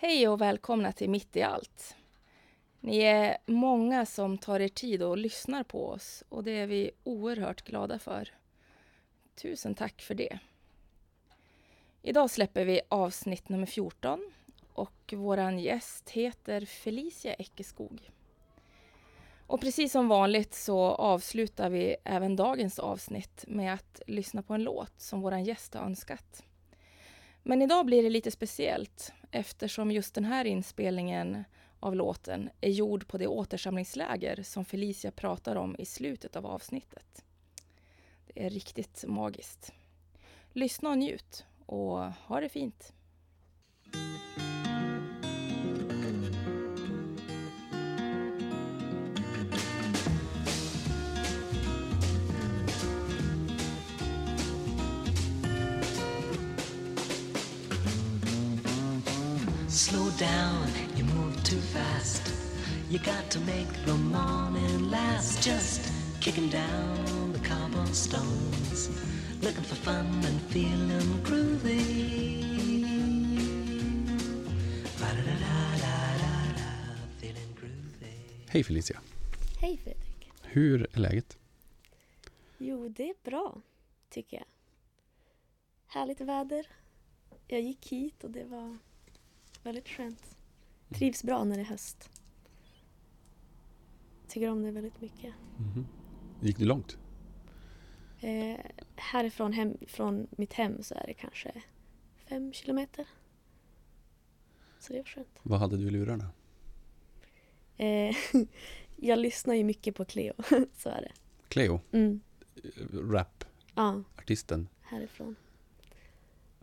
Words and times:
Hej 0.00 0.28
och 0.28 0.40
välkomna 0.40 0.92
till 0.92 1.10
Mitt 1.10 1.36
i 1.36 1.42
allt. 1.42 1.96
Ni 2.80 2.98
är 2.98 3.38
många 3.46 4.06
som 4.06 4.38
tar 4.38 4.60
er 4.60 4.68
tid 4.68 5.02
och 5.02 5.18
lyssnar 5.18 5.62
på 5.62 5.88
oss 5.88 6.24
och 6.28 6.44
det 6.44 6.50
är 6.50 6.66
vi 6.66 6.90
oerhört 7.04 7.64
glada 7.64 7.98
för. 7.98 8.28
Tusen 9.34 9.74
tack 9.74 10.02
för 10.02 10.14
det. 10.14 10.38
Idag 12.02 12.30
släpper 12.30 12.64
vi 12.64 12.80
avsnitt 12.88 13.48
nummer 13.48 13.66
14 13.66 14.32
och 14.72 15.14
våran 15.16 15.58
gäst 15.58 16.10
heter 16.10 16.64
Felicia 16.64 17.34
Eckeskog. 17.34 18.10
Och 19.46 19.60
precis 19.60 19.92
som 19.92 20.08
vanligt 20.08 20.54
så 20.54 20.80
avslutar 20.80 21.70
vi 21.70 21.96
även 22.04 22.36
dagens 22.36 22.78
avsnitt 22.78 23.44
med 23.48 23.74
att 23.74 24.02
lyssna 24.06 24.42
på 24.42 24.54
en 24.54 24.62
låt 24.62 25.00
som 25.00 25.20
våran 25.20 25.44
gäst 25.44 25.74
har 25.74 25.82
önskat. 25.82 26.44
Men 27.42 27.62
idag 27.62 27.86
blir 27.86 28.02
det 28.02 28.10
lite 28.10 28.30
speciellt 28.30 29.12
eftersom 29.30 29.90
just 29.90 30.14
den 30.14 30.24
här 30.24 30.44
inspelningen 30.44 31.44
av 31.80 31.96
låten 31.96 32.50
är 32.60 32.70
gjord 32.70 33.08
på 33.08 33.18
det 33.18 33.26
återsamlingsläger 33.26 34.42
som 34.42 34.64
Felicia 34.64 35.10
pratar 35.10 35.56
om 35.56 35.76
i 35.78 35.84
slutet 35.84 36.36
av 36.36 36.46
avsnittet. 36.46 37.24
Det 38.26 38.46
är 38.46 38.50
riktigt 38.50 39.04
magiskt. 39.06 39.72
Lyssna 40.52 40.90
och 40.90 40.98
njut 40.98 41.44
och 41.66 41.98
ha 42.12 42.40
det 42.40 42.48
fint. 42.48 42.92
Slow 59.78 60.10
down, 60.18 60.66
you 60.96 61.04
move 61.04 61.36
too 61.44 61.60
fast. 61.60 62.34
You 62.90 62.98
got 62.98 63.30
to 63.30 63.38
make 63.40 63.72
the 63.86 63.94
morning 63.94 64.90
last. 64.90 65.40
Just 65.40 65.92
kicking 66.20 66.48
down 66.48 67.32
the 67.32 67.38
cobblestones, 67.38 68.90
looking 69.40 69.62
for 69.62 69.76
fun 69.76 70.06
and 70.24 70.40
feeling 70.50 71.22
groovy. 71.22 72.82
Ba-da-da-da-da-da, 74.98 76.70
feeling 77.20 77.54
groovy. 77.60 78.14
Hej 78.48 78.64
Felicia. 78.64 79.00
Hej 79.60 79.76
Fredrik. 79.76 80.30
Hur 80.42 80.86
är 80.92 81.00
läget? 81.00 81.38
Jo, 82.58 82.88
det 82.88 83.10
är 83.10 83.14
bra, 83.22 83.60
tycker 84.10 84.36
jag. 84.36 84.46
Härligt 85.86 86.20
väder. 86.20 86.66
Jag 87.46 87.60
gick 87.60 87.92
hit 87.92 88.24
och 88.24 88.30
det 88.30 88.44
var 88.44 88.78
väldigt 89.68 89.88
skönt. 89.88 90.36
Trivs 90.90 91.22
bra 91.24 91.44
när 91.44 91.56
det 91.56 91.62
är 91.62 91.64
höst. 91.66 92.10
Tycker 94.28 94.50
om 94.50 94.62
det 94.62 94.70
väldigt 94.70 95.00
mycket. 95.00 95.34
Mhm. 95.58 95.86
Gick 96.40 96.58
du 96.58 96.64
långt? 96.64 96.98
Eh, 98.20 98.58
härifrån 98.96 99.52
hem, 99.52 99.76
från 99.86 100.26
mitt 100.30 100.52
hem 100.52 100.82
så 100.82 100.94
är 100.94 101.06
det 101.06 101.14
kanske 101.14 101.62
fem 102.16 102.52
kilometer. 102.52 103.06
Så 104.78 104.92
det 104.92 104.98
var 104.98 105.04
skönt. 105.04 105.38
Vad 105.42 105.58
hade 105.60 105.76
du 105.76 105.86
i 105.86 105.90
lurarna? 105.90 106.30
Eh, 107.76 108.16
jag 108.96 109.18
lyssnar 109.18 109.54
ju 109.54 109.64
mycket 109.64 109.94
på 109.94 110.04
Cleo, 110.04 110.34
så 110.74 110.88
är 110.88 111.00
det. 111.02 111.12
Cleo, 111.48 111.80
Mm. 111.92 112.20
rap-artisten. 112.92 114.68
Ja, 114.82 114.88
härifrån. 114.96 115.36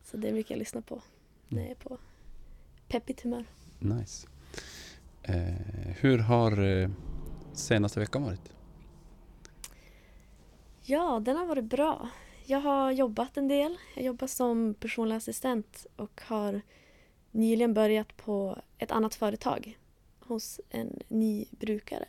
Så 0.04 0.18
det 0.18 0.28
är 0.30 0.34
mycket 0.34 0.50
jag 0.50 0.60
lyssnar 0.60 0.82
på 0.82 1.02
när 1.48 1.62
jag 1.62 1.72
är 1.72 1.76
på 1.76 1.98
peppigt 2.88 3.22
humör. 3.22 3.46
Nice. 3.80 4.28
Eh, 5.24 5.96
hur 6.00 6.18
har 6.18 6.64
eh, 6.64 6.90
senaste 7.54 8.00
veckan 8.00 8.24
varit? 8.24 8.52
Ja, 10.82 11.22
den 11.26 11.38
har 11.38 11.46
varit 11.46 11.66
bra. 11.66 12.10
Jag 12.46 12.60
har 12.60 12.92
jobbat 12.92 13.38
en 13.38 13.48
del. 13.48 13.78
Jag 13.96 14.06
jobbar 14.06 14.28
som 14.28 14.74
personlig 14.80 15.16
assistent 15.16 15.86
och 15.96 16.22
har 16.26 16.62
nyligen 17.32 17.74
börjat 17.74 18.18
på 18.18 18.58
ett 18.78 18.92
annat 18.92 19.16
företag 19.16 19.78
hos 20.20 20.62
en 20.70 21.00
ny 21.08 21.46
brukare. 21.52 22.06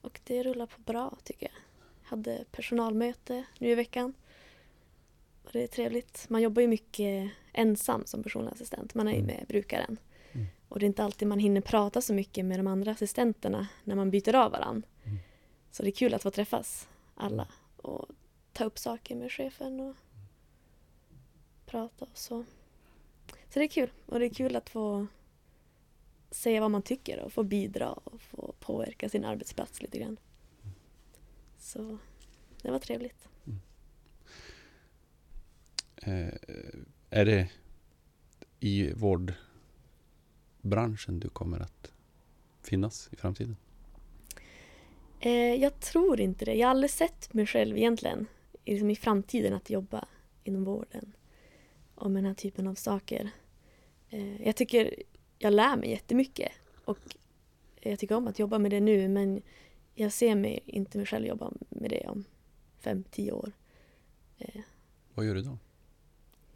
Och 0.00 0.20
det 0.24 0.42
rullar 0.42 0.66
på 0.66 0.80
bra 0.80 1.16
tycker 1.24 1.46
jag. 1.46 1.60
Hade 2.08 2.44
personalmöte 2.52 3.44
nu 3.58 3.68
i 3.68 3.74
veckan. 3.74 4.14
Och 5.46 5.52
det 5.52 5.62
är 5.62 5.66
trevligt. 5.66 6.26
Man 6.28 6.42
jobbar 6.42 6.62
ju 6.62 6.68
mycket 6.68 7.30
ensam 7.52 8.06
som 8.06 8.22
personlig 8.22 8.52
assistent. 8.52 8.94
Man 8.94 9.08
är 9.08 9.12
ju 9.12 9.18
Mm. 9.18 9.26
med 9.36 9.44
brukaren. 9.48 9.96
Mm. 10.32 10.46
Och 10.68 10.78
det 10.78 10.84
är 10.84 10.88
inte 10.88 11.04
alltid 11.04 11.28
man 11.28 11.38
hinner 11.38 11.60
prata 11.60 12.00
så 12.02 12.14
mycket 12.14 12.44
med 12.44 12.58
de 12.58 12.66
andra 12.66 12.90
assistenterna 12.90 13.68
när 13.84 13.94
man 13.94 14.10
byter 14.10 14.34
av 14.34 14.52
varandra. 14.52 14.88
Mm. 15.04 15.18
Så 15.70 15.82
det 15.82 15.88
är 15.88 15.92
kul 15.92 16.14
att 16.14 16.22
få 16.22 16.30
träffas 16.30 16.88
alla 17.14 17.48
och 17.76 18.08
ta 18.52 18.64
upp 18.64 18.78
saker 18.78 19.16
med 19.16 19.32
chefen 19.32 19.80
och 19.80 19.96
prata 21.66 22.04
och 22.04 22.18
så. 22.18 22.44
Så 23.28 23.58
det 23.58 23.64
är 23.64 23.68
kul. 23.68 23.90
Och 24.06 24.18
det 24.18 24.26
är 24.26 24.34
kul 24.34 24.56
att 24.56 24.70
få 24.70 25.06
säga 26.30 26.60
vad 26.60 26.70
man 26.70 26.82
tycker 26.82 27.18
och 27.20 27.32
få 27.32 27.42
bidra 27.42 27.92
och 27.92 28.20
få 28.20 28.54
påverka 28.60 29.08
sin 29.08 29.24
arbetsplats 29.24 29.82
lite 29.82 29.98
grann. 29.98 30.16
Så 31.58 31.98
det 32.62 32.70
var 32.70 32.78
trevligt. 32.78 33.25
Eh, 36.06 36.28
är 37.10 37.24
det 37.24 37.50
i 38.60 38.92
vårdbranschen 40.62 41.20
du 41.20 41.28
kommer 41.28 41.60
att 41.60 41.92
finnas 42.62 43.08
i 43.12 43.16
framtiden? 43.16 43.56
Eh, 45.20 45.54
jag 45.54 45.80
tror 45.80 46.20
inte 46.20 46.44
det. 46.44 46.54
Jag 46.54 46.66
har 46.66 46.70
aldrig 46.70 46.90
sett 46.90 47.34
mig 47.34 47.46
själv 47.46 47.76
egentligen 47.76 48.26
i- 48.64 48.70
liksom 48.72 48.90
i 48.90 48.96
framtiden 48.96 49.52
att 49.54 49.70
jobba 49.70 50.08
inom 50.44 50.64
vården 50.64 51.12
och 51.94 52.10
med 52.10 52.22
den 52.22 52.26
här 52.30 52.34
typen 52.34 52.66
av 52.66 52.74
saker. 52.74 53.30
Eh, 54.10 54.42
jag 54.42 54.56
tycker 54.56 54.94
jag 55.38 55.52
lär 55.52 55.76
mig 55.76 55.90
jättemycket 55.90 56.52
och 56.84 56.98
jag 57.80 57.98
tycker 57.98 58.14
om 58.14 58.26
att 58.26 58.38
jobba 58.38 58.58
med 58.58 58.70
det 58.70 58.80
nu 58.80 59.08
men 59.08 59.42
jag 59.94 60.12
ser 60.12 60.34
mig 60.34 60.60
inte 60.66 60.98
mig 60.98 61.06
själv 61.06 61.26
jobba 61.26 61.52
med 61.68 61.90
det 61.90 62.06
om 62.08 62.24
fem, 62.78 63.04
tio 63.10 63.32
år. 63.32 63.52
Vad 65.14 65.26
gör 65.26 65.34
du 65.34 65.42
då? 65.42 65.58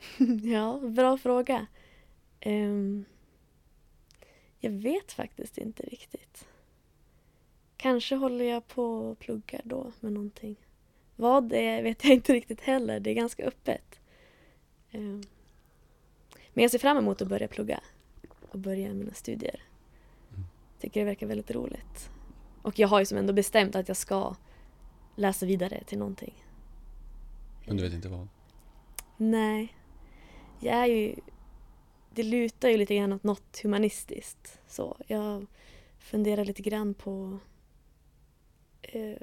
ja, 0.42 0.78
bra 0.78 1.18
fråga. 1.18 1.66
Ehm, 2.40 3.04
jag 4.58 4.70
vet 4.70 5.12
faktiskt 5.12 5.58
inte 5.58 5.82
riktigt. 5.82 6.48
Kanske 7.76 8.14
håller 8.14 8.44
jag 8.44 8.68
på 8.68 8.84
och 8.84 9.18
pluggar 9.18 9.60
då 9.64 9.92
med 10.00 10.12
någonting. 10.12 10.56
Vad 11.16 11.48
det 11.48 11.66
är 11.66 11.82
vet 11.82 12.04
jag 12.04 12.12
inte 12.12 12.32
riktigt 12.32 12.60
heller. 12.60 13.00
Det 13.00 13.10
är 13.10 13.14
ganska 13.14 13.44
öppet. 13.44 14.00
Ehm, 14.90 15.22
men 16.52 16.62
jag 16.62 16.70
ser 16.70 16.78
fram 16.78 16.96
emot 16.96 17.22
att 17.22 17.28
börja 17.28 17.48
plugga 17.48 17.80
och 18.50 18.58
börja 18.58 18.94
mina 18.94 19.12
studier. 19.12 19.62
Mm. 20.30 20.44
Tycker 20.80 21.00
det 21.00 21.06
verkar 21.06 21.26
väldigt 21.26 21.50
roligt. 21.50 22.10
Och 22.62 22.78
jag 22.78 22.88
har 22.88 22.98
ju 23.00 23.06
som 23.06 23.18
ändå 23.18 23.32
bestämt 23.32 23.76
att 23.76 23.88
jag 23.88 23.96
ska 23.96 24.36
läsa 25.16 25.46
vidare 25.46 25.84
till 25.84 25.98
någonting. 25.98 26.44
Men 27.66 27.76
du 27.76 27.82
vet 27.82 27.92
inte 27.92 28.08
vad? 28.08 28.28
Nej. 29.16 29.74
Jag 30.60 30.74
är 30.74 30.86
ju... 30.86 31.14
Det 32.14 32.22
lutar 32.22 32.68
ju 32.68 32.76
lite 32.76 32.96
grann 32.96 33.12
åt 33.12 33.24
något 33.24 33.60
humanistiskt. 33.62 34.60
Så 34.66 34.96
jag 35.06 35.46
funderar 35.98 36.44
lite 36.44 36.62
grann 36.62 36.94
på 36.94 37.38
eh, 38.82 39.16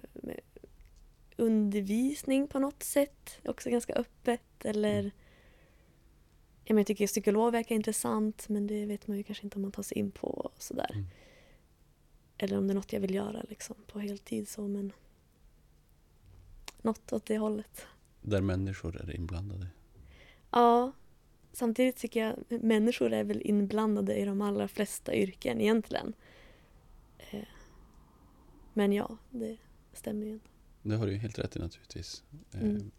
undervisning 1.38 2.48
på 2.48 2.60
något 2.60 2.84
sätt. 2.84 3.40
Också 3.46 3.70
ganska 3.70 3.94
öppet. 3.94 4.66
Eller... 4.66 5.00
Mm. 5.00 5.12
Ja, 6.64 6.74
men 6.74 6.78
jag 6.78 6.88
tycker 6.88 7.08
psykolog 7.08 7.52
verkar 7.52 7.76
intressant 7.76 8.50
men 8.50 8.68
det 8.68 8.86
vet 8.86 9.08
man 9.08 9.18
ju 9.18 9.24
kanske 9.24 9.44
inte 9.44 9.56
om 9.56 9.62
man 9.62 9.72
tar 9.72 9.84
sig 9.84 9.98
in 9.98 10.12
på 10.12 10.28
och 10.28 10.62
sådär. 10.64 10.92
Mm. 10.94 11.06
Eller 12.38 12.58
om 12.58 12.68
det 12.68 12.74
är 12.74 12.76
något 12.76 12.94
jag 12.94 13.00
vill 13.00 13.16
göra 13.16 13.44
liksom 13.50 13.76
på 13.88 14.00
heltid 14.00 14.50
så 14.50 14.68
men... 14.68 14.94
Något 16.82 17.14
åt 17.14 17.26
det 17.26 17.38
hållet. 17.38 17.86
Där 18.22 18.42
människor 18.42 19.02
är 19.02 19.16
inblandade. 19.16 19.68
Ja, 20.52 20.92
samtidigt 21.58 21.98
tycker 21.98 22.20
jag 22.26 22.62
människor 22.64 23.14
är 23.14 23.24
väl 23.24 23.42
inblandade 23.46 24.16
i 24.16 24.26
de 24.26 24.42
allra 24.42 24.68
flesta 24.68 25.16
yrken 25.16 25.62
egentligen. 25.62 26.14
Eh, 27.18 27.48
Men 28.74 28.94
ja, 28.94 29.18
det 29.32 29.58
stämmer 29.94 30.26
ju. 30.26 30.40
Det 30.82 30.96
har 30.96 31.06
du 31.06 31.12
ju 31.12 31.18
helt 31.18 31.40
rätt 31.40 31.56
i 31.56 31.60
naturligtvis. 31.60 32.24
Eh, 32.52 32.62
Mm. 32.62 32.92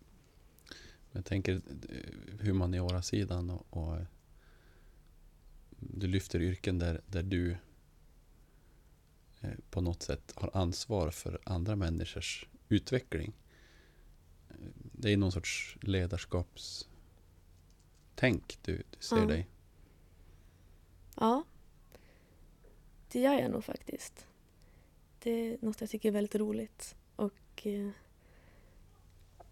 Jag 1.13 1.25
tänker 1.25 1.55
eh, 1.55 2.41
humaniora-sidan 2.41 3.51
och, 3.51 3.67
och 3.71 3.99
du 5.79 6.07
lyfter 6.07 6.43
yrken 6.43 6.79
där, 6.79 7.01
där 7.07 7.23
du 7.23 7.57
på 9.71 9.81
något 9.81 10.03
sätt 10.03 10.33
har 10.37 10.51
ansvar 10.55 11.11
för 11.11 11.41
andra 11.45 11.77
människors 11.77 12.47
utveckling. 12.69 13.33
Det 14.93 15.13
är 15.13 15.17
någon 15.17 15.33
sorts 15.33 15.77
ledarskapstänk 18.23 18.59
du, 18.63 18.77
du 18.77 18.97
ser 19.01 19.17
Ja. 19.17 19.27
dig. 19.27 19.47
Ja, 21.17 21.45
det 23.13 23.21
gör 23.21 23.35
jag 23.35 23.51
nog 23.51 23.65
faktiskt. 23.65 24.27
Det 25.23 25.31
är 25.31 25.59
något 25.61 25.81
jag 25.81 25.91
tycker 25.91 26.09
är 26.09 26.13
väldigt 26.13 26.35
roligt. 26.35 26.95
Och 27.17 27.67
eh, 27.67 27.89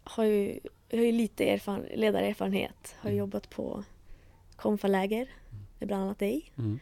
har 0.05 0.25
ju, 0.25 0.61
jag 0.89 0.99
har 0.99 1.05
ju 1.05 1.13
lite 1.13 1.45
erfaren, 1.51 1.83
ledarerfarenhet. 1.95 2.95
Har 2.99 3.11
Mm. 3.11 3.19
jobbat 3.19 3.51
på 3.51 3.85
konfaläger 4.57 5.29
med 5.79 5.89
bland 5.89 6.03
annat 6.03 6.19
dig. 6.19 6.53
Mm. 6.59 6.79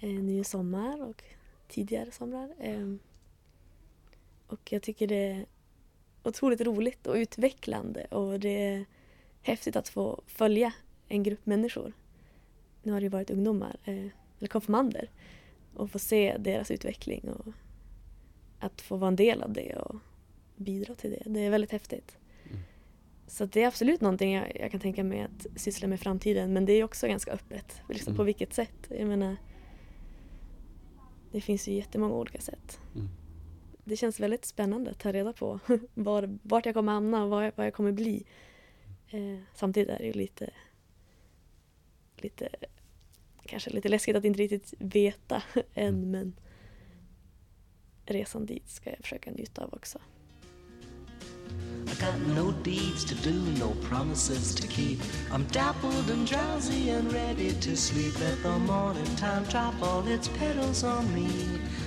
eh, 0.00 0.08
nu 0.24 0.38
i 0.40 0.44
sommar 0.44 1.02
och 1.02 1.22
tidigare 1.68 2.10
somrar. 2.10 2.54
Eh, 2.58 2.94
och 4.46 4.72
jag 4.72 4.82
tycker 4.82 5.06
det 5.06 5.14
är 5.30 5.46
otroligt 6.22 6.60
roligt 6.60 7.06
och 7.06 7.14
utvecklande 7.14 8.04
och 8.04 8.40
det 8.40 8.62
är 8.68 8.84
häftigt 9.42 9.76
att 9.76 9.88
få 9.88 10.22
följa 10.26 10.72
en 11.08 11.22
grupp 11.22 11.46
människor. 11.46 11.92
Nu 12.82 12.92
har 12.92 13.00
det 13.00 13.04
ju 13.04 13.10
varit 13.10 13.30
ungdomar, 13.30 13.76
eh, 13.84 14.06
eller 14.38 14.48
konfirmander, 14.48 15.10
och 15.74 15.90
få 15.90 15.98
se 15.98 16.36
deras 16.38 16.70
utveckling 16.70 17.28
och 17.28 17.46
att 18.58 18.80
få 18.80 18.96
vara 18.96 19.08
en 19.08 19.16
del 19.16 19.42
av 19.42 19.52
det 19.52 19.76
och 19.76 19.96
bidra 20.56 20.94
till 20.94 21.10
det. 21.10 21.22
Det 21.26 21.40
är 21.40 21.50
väldigt 21.50 21.72
häftigt. 21.72 22.16
Mm. 22.44 22.58
Så 23.26 23.44
det 23.44 23.62
är 23.62 23.66
absolut 23.66 24.00
någonting 24.00 24.34
jag, 24.34 24.56
jag 24.60 24.70
kan 24.70 24.80
tänka 24.80 25.04
mig 25.04 25.20
att 25.20 25.60
syssla 25.60 25.88
med 25.88 25.96
i 25.96 26.02
framtiden 26.02 26.52
men 26.52 26.64
det 26.64 26.72
är 26.72 26.84
också 26.84 27.06
ganska 27.06 27.32
öppet. 27.32 27.80
Liksom 27.88 28.10
Mm. 28.10 28.16
På 28.16 28.22
vilket 28.24 28.54
sätt? 28.54 28.90
Jag 28.90 29.08
menar, 29.08 29.36
det 31.32 31.40
finns 31.40 31.68
ju 31.68 31.72
jättemånga 31.72 32.14
olika 32.14 32.40
sätt. 32.40 32.80
Mm. 32.94 33.08
Det 33.84 33.96
känns 33.96 34.20
väldigt 34.20 34.44
spännande 34.44 34.90
att 34.90 34.98
ta 34.98 35.12
reda 35.12 35.32
på 35.32 35.60
var, 35.94 36.38
vart 36.42 36.66
jag 36.66 36.74
kommer 36.74 36.92
hamna 36.92 37.24
och 37.24 37.30
vad 37.30 37.46
jag, 37.46 37.52
vad 37.56 37.66
jag 37.66 37.74
kommer 37.74 37.92
bli. 37.92 38.24
Eh, 39.10 39.38
samtidigt 39.54 39.88
är 39.88 39.98
det 39.98 40.06
ju 40.06 40.12
lite, 40.12 40.50
lite, 42.22 42.48
kanske 43.46 43.70
lite 43.70 43.88
läskigt 43.88 44.16
att 44.16 44.24
inte 44.24 44.38
riktigt 44.40 44.74
veta 44.78 45.42
än 45.74 45.94
Mm. 45.94 46.10
men 46.10 46.36
resan 48.06 48.46
dit 48.46 48.68
ska 48.70 48.90
jag 48.90 48.98
försöka 48.98 49.30
njuta 49.30 49.64
av 49.64 49.74
också. 49.74 49.98
I 51.86 51.94
got 52.00 52.36
no 52.36 52.52
deeds 52.64 53.04
to 53.04 53.14
do, 53.30 53.34
no 53.34 53.74
promises 53.88 54.54
to 54.54 54.66
keep. 54.68 54.98
I'm 55.30 55.44
dappled 55.52 56.10
and 56.10 56.28
drowsy 56.28 56.90
and 56.90 57.12
ready 57.12 57.52
to 57.52 57.76
sleep. 57.76 58.18
Let 58.20 58.42
the 58.42 58.58
morning 58.58 59.06
time 59.16 59.44
drop 59.50 59.82
all 59.82 60.08
its 60.12 60.28
petals 60.28 60.84
on 60.84 61.14
me. 61.14 61.28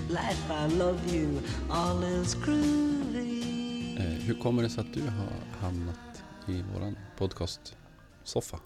Life, 0.09 0.49
I 0.49 0.77
love 0.77 1.15
you, 1.15 1.39
all 1.69 2.03
is 2.03 2.35
groovy. 2.35 3.97
Eh, 3.97 4.03
hur 4.03 4.33
kommer 4.39 4.63
det 4.63 4.69
sig 4.69 4.81
att 4.81 4.93
du 4.93 5.01
har 5.01 5.59
hamnat 5.61 6.23
i 6.47 6.61
våran 6.73 6.97
podcast-soffa? 7.17 8.59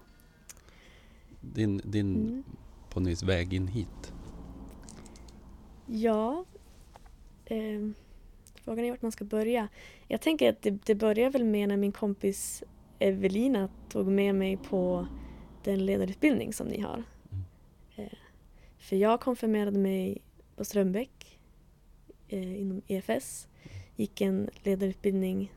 Din, 1.52 1.80
din 1.84 2.14
Mm. 2.94 3.06
vis 3.06 3.22
väg 3.22 3.54
in 3.54 3.68
hit. 3.68 4.12
Ja, 5.86 6.44
ehm, 7.46 7.94
frågan 8.54 8.84
är 8.84 8.90
vart 8.90 9.02
man 9.02 9.12
ska 9.12 9.24
börja. 9.24 9.68
Jag 10.08 10.20
tänker 10.20 10.50
att 10.50 10.62
det, 10.62 10.70
det 10.70 10.94
börjar 10.94 11.30
väl 11.30 11.44
med 11.44 11.68
när 11.68 11.76
min 11.76 11.92
kompis 11.92 12.62
Evelina 12.98 13.68
tog 13.88 14.06
med 14.06 14.34
mig 14.34 14.56
på 14.56 15.06
den 15.64 15.86
ledarutbildning 15.86 16.52
som 16.52 16.66
ni 16.66 16.80
har. 16.80 17.02
Mm. 17.30 17.44
Eh, 17.96 18.18
för 18.78 18.96
jag 18.96 19.20
konfirmerade 19.20 19.78
mig 19.78 20.22
på 20.56 20.64
Strömbäck 20.64 21.38
eh, 22.28 22.60
inom 22.60 22.82
EFS. 22.86 23.48
Gick 23.96 24.20
en 24.20 24.50
ledarutbildning 24.62 25.52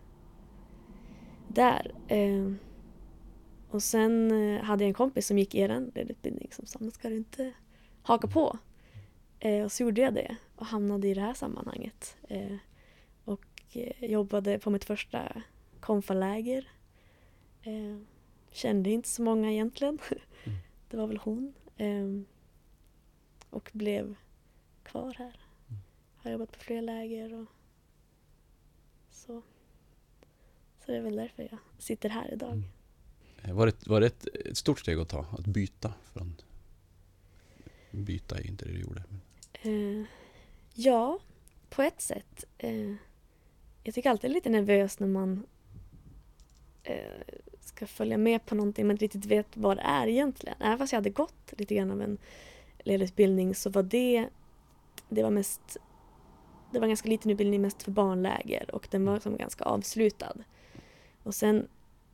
där. 1.48 1.92
Eh, 2.08 2.52
och 3.70 3.84
sen 3.84 4.32
eh, 4.32 4.64
hade 4.64 4.84
jag 4.84 4.88
en 4.88 4.94
kompis 4.94 5.28
som 5.28 5.38
gick 5.38 5.56
er 5.56 5.68
ledarutbildning 5.68 6.50
som 6.52 6.66
sa, 6.66 6.80
"Men 6.82 6.92
ska 6.92 7.10
du 7.10 7.16
inte 7.18 7.54
haka 8.02 8.28
på? 8.28 8.58
Eh, 9.40 9.64
och 9.64 9.72
så 9.72 9.84
gjorde 9.84 10.02
jag 10.02 10.14
det 10.14 10.38
och 10.56 10.66
hamnade 10.66 11.08
i 11.08 11.14
det 11.14 11.22
här 11.22 11.34
sammanhanget. 11.34 12.18
Eh, 12.30 12.56
och 13.26 13.46
eh, 13.74 14.12
jobbade 14.12 14.60
på 14.60 14.70
mitt 14.70 14.86
första 14.86 15.42
konfaläger. 15.80 16.70
Eh, 17.64 17.98
kände 18.52 18.90
inte 18.90 19.10
så 19.10 19.22
många 19.22 19.52
egentligen. 19.52 20.00
Mm. 20.46 20.58
Det 20.90 20.98
var 20.98 21.08
väl 21.08 21.18
hon. 21.18 21.54
Eh, 21.78 22.08
och 23.50 23.70
blev 23.74 24.16
kvar 24.84 25.16
här. 25.18 25.40
Mm. 25.70 25.82
Har 26.16 26.32
jobbat 26.32 26.52
på 26.52 26.60
fler 26.60 26.82
läger 26.82 27.34
och 27.34 27.46
så. 29.10 29.42
Så 30.86 30.92
det 30.92 30.98
är 30.98 31.02
väl 31.02 31.16
därför 31.16 31.44
jag 31.44 31.60
sitter 31.78 32.10
här 32.10 32.34
idag. 32.34 32.52
Mm. 32.52 32.64
Var 33.54 33.66
det, 33.66 33.88
var 33.88 34.02
det 34.02 34.08
ett, 34.08 34.28
ett 34.28 34.58
stort 34.58 34.80
steg 34.80 35.00
att 35.00 35.10
ta? 35.10 35.26
Att 35.32 35.46
byta 35.46 35.94
från... 36.14 36.36
Byta 37.92 38.38
är 38.38 38.48
inte 38.48 38.66
det 38.66 38.72
du 38.72 38.80
gjorde. 38.80 39.04
Men, 39.10 39.22
Eh, 39.62 40.06
ja, 40.74 41.20
på 41.70 41.82
ett 41.82 42.02
sätt. 42.02 42.44
Eh, 42.58 42.94
jag 43.84 43.94
tycker 43.94 44.10
alltid 44.10 44.30
det 44.30 44.34
är 44.34 44.36
lite 44.36 44.50
nervös 44.50 45.00
när 45.00 45.08
man 45.08 45.46
eh, 46.84 46.96
ska 47.62 47.88
följa 47.88 48.18
med 48.18 48.46
på 48.46 48.56
någonting 48.56 48.88
man 48.88 48.94
inte 48.94 49.06
riktigt 49.06 49.26
vet 49.26 49.58
vad 49.58 49.78
det 49.78 49.82
är 49.82 50.08
egentligen. 50.08 50.56
Även 50.62 50.78
fast 50.78 50.94
jag 50.94 50.98
hade 50.98 51.10
gått 51.10 51.54
lite 51.58 51.76
grann 51.76 51.92
av 51.92 52.02
en 52.02 52.18
ledarutbildning 52.80 53.56
så 53.56 53.70
var 53.70 53.84
det, 53.84 54.30
det 55.10 55.24
var 55.24 55.32
mest 55.32 55.78
det 56.72 56.80
var 56.80 56.86
en 56.86 56.90
ganska 56.90 57.10
liten 57.10 57.32
utbildning 57.32 57.62
mest 57.62 57.84
för 57.84 57.92
barnläger 57.92 58.76
och 58.76 58.88
den 58.92 59.06
var 59.06 59.20
som 59.20 59.38
ganska 59.38 59.64
avslutad. 59.64 60.34
Och 61.24 61.36
sen 61.36 61.68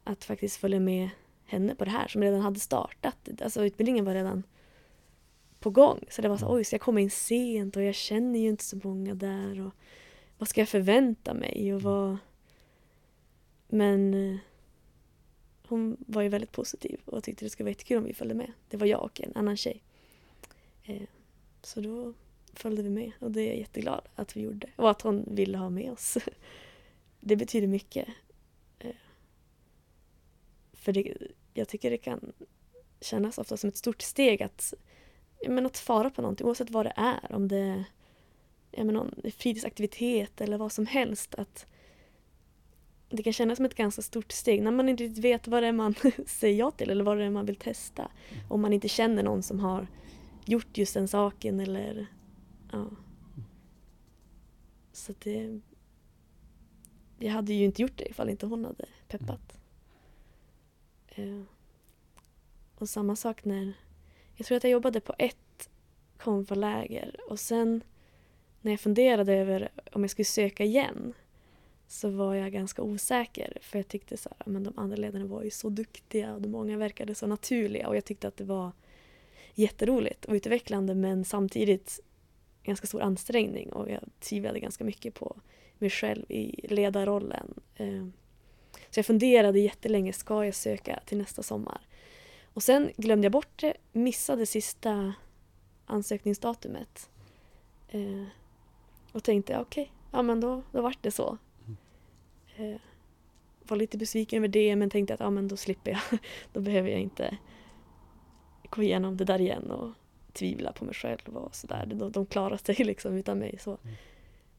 att 0.03 0.23
faktiskt 0.23 0.57
följa 0.57 0.79
med 0.79 1.09
henne 1.45 1.75
på 1.75 1.85
det 1.85 1.91
här 1.91 2.07
som 2.07 2.21
redan 2.21 2.41
hade 2.41 2.59
startat. 2.59 3.29
Alltså 3.41 3.65
utbildningen 3.65 4.05
var 4.05 4.13
redan 4.13 4.43
på 5.59 5.69
gång. 5.69 6.05
Så 6.09 6.21
det 6.21 6.27
var 6.29 6.37
så, 6.37 6.45
Mm. 6.45 6.57
oj, 6.57 6.63
ska 6.63 6.73
jag 6.73 6.81
komma 6.81 6.99
in 7.01 7.09
sent 7.09 7.75
och 7.75 7.83
jag 7.83 7.95
känner 7.95 8.39
ju 8.39 8.49
inte 8.49 8.63
så 8.63 8.77
många 8.83 9.13
där 9.13 9.61
och 9.61 9.73
vad 10.37 10.49
ska 10.49 10.61
jag 10.61 10.69
förvänta 10.69 11.33
mig 11.33 11.73
och 11.73 11.81
vad... 11.81 12.17
Men 13.67 14.13
eh, 14.13 14.37
hon 15.67 15.97
var 15.99 16.21
ju 16.21 16.29
väldigt 16.29 16.51
positiv 16.51 16.99
och 17.05 17.23
tyckte 17.23 17.45
det 17.45 17.49
skulle 17.49 17.65
vara 17.65 17.71
jättekul 17.71 17.97
om 17.97 18.03
vi 18.03 18.13
följde 18.13 18.35
med. 18.35 18.51
Det 18.69 18.77
var 18.77 18.87
jag 18.87 19.03
och 19.03 19.21
en 19.21 19.31
annan 19.35 19.57
tjej. 19.57 19.83
Eh, 20.83 21.01
så 21.61 21.81
då 21.81 22.13
följde 22.53 22.83
vi 22.83 22.89
med 22.89 23.11
och 23.19 23.31
det 23.31 23.41
är 23.41 23.47
jag 23.47 23.57
jätteglad 23.57 24.01
att 24.15 24.37
vi 24.37 24.41
gjorde 24.41 24.67
och 24.75 24.89
att 24.89 25.01
hon 25.01 25.25
ville 25.35 25.57
ha 25.57 25.69
med 25.69 25.91
oss. 25.91 26.17
Det 27.19 27.35
betyder 27.35 27.67
mycket. 27.67 28.07
För 30.83 30.93
det, 30.93 31.17
jag 31.53 31.67
tycker 31.67 31.91
det 31.91 31.97
kan 31.97 32.33
kännas 33.01 33.37
ofta 33.37 33.57
som 33.57 33.67
ett 33.67 33.77
stort 33.77 34.01
steg 34.01 34.43
att 34.43 34.73
men 35.47 35.65
att 35.65 35.77
fara 35.77 36.09
på 36.09 36.21
någonting 36.21 36.47
oavsett 36.47 36.69
vad 36.69 36.85
det 36.85 36.93
är. 36.95 37.35
Om 37.35 37.47
det 37.47 37.83
är 38.71 38.83
någon 38.83 39.15
fritidsaktivitet 39.37 40.41
eller 40.41 40.57
vad 40.57 40.71
som 40.71 40.85
helst. 40.85 41.35
Att 41.35 41.65
det 43.09 43.23
kan 43.23 43.33
kännas 43.33 43.55
som 43.55 43.65
ett 43.65 43.75
ganska 43.75 44.01
stort 44.01 44.31
steg 44.31 44.63
när 44.63 44.71
man 44.71 44.89
inte 44.89 45.03
riktigt 45.03 45.23
vet 45.23 45.47
vad 45.47 45.63
det 45.63 45.67
är 45.67 45.71
man 45.71 45.95
säger 46.25 46.59
ja 46.59 46.71
till 46.71 46.89
eller 46.89 47.03
vad 47.03 47.17
det 47.17 47.23
är 47.23 47.29
man 47.29 47.45
vill 47.45 47.55
testa. 47.55 48.11
Om 48.49 48.61
man 48.61 48.73
inte 48.73 48.87
känner 48.89 49.23
någon 49.23 49.43
som 49.43 49.59
har 49.59 49.87
gjort 50.45 50.77
just 50.77 50.93
den 50.93 51.07
saken 51.07 51.59
eller 51.59 52.07
ja. 52.71 52.89
Så 54.91 55.13
det 55.19 55.61
jag 57.19 57.31
hade 57.31 57.53
ju 57.53 57.65
inte 57.65 57.81
gjort 57.81 57.97
det 57.97 58.09
ifall 58.09 58.29
inte 58.29 58.45
hon 58.45 58.65
hade 58.65 58.85
peppat. 59.07 59.62
Eh, 61.15 61.41
och 62.75 62.89
samma 62.89 63.15
sak 63.15 63.45
när 63.45 63.73
jag 64.35 64.47
tror 64.47 64.57
att 64.57 64.63
jag 64.63 64.71
jobbade 64.71 64.99
på 64.99 65.15
ett 65.17 65.69
konfaläger 66.17 67.15
och 67.27 67.39
sen 67.39 67.83
när 68.61 68.71
jag 68.71 68.79
funderade 68.79 69.33
över 69.33 69.69
om 69.91 70.01
jag 70.01 70.11
skulle 70.11 70.25
söka 70.25 70.63
igen 70.63 71.13
så 71.87 72.09
var 72.09 72.35
jag 72.35 72.51
ganska 72.51 72.81
osäker 72.81 73.57
för 73.61 73.79
jag 73.79 73.87
tyckte 73.87 74.17
så 74.17 74.29
här, 74.29 74.51
men 74.51 74.63
de 74.63 74.73
andra 74.77 74.95
ledarna 74.95 75.25
var 75.25 75.43
ju 75.43 75.49
så 75.49 75.69
duktiga 75.69 76.33
och 76.33 76.41
de 76.41 76.49
många 76.49 76.77
verkade 76.77 77.15
så 77.15 77.27
naturliga 77.27 77.87
och 77.87 77.95
jag 77.95 78.05
tyckte 78.05 78.27
att 78.27 78.37
det 78.37 78.43
var 78.43 78.71
jätteroligt 79.53 80.25
och 80.25 80.33
utvecklande 80.33 80.95
men 80.95 81.25
samtidigt 81.25 81.99
ganska 82.63 82.87
stor 82.87 83.01
ansträngning 83.01 83.73
och 83.73 83.89
jag 83.89 84.01
tvivlade 84.19 84.59
ganska 84.59 84.83
mycket 84.83 85.13
på 85.13 85.35
mig 85.77 85.89
själv 85.89 86.25
i 86.31 86.67
ledarrollen. 86.67 87.53
Eh, 87.75 88.07
så 88.93 88.99
jag 88.99 89.05
funderade 89.05 89.59
jättelänge, 89.59 90.13
ska 90.13 90.45
jag 90.45 90.55
söka 90.55 90.99
till 91.05 91.17
nästa 91.17 91.43
sommar? 91.43 91.81
Och 92.53 92.63
sen 92.63 92.91
glömde 92.97 93.25
jag 93.25 93.31
bort 93.31 93.61
det, 93.61 93.73
missade 93.91 94.45
sista 94.45 95.13
ansökningsdatumet. 95.85 97.09
Eh, 97.89 98.23
och 99.11 99.23
tänkte, 99.23 99.59
okej, 99.59 99.91
ja 100.11 100.21
men 100.21 100.39
då, 100.39 100.61
då 100.71 100.81
vart 100.81 101.03
det 101.03 101.11
så. 101.11 101.37
Eh, 102.55 102.75
var 103.67 103.77
lite 103.77 103.97
besviken 103.97 104.37
över 104.37 104.47
det 104.47 104.75
men 104.75 104.89
tänkte 104.89 105.13
att 105.13 105.19
ja 105.19 105.29
men 105.29 105.47
då 105.47 105.57
slipper 105.57 105.91
jag. 105.91 106.19
då 106.53 106.61
behöver 106.61 106.89
jag 106.89 106.99
inte 106.99 107.37
gå 108.69 108.83
igenom 108.83 109.17
det 109.17 109.25
där 109.25 109.41
igen 109.41 109.71
och 109.71 109.91
tvivla 110.33 110.71
på 110.71 110.85
mig 110.85 110.93
själv 110.93 111.37
och 111.37 111.55
sådär. 111.55 111.85
De, 111.85 112.11
de 112.11 112.25
klarar 112.25 112.57
sig 112.57 112.75
liksom 112.85 113.13
utan 113.13 113.39
mig. 113.39 113.57
Så. 113.59 113.77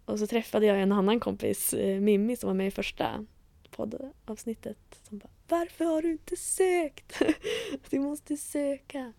Och 0.04 0.18
så 0.18 0.26
träffade 0.26 0.66
jag 0.66 0.82
en 0.82 0.92
annan 0.92 1.20
kompis, 1.20 1.74
eh, 1.74 2.00
Mimmi, 2.00 2.36
som 2.36 2.46
var 2.46 2.54
med 2.54 2.66
i 2.66 2.70
första 2.70 3.26
poddavsnittet. 3.76 4.78
Som 5.02 5.18
bara, 5.18 5.28
varför 5.48 5.84
har 5.84 6.02
du 6.02 6.12
inte 6.12 6.36
sökt? 6.36 7.22
du 7.90 8.00
måste 8.00 8.36
söka. 8.36 9.12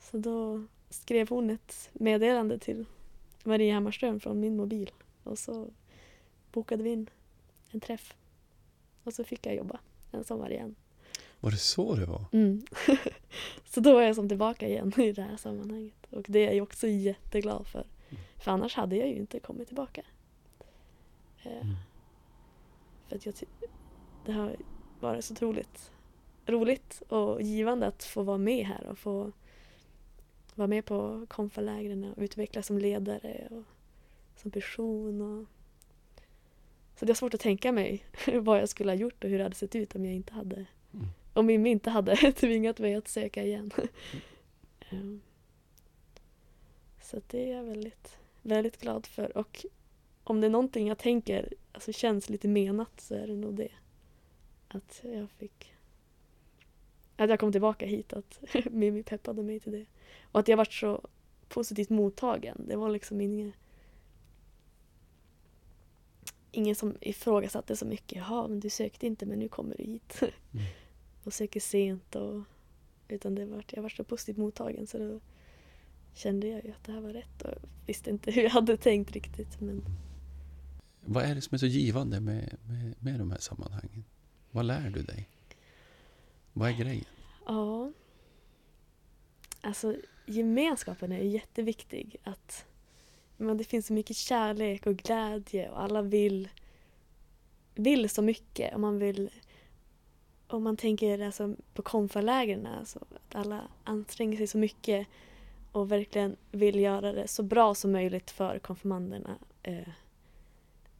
Så 0.00 0.18
då 0.18 0.64
skrev 0.90 1.28
hon 1.28 1.50
ett 1.50 1.90
meddelande 1.92 2.58
till 2.58 2.84
Marie 3.44 3.74
Hammarström 3.74 4.20
från 4.20 4.40
min 4.40 4.56
mobil. 4.56 4.90
Och 5.22 5.38
så 5.38 5.70
bokade 6.52 6.82
vi 6.82 6.90
in 6.90 7.10
en 7.70 7.80
träff. 7.80 8.16
Och 9.04 9.14
så 9.14 9.24
fick 9.24 9.46
jag 9.46 9.54
jobba 9.56 9.80
en 10.12 10.24
sommar 10.24 10.52
igen. 10.52 10.74
Var 11.40 11.50
det 11.50 11.56
så 11.56 11.94
det 11.94 12.06
var? 12.06 12.24
Mm. 12.32 12.62
så 13.64 13.80
då 13.80 13.98
är 13.98 14.06
jag 14.06 14.14
som 14.14 14.28
tillbaka 14.28 14.68
igen 14.68 14.92
i 14.96 15.12
det 15.12 15.22
här 15.22 15.36
sammanhanget. 15.36 16.06
Och 16.10 16.24
det 16.28 16.46
är 16.48 16.52
jag 16.52 16.62
också 16.62 16.86
jätteglad 16.86 17.66
för. 17.66 17.86
För 18.38 18.50
annars 18.50 18.74
hade 18.74 18.96
jag 18.96 19.08
ju 19.08 19.14
inte 19.14 19.40
kommit 19.40 19.68
tillbaka. 19.68 20.02
Eh, 21.42 21.52
Mm. 21.52 21.76
För 23.08 23.16
att 23.16 23.26
jag 23.26 23.34
det 24.28 24.34
har 24.34 24.56
varit 25.00 25.24
så 25.24 25.34
otroligt 25.34 25.90
roligt 26.46 27.02
och 27.08 27.42
givande 27.42 27.86
att 27.86 28.04
få 28.04 28.22
vara 28.22 28.38
med 28.38 28.66
här 28.66 28.86
och 28.86 28.98
få 28.98 29.32
vara 30.54 30.68
med 30.68 30.84
på 30.84 31.26
konfalägren 31.28 32.04
och 32.04 32.22
utvecklas 32.22 32.66
som 32.66 32.78
ledare 32.78 33.48
och 33.50 33.64
som 34.36 34.50
person. 34.50 35.20
Och... 35.20 35.46
Så 36.96 37.04
det 37.04 37.12
är 37.12 37.14
svårt 37.14 37.34
att 37.34 37.40
tänka 37.40 37.72
mig 37.72 38.04
vad 38.40 38.60
jag 38.60 38.68
skulle 38.68 38.90
ha 38.90 38.96
gjort 38.96 39.24
och 39.24 39.30
hur 39.30 39.38
det 39.38 39.44
hade 39.44 39.56
sett 39.56 39.74
ut 39.74 39.94
om 39.94 40.04
jag 40.04 40.14
inte 40.14 40.32
hade 40.32 40.66
Mm. 40.92 41.06
om 41.34 41.46
Mimmi 41.46 41.70
inte 41.70 41.90
hade 41.90 42.16
tvingat 42.32 42.78
mig 42.78 42.94
att 42.94 43.08
söka 43.08 43.44
igen. 43.44 43.70
Ehm, 44.90 45.20
så 47.00 47.20
det 47.26 47.50
är 47.50 47.56
jag 47.56 47.64
väldigt, 47.64 48.18
väldigt 48.42 48.80
glad 48.80 49.06
för. 49.06 49.36
Och 49.36 49.66
om 50.24 50.40
det 50.40 50.46
är 50.46 50.50
någonting 50.50 50.88
jag 50.88 50.98
tänker 50.98 51.54
alltså 51.72 51.92
känns 51.92 52.30
lite 52.30 52.48
menat 52.48 53.00
så 53.00 53.14
är 53.14 53.26
det 53.26 53.36
nog 53.36 53.54
det. 53.54 53.70
Att 54.68 55.00
jag 55.04 55.30
fick 55.30 55.74
att 57.16 57.30
jag 57.30 57.40
kom 57.40 57.52
tillbaka 57.52 57.86
hit, 57.86 58.12
att 58.12 58.40
Mimmi 58.70 59.02
peppade 59.02 59.42
mig 59.42 59.60
till 59.60 59.72
det. 59.72 59.86
Och 60.22 60.40
att 60.40 60.48
jag 60.48 60.56
varit 60.56 60.72
så 60.72 61.08
positivt 61.48 61.90
mottagen. 61.90 62.64
Det 62.68 62.76
var 62.76 62.90
liksom 62.90 63.20
inget 63.20 63.54
Ingen 66.50 66.74
som 66.74 66.96
ifrågasatte 67.00 67.76
så 67.76 67.86
mycket. 67.86 68.18
Jaha, 68.18 68.48
men 68.48 68.60
du 68.60 68.70
sökte 68.70 69.06
inte 69.06 69.26
men 69.26 69.38
nu 69.38 69.48
kommer 69.48 69.76
du 69.76 69.84
hit. 69.84 70.20
Mm. 70.52 70.66
och 71.24 71.32
söker 71.32 71.60
sent 71.60 72.14
och 72.14 72.42
utan 73.08 73.34
det 73.34 73.46
var, 73.46 73.64
jag 73.70 73.82
var 73.82 73.88
så 73.88 74.04
positivt 74.04 74.36
mottagen 74.36 74.86
så 74.86 74.98
då 74.98 75.20
kände 76.14 76.46
jag 76.46 76.64
ju 76.64 76.70
att 76.70 76.84
det 76.84 76.92
här 76.92 77.00
var 77.00 77.12
rätt 77.12 77.42
och 77.42 77.54
visste 77.86 78.10
inte 78.10 78.30
hur 78.32 78.42
jag 78.42 78.50
hade 78.50 78.76
tänkt 78.76 79.12
riktigt 79.12 79.60
men 79.60 79.84
Vad 81.04 81.24
är 81.24 81.34
det 81.34 81.40
som 81.40 81.54
är 81.54 81.58
så 81.58 81.66
givande 81.66 82.20
med, 82.20 82.56
med, 82.66 82.94
med 82.98 83.18
de 83.18 83.30
här 83.30 83.38
sammanhangen? 83.38 84.04
Vad 84.50 84.64
lär 84.64 84.90
du 84.90 85.02
dig? 85.02 85.28
Vad 86.52 86.68
är 86.68 86.72
grejen? 86.72 87.04
ja. 87.46 87.92
Alltså 89.60 89.96
gemenskapen 90.26 91.12
är 91.12 91.22
ju 91.22 91.28
jätteviktig 91.28 92.16
att 92.24 92.66
men 93.36 93.56
det 93.56 93.64
finns 93.64 93.86
så 93.86 93.92
mycket 93.92 94.16
kärlek 94.16 94.86
och 94.86 94.96
glädje 94.96 95.70
och 95.70 95.82
alla 95.82 96.02
vill 96.02 96.48
vill 97.74 98.10
så 98.10 98.22
mycket 98.22 98.74
och 98.74 98.80
man 98.80 98.98
vill 98.98 99.30
om 100.48 100.62
man 100.62 100.76
tänker 100.76 101.18
alltså, 101.18 101.54
på 101.74 101.82
konfalägren 101.82 102.66
alltså, 102.66 102.98
att 103.14 103.34
alla 103.34 103.68
anstränger 103.84 104.36
sig 104.36 104.46
så 104.46 104.58
mycket 104.58 105.06
och 105.72 105.92
verkligen 105.92 106.36
vill 106.50 106.80
göra 106.80 107.12
det 107.12 107.28
så 107.28 107.42
bra 107.42 107.74
som 107.74 107.92
möjligt 107.92 108.30
för 108.30 108.58
konfirmanderna. 108.58 109.38
Eh, 109.62 109.88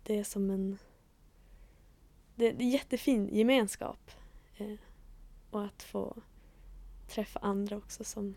det 0.02 0.18
är 0.18 0.24
som 0.24 0.50
en 0.50 0.78
det 2.38 2.46
är 2.46 2.52
en 2.52 2.70
jättefin 2.70 3.28
gemenskap. 3.32 4.10
Eh, 4.56 4.74
och 5.50 5.64
att 5.64 5.82
få 5.82 6.16
träffa 7.08 7.38
andra 7.38 7.76
också 7.76 8.04
som, 8.04 8.34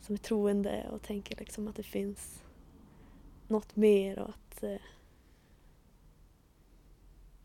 som 0.00 0.14
är 0.14 0.18
troende 0.18 0.88
och 0.90 1.02
tänker 1.02 1.36
liksom 1.36 1.68
att 1.68 1.76
det 1.76 1.82
finns 1.82 2.42
något 3.48 3.76
mer 3.76 4.18
och 4.18 4.28
att 4.28 4.62
eh, 4.62 4.80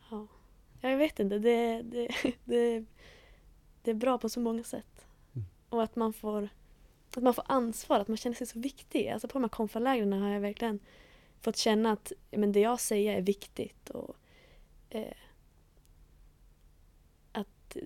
ja, 0.09 0.27
jag 0.81 0.97
vet 0.97 1.19
inte, 1.19 1.39
det, 1.39 1.81
det, 1.81 2.07
det, 2.45 2.85
det 3.81 3.91
är 3.91 3.95
bra 3.95 4.17
på 4.17 4.29
så 4.29 4.39
många 4.39 4.63
sätt. 4.63 5.05
Mm. 5.33 5.47
Och 5.69 5.83
att 5.83 5.95
man 5.95 6.13
får 6.13 6.49
att 7.15 7.23
man 7.23 7.33
får 7.33 7.43
ansvar, 7.47 7.99
att 7.99 8.07
man 8.07 8.17
känner 8.17 8.35
sig 8.35 8.47
så 8.47 8.59
viktig. 8.59 9.07
Alltså 9.07 9.27
på 9.27 9.33
de 9.33 9.43
här 9.43 9.49
konfalägren 9.49 10.13
har 10.13 10.29
jag 10.29 10.41
verkligen 10.41 10.79
fått 11.41 11.57
känna 11.57 11.91
att 11.91 12.11
men 12.31 12.51
det 12.51 12.59
jag 12.59 12.79
säger 12.79 13.17
är 13.17 13.21
viktigt 13.21 13.89
och 13.89 14.15
eh, 14.89 15.17
att, 17.31 17.77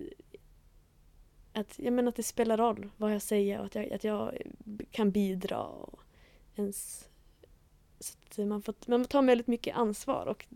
att, 1.52 1.78
jag 1.78 1.92
menar 1.92 2.08
att 2.08 2.16
det 2.16 2.22
spelar 2.22 2.56
roll 2.56 2.90
vad 2.96 3.14
jag 3.14 3.22
säger 3.22 3.58
och 3.58 3.66
att 3.66 3.74
jag, 3.74 3.92
att 3.92 4.04
jag 4.04 4.38
kan 4.90 5.10
bidra. 5.10 5.62
Och 5.62 6.00
ens, 6.54 7.08
så 8.00 8.14
att 8.28 8.48
man, 8.48 8.62
får, 8.62 8.74
man 8.86 9.00
får 9.00 9.08
ta 9.08 9.22
väldigt 9.22 9.46
mycket 9.46 9.76
ansvar. 9.76 10.26
Och 10.26 10.46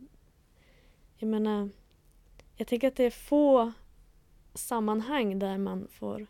jag 1.16 1.28
menar, 1.28 1.68
jag 2.56 2.66
tänker 2.66 2.88
att 2.88 2.96
det 2.96 3.04
är 3.04 3.10
få 3.10 3.72
sammanhang 4.54 5.38
där 5.38 5.58
man 5.58 5.88
får 5.88 6.26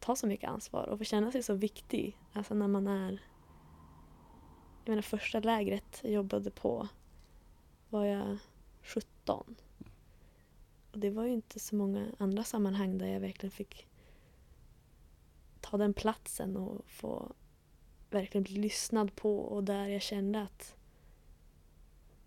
ta 0.00 0.16
så 0.16 0.26
mycket 0.26 0.50
ansvar 0.50 0.86
och 0.86 0.98
få 0.98 1.04
känna 1.04 1.32
sig 1.32 1.42
så 1.42 1.54
viktig. 1.54 2.18
Alltså 2.32 2.54
när 2.54 2.68
man 2.68 2.86
är... 2.86 3.22
Jag 4.84 4.90
menar 4.90 5.02
första 5.02 5.40
lägret 5.40 6.00
jag 6.02 6.12
jobbade 6.12 6.50
på 6.50 6.88
var 7.88 8.04
jag 8.04 8.38
17. 8.84 9.56
Och 10.92 10.98
det 10.98 11.10
var 11.10 11.24
ju 11.24 11.32
inte 11.32 11.58
så 11.58 11.76
många 11.76 12.06
andra 12.18 12.44
sammanhang 12.44 12.98
där 12.98 13.06
jag 13.06 13.20
verkligen 13.20 13.50
fick 13.50 13.86
ta 15.60 15.76
den 15.76 15.94
platsen 15.94 16.56
och 16.56 16.84
få 16.86 17.32
verkligen 18.10 18.42
bli 18.42 18.54
lyssnad 18.54 19.16
på 19.16 19.38
och 19.38 19.64
där 19.64 19.86
jag 19.86 20.02
kände 20.02 20.42
att 20.42 20.76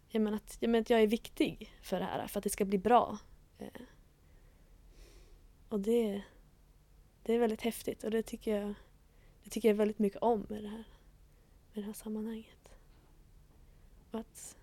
jag 0.10 0.22
menar 0.22 0.38
att, 0.38 0.58
jag, 0.60 0.70
menar 0.70 0.82
att 0.82 0.90
jag 0.90 1.02
är 1.02 1.08
viktig 1.08 1.74
för 1.82 2.00
det 2.00 2.06
här, 2.06 2.28
för 2.28 2.40
att 2.40 2.44
det 2.44 2.50
ska 2.50 2.66
bli 2.66 2.78
bra. 2.78 3.18
Eh. 3.58 3.82
Och 5.70 5.80
det, 5.80 6.22
det 7.24 7.34
är 7.34 7.40
väldigt 7.40 7.62
häftigt 7.62 8.04
och 8.04 8.12
det 8.12 8.24
tycker 8.24 8.60
jag, 8.60 8.74
det 9.44 9.50
tycker 9.50 9.68
jag 9.70 9.76
väldigt 9.76 10.00
mycket 10.00 10.22
om 10.22 10.46
med 10.50 10.64
det 10.64 10.70
här, 10.70 10.84
med 11.74 11.84
det 11.84 11.88
här 11.88 11.94
sammanhanget. 11.94 12.70
Och 14.12 14.20
att, 14.20 14.58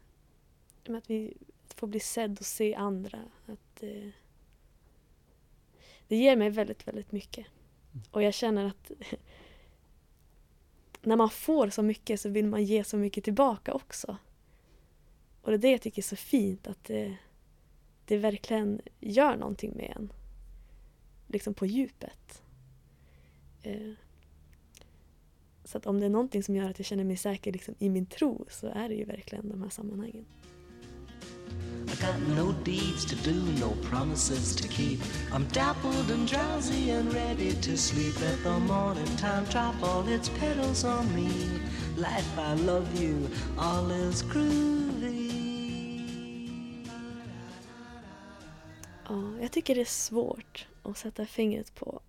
med 0.89 0.99
att 0.99 1.11
vi 1.11 1.37
Få 1.75 1.87
bli 1.87 2.01
sedd 2.01 2.39
och 2.39 2.47
se 2.47 2.75
andra. 2.75 3.19
Att, 3.47 3.83
eh, 3.83 4.11
det 6.09 6.17
ger 6.17 6.37
mig 6.37 6.51
väldigt, 6.51 6.89
väldigt 6.89 7.13
mycket. 7.13 7.47
Och 8.11 8.23
jag 8.23 8.35
känner 8.35 8.65
att 8.65 8.91
när 11.03 11.17
man 11.17 11.31
får 11.31 11.71
så 11.71 11.83
mycket 11.83 12.21
så 12.21 12.29
vill 12.29 12.47
man 12.47 12.65
ge 12.65 12.85
så 12.85 12.97
mycket 12.97 13.25
tillbaka 13.25 13.75
också. 13.75 14.17
Och 15.43 15.51
det 15.51 15.57
är 15.57 15.59
det 15.59 15.71
jag 15.71 15.83
tycker 15.83 16.03
är 16.03 16.07
så 16.07 16.17
fint, 16.17 16.67
att 16.67 16.85
det, 16.85 17.17
det 18.05 18.17
verkligen 18.17 18.81
gör 19.01 19.37
någonting 19.37 19.77
med 19.77 19.93
en. 19.97 20.13
Liksom 21.27 21.55
på 21.55 21.67
djupet. 21.67 22.43
Eh, 23.63 23.93
så 25.65 25.79
att 25.79 25.87
om 25.87 26.01
det 26.01 26.07
är 26.07 26.11
någonting 26.11 26.43
som 26.43 26.57
gör 26.57 26.71
att 26.71 26.79
jag 26.79 26.87
känner 26.87 27.05
mig 27.05 27.17
säker 27.17 27.53
liksom, 27.53 27.75
i 27.79 27.91
min 27.91 28.07
tro 28.07 28.47
så 28.51 28.67
är 28.67 28.89
det 28.89 28.95
ju 28.95 29.05
verkligen 29.05 29.49
de 29.49 29.63
här 29.63 29.71
sammanhangen. 29.71 30.27
I 31.89 31.95
got 31.97 32.21
no 32.21 32.53
deeds 32.65 33.05
to 33.05 33.17
do, 33.17 33.35
no 33.61 33.71
promises 33.83 34.57
to 34.57 34.69
keep. 34.69 35.01
I'm 35.33 35.45
dappled 35.53 36.11
and 36.11 36.29
drowsy 36.29 36.91
and 36.91 37.13
ready 37.15 37.53
to 37.53 37.77
sleep. 37.77 38.21
Let 38.21 38.43
the 38.43 38.59
morning 38.59 39.17
time 39.17 39.45
drop 39.45 39.75
all 39.83 40.09
its 40.09 40.29
petals 40.29 40.85
on 40.85 41.15
me. 41.15 41.29
Life, 41.97 42.39
I 42.39 42.55
love 42.55 43.03
you, 43.03 43.29
all 43.59 43.91
is 43.91 44.23
groovy. 44.23 45.35
Ja, 49.09 49.39
jag 49.41 49.53
tycker 49.53 49.75
det 49.75 49.81
är 49.81 49.85
svårt 49.85 50.67
att 50.83 50.99
sätta 50.99 51.27
fingret 51.27 51.75
på 51.75 52.01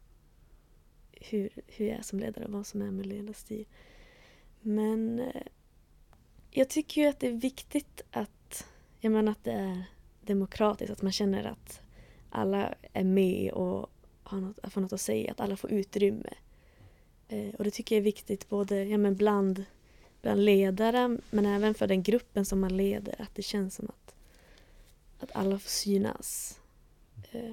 hur, 1.11 1.49
hur 1.67 1.87
jag 1.87 1.97
är 1.97 2.01
som 2.01 2.19
ledare 2.19 2.45
och 2.45 2.51
vad 2.51 2.67
som 2.67 2.81
är 2.81 2.91
min 2.91 3.09
ledarstil. 3.09 3.65
Men 4.61 5.19
eh, 5.19 5.41
jag 6.51 6.69
tycker 6.69 7.01
ju 7.01 7.07
att 7.07 7.19
det 7.19 7.27
är 7.27 7.31
viktigt 7.31 8.01
att, 8.11 8.67
jag 8.99 9.11
menar 9.11 9.31
att 9.31 9.43
det 9.43 9.51
är 9.51 9.83
demokratiskt, 10.21 10.91
att 10.91 11.01
man 11.01 11.11
känner 11.11 11.43
att 11.43 11.81
alla 12.29 12.73
är 12.93 13.03
med 13.03 13.51
och 13.51 13.89
har 14.23 14.39
något, 14.39 14.73
får 14.73 14.81
något 14.81 14.93
att 14.93 15.01
säga, 15.01 15.31
att 15.31 15.39
alla 15.39 15.57
får 15.57 15.71
utrymme. 15.71 16.33
Eh, 17.27 17.53
och 17.55 17.63
det 17.63 17.71
tycker 17.71 17.95
jag 17.95 17.99
är 17.99 18.03
viktigt 18.03 18.49
både 18.49 18.83
ja, 18.83 18.97
men 18.97 19.15
bland, 19.15 19.65
bland 20.21 20.45
ledare 20.45 21.17
men 21.29 21.45
även 21.45 21.73
för 21.73 21.87
den 21.87 22.03
gruppen 22.03 22.45
som 22.45 22.59
man 22.59 22.77
leder, 22.77 23.21
att 23.21 23.35
det 23.35 23.41
känns 23.41 23.75
som 23.75 23.89
att, 23.89 24.15
att 25.19 25.35
alla 25.35 25.59
får 25.59 25.69
synas. 25.69 26.59
Eh, 27.31 27.51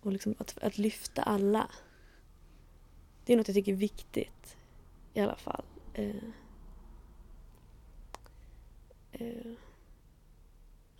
och 0.00 0.12
liksom 0.12 0.34
att, 0.38 0.58
att 0.58 0.78
lyfta 0.78 1.22
alla. 1.22 1.70
Det 3.24 3.32
är 3.32 3.36
något 3.36 3.48
jag 3.48 3.54
tycker 3.54 3.72
är 3.72 3.76
viktigt 3.76 4.56
i 5.14 5.20
alla 5.20 5.36
fall. 5.36 5.64
Eh, 5.94 6.14
eh, 9.22 9.52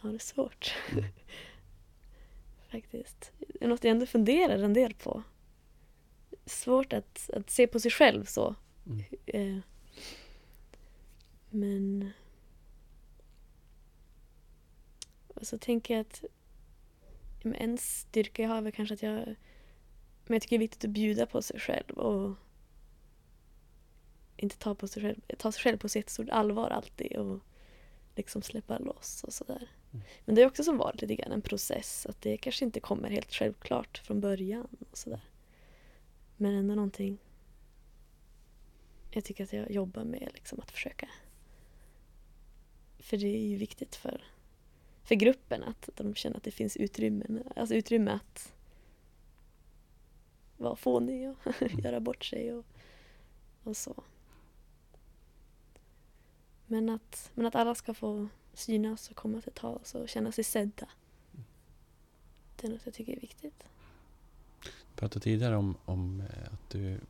ja, 0.03 0.09
det 0.09 0.15
är 0.15 0.19
svårt. 0.19 0.75
Faktiskt. 2.71 3.33
Det 3.39 3.65
är 3.65 3.69
något 3.69 3.85
jag 3.85 3.91
ändå 3.91 4.07
funderar 4.07 4.59
en 4.59 4.75
del 4.75 4.95
på. 4.95 5.23
Svårt 6.47 6.93
att, 6.93 7.31
att 7.33 7.51
se 7.51 7.67
på 7.67 7.81
sig 7.81 7.91
själv 7.91 8.25
så. 8.25 8.55
Mm. 8.87 9.05
Eh, 9.27 9.63
men... 11.51 12.11
Och 15.35 15.47
så 15.47 15.59
tänker 15.59 15.95
jag 15.95 16.01
att 16.01 16.25
men 17.43 17.55
en 17.55 17.79
styrka 17.79 18.43
jag 18.43 18.49
har 18.49 18.57
är 18.57 18.63
väl 18.63 18.73
kanske 18.73 18.95
att 18.95 19.03
jag... 19.03 19.15
Men 20.27 20.35
jag 20.35 20.43
tycker 20.43 20.59
det 20.59 20.65
är 20.65 20.69
viktigt 20.69 20.85
att 20.85 20.91
bjuda 20.91 21.27
på 21.27 21.43
sig 21.43 21.61
själv 21.61 21.99
och 21.99 22.35
inte 24.37 24.59
ta, 24.59 24.75
på 24.75 24.89
sig 24.89 25.03
själv, 25.03 25.21
ta 25.39 25.53
sig 25.53 25.63
själv 25.63 25.79
på 25.79 25.89
så 25.89 25.99
jättestort 25.99 26.29
allvar 26.29 26.71
alltid 26.71 27.17
och 27.17 27.41
liksom 28.17 28.43
släppa 28.43 28.79
loss 28.79 29.25
och 29.25 29.33
sådär. 29.33 29.69
Mm. 29.93 30.05
Men 30.25 30.35
det 30.35 30.43
är 30.43 30.47
också 30.47 30.65
som 30.65 30.79
varit 30.79 31.03
lite 31.03 31.15
grann 31.15 31.33
en 31.33 31.43
process 31.43 32.07
att 32.07 32.21
det 32.21 32.37
kanske 32.37 32.65
inte 32.65 32.81
kommer 32.81 33.11
helt 33.11 33.33
självklart 33.33 33.99
från 33.99 34.21
början 34.21 34.69
och 34.91 34.99
sådär. 34.99 35.21
Men 36.37 36.55
ändå 36.55 36.75
någonting 36.75 37.19
jag 39.15 39.25
tycker 39.25 39.45
att 39.45 39.53
jag 39.53 39.71
jobbar 39.71 40.05
med 40.05 40.31
liksom 40.35 40.61
att 40.61 40.71
försöka. 40.71 41.09
För 42.99 43.17
det 43.17 43.27
är 43.27 43.47
ju 43.47 43.57
viktigt 43.57 43.97
för, 43.97 44.25
för 45.05 45.15
gruppen 45.15 45.63
att 45.63 45.89
de 45.95 46.15
känner 46.15 46.37
att 46.37 46.43
det 46.43 46.51
finns 46.51 46.77
utrymme, 46.77 47.43
alltså 47.57 47.75
utrymme 47.75 48.11
att 48.11 48.55
vara 50.57 50.77
fånig 50.77 51.31
och 51.31 51.37
göra 51.85 52.01
bort 52.01 52.25
sig 52.25 52.53
och, 52.53 52.65
och 53.63 53.77
så. 53.77 54.05
Men 56.73 56.89
att, 56.89 57.31
men 57.35 57.47
att 57.47 57.55
alla 57.55 57.75
ska 57.75 57.95
få 57.95 58.29
synas 58.55 59.11
och 59.11 59.17
komma 59.17 59.41
till 59.41 59.53
tals 59.53 59.95
och 59.95 60.09
känna 60.09 60.33
sig 60.33 60.45
sedda. 60.45 60.89
Det 62.57 62.67
är 62.67 62.71
något 62.71 62.81
jag 62.85 62.95
tycker 62.95 63.17
är 63.17 63.21
viktigt. 63.21 63.65
Du 64.63 64.97
pratade 64.97 65.23
tidigare 65.23 65.57
om, 65.57 65.77
om 65.85 66.21
eh, 66.21 66.53
att 66.53 66.71
du 66.71 67.01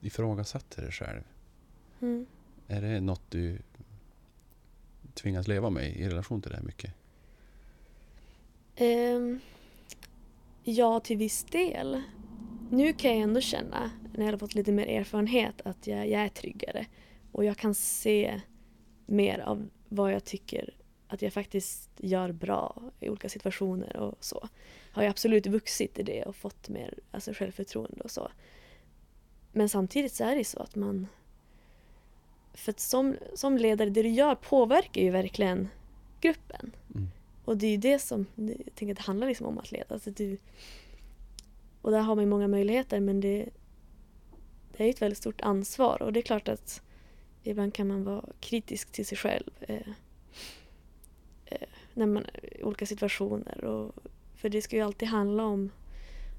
ifrågasatte 0.00 0.80
dig 0.80 0.92
själv. 0.92 1.22
Mm. 2.00 2.26
Är 2.66 2.82
det 2.82 3.00
något 3.00 3.30
du 3.30 3.58
tvingas 5.14 5.48
leva 5.48 5.70
med 5.70 5.96
i 5.96 6.08
relation 6.08 6.42
till 6.42 6.50
det 6.50 6.56
här 6.56 6.64
mycket? 6.64 6.94
Ehm, 8.76 9.40
ja, 10.62 11.00
till 11.00 11.16
viss 11.16 11.44
del. 11.44 12.02
Nu 12.70 12.92
kan 12.92 13.10
jag 13.10 13.20
ändå 13.20 13.40
känna, 13.40 13.90
när 14.14 14.24
jag 14.24 14.32
har 14.32 14.38
fått 14.38 14.54
lite 14.54 14.72
mer 14.72 14.86
erfarenhet, 14.86 15.60
att 15.64 15.86
jag, 15.86 16.08
jag 16.08 16.20
är 16.20 16.28
tryggare. 16.28 16.86
Och 17.32 17.44
jag 17.44 17.56
kan 17.56 17.74
se 17.74 18.40
mer 19.10 19.38
av 19.38 19.68
vad 19.88 20.12
jag 20.12 20.24
tycker 20.24 20.74
att 21.08 21.22
jag 21.22 21.32
faktiskt 21.32 21.90
gör 21.96 22.32
bra 22.32 22.82
i 23.00 23.08
olika 23.08 23.28
situationer 23.28 23.96
och 23.96 24.14
så. 24.20 24.48
Har 24.92 25.02
jag 25.02 25.10
absolut 25.10 25.46
vuxit 25.46 25.98
i 25.98 26.02
det 26.02 26.22
och 26.22 26.36
fått 26.36 26.68
mer 26.68 26.94
alltså, 27.10 27.32
självförtroende 27.32 28.00
och 28.00 28.10
så. 28.10 28.30
Men 29.52 29.68
samtidigt 29.68 30.12
så 30.12 30.24
är 30.24 30.36
det 30.36 30.44
så 30.44 30.60
att 30.60 30.76
man... 30.76 31.06
För 32.54 32.70
att 32.70 32.80
som, 32.80 33.16
som 33.34 33.58
ledare, 33.58 33.90
det 33.90 34.02
du 34.02 34.08
gör 34.08 34.34
påverkar 34.34 35.02
ju 35.02 35.10
verkligen 35.10 35.68
gruppen. 36.20 36.72
Mm. 36.94 37.08
Och 37.44 37.56
det 37.56 37.66
är 37.66 37.70
ju 37.70 37.76
det 37.76 37.98
som 37.98 38.26
jag 38.34 38.56
tänker 38.74 38.92
att 38.92 38.96
det 38.96 39.02
handlar 39.02 39.26
liksom 39.26 39.46
om 39.46 39.58
att 39.58 39.72
leda. 39.72 39.94
Alltså 39.94 40.10
du, 40.10 40.38
och 41.82 41.90
där 41.90 42.00
har 42.00 42.14
man 42.14 42.24
ju 42.24 42.30
många 42.30 42.48
möjligheter 42.48 43.00
men 43.00 43.20
det, 43.20 43.48
det 44.76 44.84
är 44.84 44.90
ett 44.90 45.02
väldigt 45.02 45.18
stort 45.18 45.40
ansvar 45.40 46.02
och 46.02 46.12
det 46.12 46.20
är 46.20 46.22
klart 46.22 46.48
att 46.48 46.82
ibland 47.42 47.74
kan 47.74 47.88
man 47.88 48.04
vara 48.04 48.24
kritisk 48.40 48.92
till 48.92 49.06
sig 49.06 49.18
själv 49.18 49.50
eh, 49.60 49.88
eh, 51.46 51.68
när 51.94 52.06
man, 52.06 52.26
i 52.42 52.62
olika 52.62 52.86
situationer. 52.86 53.64
Och, 53.64 53.94
för 54.34 54.48
det 54.48 54.62
ska 54.62 54.76
ju 54.76 54.82
alltid 54.82 55.08
handla 55.08 55.44
om, 55.44 55.70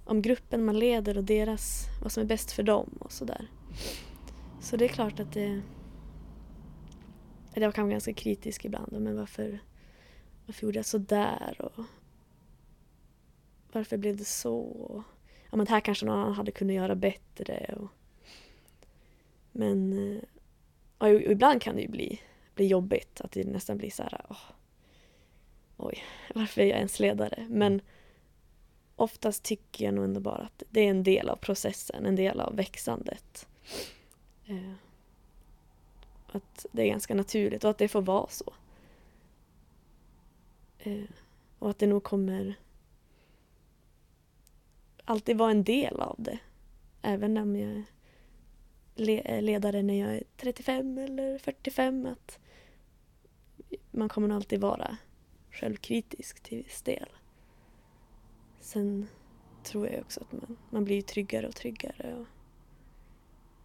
om 0.05 0.21
gruppen 0.21 0.65
man 0.65 0.79
leder 0.79 1.17
och 1.17 1.23
deras, 1.23 1.85
vad 2.01 2.11
som 2.11 2.23
är 2.23 2.27
bäst 2.27 2.51
för 2.51 2.63
dem 2.63 2.97
och 2.99 3.11
sådär. 3.11 3.47
Så 4.61 4.77
det 4.77 4.85
är 4.85 4.89
klart 4.89 5.19
att 5.19 5.33
det, 5.33 5.61
jag 7.53 7.75
kan 7.75 7.83
vara 7.83 7.91
ganska 7.91 8.13
kritisk 8.13 8.65
ibland. 8.65 8.91
Men 8.91 9.15
varför, 9.15 9.59
varför 10.45 10.65
gjorde 10.67 10.79
jag 10.79 10.85
sådär? 10.85 11.55
Och 11.59 11.83
varför 13.71 13.97
blev 13.97 14.17
det 14.17 14.25
så? 14.25 14.57
Och, 14.59 15.03
ja, 15.49 15.57
men 15.57 15.67
här 15.67 15.79
kanske 15.79 16.05
någon 16.05 16.19
annan 16.19 16.33
hade 16.33 16.51
kunnat 16.51 16.75
göra 16.75 16.95
bättre. 16.95 17.75
Och, 17.79 17.89
men 19.51 19.93
eh, 19.93 20.21
och 21.01 21.09
ibland 21.09 21.61
kan 21.61 21.75
det 21.75 21.81
ju 21.81 21.87
bli, 21.87 22.21
bli 22.55 22.67
jobbigt. 22.67 23.21
Att 23.21 23.31
det 23.31 23.43
nästan 23.43 23.77
blir 23.77 23.89
så 23.89 24.03
här, 24.03 24.25
åh, 24.29 24.37
oj, 25.77 26.03
varför 26.35 26.61
är 26.61 26.65
jag 26.65 26.77
ens 26.77 26.99
ledare? 26.99 27.47
Men 27.49 27.81
oftast 28.95 29.43
tycker 29.43 29.85
jag 29.85 29.93
nog 29.93 30.03
ändå 30.03 30.19
bara 30.19 30.41
att 30.41 30.63
det 30.69 30.81
är 30.81 30.89
en 30.89 31.03
del 31.03 31.29
av 31.29 31.35
processen, 31.35 32.05
en 32.05 32.15
del 32.15 32.39
av 32.39 32.55
växandet. 32.55 33.47
Eh, 34.45 34.73
att 36.27 36.65
det 36.71 36.81
är 36.81 36.87
ganska 36.87 37.15
naturligt 37.15 37.63
och 37.63 37.69
att 37.69 37.77
det 37.77 37.87
får 37.87 38.01
vara 38.01 38.29
så. 38.29 38.53
Eh, 40.79 41.03
och 41.59 41.69
att 41.69 41.79
det 41.79 41.87
nog 41.87 42.03
kommer 42.03 42.55
alltid 45.05 45.37
vara 45.37 45.51
en 45.51 45.63
del 45.63 45.99
av 45.99 46.15
det. 46.19 46.39
Även 47.01 47.37
om 47.37 47.55
jag 47.55 47.83
le 49.01 49.21
eh, 49.25 49.41
ledare 49.41 49.81
när 49.81 49.99
jag 49.99 50.15
är 50.15 50.23
35 50.37 50.97
eller 50.97 51.37
45. 51.37 52.05
Att 52.05 52.39
man 53.91 54.09
kommer 54.09 54.35
alltid 54.35 54.61
vara 54.61 54.97
självkritisk 55.51 56.43
till 56.43 56.57
viss 56.57 56.81
del. 56.81 57.09
Sen 58.59 59.07
tror 59.63 59.87
jag 59.87 60.01
också 60.01 60.21
att 60.21 60.31
man, 60.31 60.57
man 60.69 60.83
blir 60.83 61.01
tryggare 61.01 61.47
och 61.47 61.55
tryggare. 61.55 62.15
Och, 62.15 62.25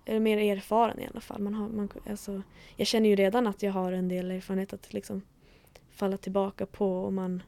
eller 0.05 0.21
mer 0.21 0.39
erfaren 0.39 1.01
i 1.01 1.07
alla 1.07 1.21
fall. 1.21 1.43
Man 1.43 1.55
har, 1.55 1.69
man, 1.69 1.89
alltså, 2.07 2.43
jag 2.77 2.87
känner 2.87 3.09
ju 3.09 3.17
redan 3.17 3.47
att 3.47 3.63
jag 3.63 3.73
har 3.73 3.93
en 3.93 4.09
del 4.09 4.31
erfarenhet 4.31 4.73
att 4.73 4.93
liksom 4.93 5.23
falla 5.91 6.17
tillbaka 6.17 6.67
på 6.67 7.05
och 7.05 7.13
man, 7.13 7.43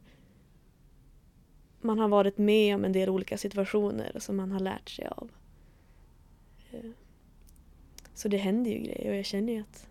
man 1.80 1.98
har 1.98 2.08
varit 2.08 2.38
med 2.38 2.74
om 2.74 2.84
en 2.84 2.92
del 2.92 3.08
olika 3.08 3.38
situationer 3.38 4.16
som 4.18 4.36
man 4.36 4.52
har 4.52 4.60
lärt 4.60 4.90
sig 4.90 5.06
av. 5.06 5.30
Eh, 6.70 6.90
så 8.18 8.28
det 8.28 8.36
händer 8.36 8.70
ju 8.70 8.78
grejer 8.78 9.10
och 9.10 9.16
jag 9.16 9.24
känner 9.24 9.52
ju 9.52 9.60
att 9.60 9.88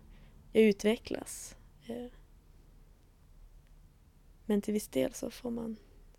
jag 0.52 0.64
utvecklas. 0.64 1.56
Eh, 1.88 2.06
men 4.46 4.62
till 4.62 4.74
viss 4.74 4.88
del 4.88 5.14
så 5.14 5.32
får 5.32 5.52
man 5.52 5.78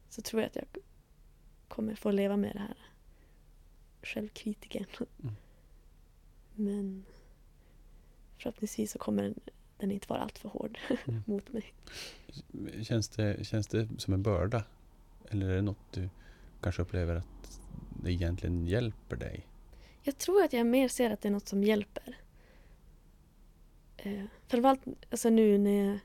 så 0.08 0.22
tror 0.22 0.42
jag 0.42 0.48
att 0.48 0.56
jag 0.56 0.64
kommer 1.68 1.94
få 1.94 2.10
leva 2.10 2.36
med 2.36 2.54
det 2.54 2.58
här 2.58 2.76
självkritiken. 4.02 4.86
Mm. 5.22 5.34
Men 6.54 7.04
förhoppningsvis 8.38 8.92
så 8.92 8.98
kommer 8.98 9.22
den, 9.22 9.40
den 9.78 9.90
inte 9.90 10.06
vara 10.08 10.20
alltför 10.20 10.48
hård 10.48 10.78
Mm. 11.06 11.22
mot 11.26 11.52
mig. 11.52 11.74
Känns 12.82 13.08
det, 13.08 13.46
känns 13.46 13.66
det 13.66 13.88
som 13.98 14.14
en 14.14 14.22
börda? 14.22 14.64
Eller 15.30 15.48
är 15.48 15.56
det 15.56 15.62
något 15.62 15.92
du 15.92 16.08
kanske 16.60 16.82
upplever 16.82 17.16
att 17.16 17.60
det 18.02 18.12
egentligen 18.12 18.66
hjälper 18.66 19.16
dig? 19.16 19.47
Jag 20.08 20.18
tror 20.18 20.42
att 20.42 20.52
jag 20.52 20.66
mer 20.66 20.88
ser 20.88 21.10
att 21.10 21.20
det 21.20 21.28
är 21.28 21.32
något 21.32 21.48
som 21.48 21.64
hjälper. 21.64 22.18
Eh, 23.96 24.24
framförallt 24.46 24.80
alltså 25.10 25.30
nu 25.30 25.58
när 25.58 25.70
jag 25.70 25.98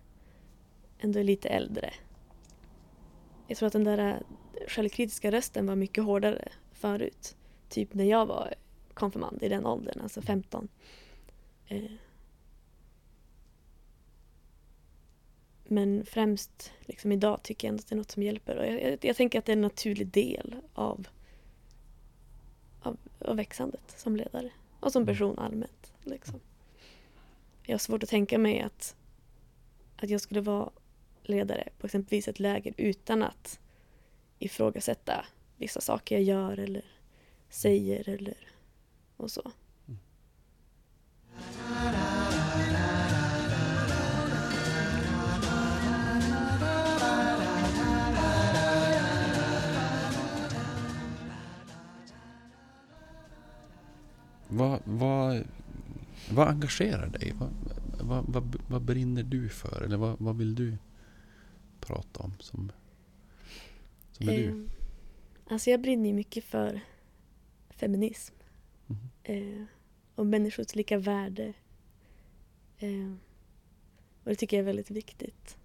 ändå 0.99 1.19
är 1.19 1.23
lite 1.23 1.49
äldre. 1.49 1.93
Jag 3.47 3.57
tror 3.57 3.67
att 3.67 3.73
den 3.73 3.83
där 3.83 3.97
eh, 3.97 4.15
självkritiska 4.67 5.31
rösten 5.31 5.65
var 5.65 5.75
mycket 5.75 6.03
hårdare 6.03 6.49
förut. 6.71 7.35
Typ 7.69 7.93
när 7.93 8.03
jag 8.03 8.25
var 8.25 8.53
konfirmand 8.93 9.43
i 9.43 9.49
den 9.49 9.65
åldern, 9.65 10.01
alltså 10.01 10.21
15. 10.21 10.67
Eh, 11.67 11.91
men 15.63 16.05
främst 16.05 16.71
liksom 16.81 17.11
idag 17.11 17.43
tycker 17.43 17.67
jag 17.67 17.69
ändå 17.71 17.81
att 17.81 17.87
det 17.87 17.95
är 17.95 17.97
något 17.97 18.11
som 18.11 18.23
hjälper. 18.23 18.55
Och 18.57 18.65
jag, 18.65 18.83
jag, 18.83 19.05
jag 19.05 19.15
tänker 19.15 19.39
att 19.39 19.45
det 19.45 19.51
är 19.51 19.55
en 19.55 19.61
naturlig 19.61 20.07
del 20.07 20.55
av, 20.73 21.07
av 23.25 23.35
växandet 23.35 23.93
som 23.97 24.15
ledare 24.15 24.49
och 24.79 24.91
som 24.91 25.05
person 25.05 25.39
allmänt. 25.39 25.93
Liksom. 26.03 26.39
Jag 27.63 27.73
har 27.73 27.79
svårt 27.79 28.03
att 28.03 28.09
tänka 28.09 28.37
mig 28.37 28.61
att, 28.61 28.95
att 29.95 30.09
jag 30.09 30.21
skulle 30.21 30.41
vara 30.41 30.69
ledare 31.23 31.69
på 31.79 31.85
exempelvis 31.85 32.27
ett 32.27 32.39
läger 32.39 32.73
utan 32.77 33.23
att 33.23 33.59
ifrågasätta 34.39 35.25
vissa 35.57 35.81
saker 35.81 36.15
jag 36.15 36.23
gör 36.23 36.57
eller 36.57 36.85
säger 37.49 38.09
eller 38.09 38.37
och 39.17 39.31
så. 39.31 39.51
Vad, 54.53 54.79
vad, 54.83 55.43
vad 56.31 56.47
engagerar 56.47 57.07
dig? 57.07 57.33
Vad, 57.39 57.49
vad, 58.01 58.25
vad, 58.27 58.61
vad 58.67 58.81
brinner 58.81 59.23
du 59.23 59.49
för? 59.49 59.81
Eller 59.81 59.97
vad, 59.97 60.19
vad 60.19 60.37
vill 60.37 60.55
du 60.55 60.77
prata 61.79 62.23
om 62.23 62.33
som, 62.39 62.71
som 64.11 64.29
är 64.29 64.37
du? 64.37 64.47
Eh, 64.47 64.55
alltså 65.47 65.69
jag 65.69 65.81
brinner 65.81 66.13
mycket 66.13 66.43
för 66.43 66.79
feminism. 67.69 68.35
Mhm. 68.87 69.09
Eh, 69.23 69.63
och 70.15 70.25
människors 70.25 70.75
lika 70.75 70.97
värde 70.97 71.53
Eh, 72.83 73.13
och 74.23 74.29
det 74.29 74.35
tycker 74.35 74.57
jag 74.57 74.61
är 74.61 74.65
väldigt 74.65 74.91
viktigt. 74.91 75.57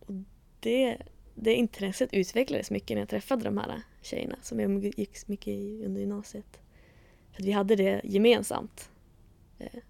Och 0.00 0.14
det, 0.60 0.98
det 1.34 1.54
intresset 1.54 2.12
utvecklades 2.12 2.70
mycket 2.70 2.94
när 2.94 3.02
jag 3.02 3.08
träffade 3.08 3.44
de 3.44 3.58
här 3.58 3.82
tjejerna 4.02 4.36
som 4.42 4.60
jag 4.60 4.84
gick 4.84 5.28
mycket 5.28 5.48
i 5.48 5.84
under 5.84 6.00
gymnasiet. 6.00 6.60
För 7.32 7.42
att 7.42 7.48
vi 7.48 7.52
hade 7.52 7.76
det 7.76 8.00
gemensamt. 8.04 8.90
Eh, 9.58 9.80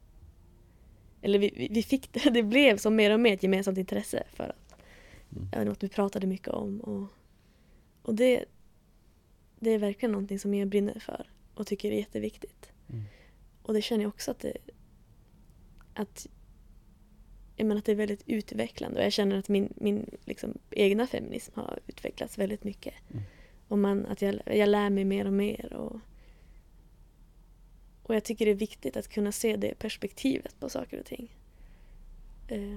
eller 1.22 1.38
vi, 1.38 1.68
vi 1.70 1.82
fick 1.82 2.12
det, 2.12 2.30
det 2.34 2.42
blev 2.42 2.76
som 2.76 2.96
mer 2.96 3.10
och 3.10 3.20
mer 3.20 3.34
ett 3.34 3.42
gemensamt 3.42 3.78
intresse 3.78 4.22
för 4.32 4.44
att 4.44 4.70
Mm. 5.36 5.68
något 5.68 5.82
vi 5.82 5.88
pratade 5.88 6.26
mycket 6.26 6.48
om. 6.48 6.80
Och, 6.80 7.06
och 8.02 8.14
det, 8.14 8.44
det 9.58 9.70
är 9.70 9.78
verkligen 9.78 10.12
någonting 10.12 10.38
som 10.38 10.54
jag 10.54 10.68
brinner 10.68 10.98
för 10.98 11.26
och 11.54 11.66
tycker 11.66 11.92
är 11.92 11.96
jätteviktigt. 11.96 12.72
Mm. 12.88 13.04
Och 13.62 13.74
det 13.74 13.82
känner 13.82 14.02
jag 14.02 14.08
också 14.08 14.30
att 14.30 14.38
det, 14.38 14.56
att, 15.94 16.26
jag 17.56 17.66
menar 17.66 17.78
att 17.78 17.84
det 17.84 17.92
är 17.92 17.96
väldigt 17.96 18.22
utvecklande 18.26 18.98
och 18.98 19.04
jag 19.04 19.12
känner 19.12 19.38
att 19.38 19.48
min, 19.48 19.72
min 19.76 20.10
liksom, 20.24 20.58
egna 20.70 21.06
feminism 21.06 21.52
har 21.54 21.78
utvecklats 21.86 22.38
väldigt 22.38 22.64
mycket. 22.64 22.94
Mm. 23.10 23.22
Och 23.68 23.78
man, 23.78 24.06
att 24.06 24.22
jag, 24.22 24.40
jag 24.44 24.68
lär 24.68 24.90
mig 24.90 25.04
mer 25.04 25.26
och 25.26 25.32
mer. 25.32 25.72
Och, 25.72 26.00
och 28.10 28.16
jag 28.16 28.24
tycker 28.24 28.44
det 28.44 28.50
är 28.50 28.54
viktigt 28.54 28.96
att 28.96 29.08
kunna 29.08 29.32
se 29.32 29.56
det 29.56 29.78
perspektivet 29.78 30.60
på 30.60 30.68
saker 30.68 31.00
och 31.00 31.06
ting. 31.06 31.36
Eh, 32.48 32.76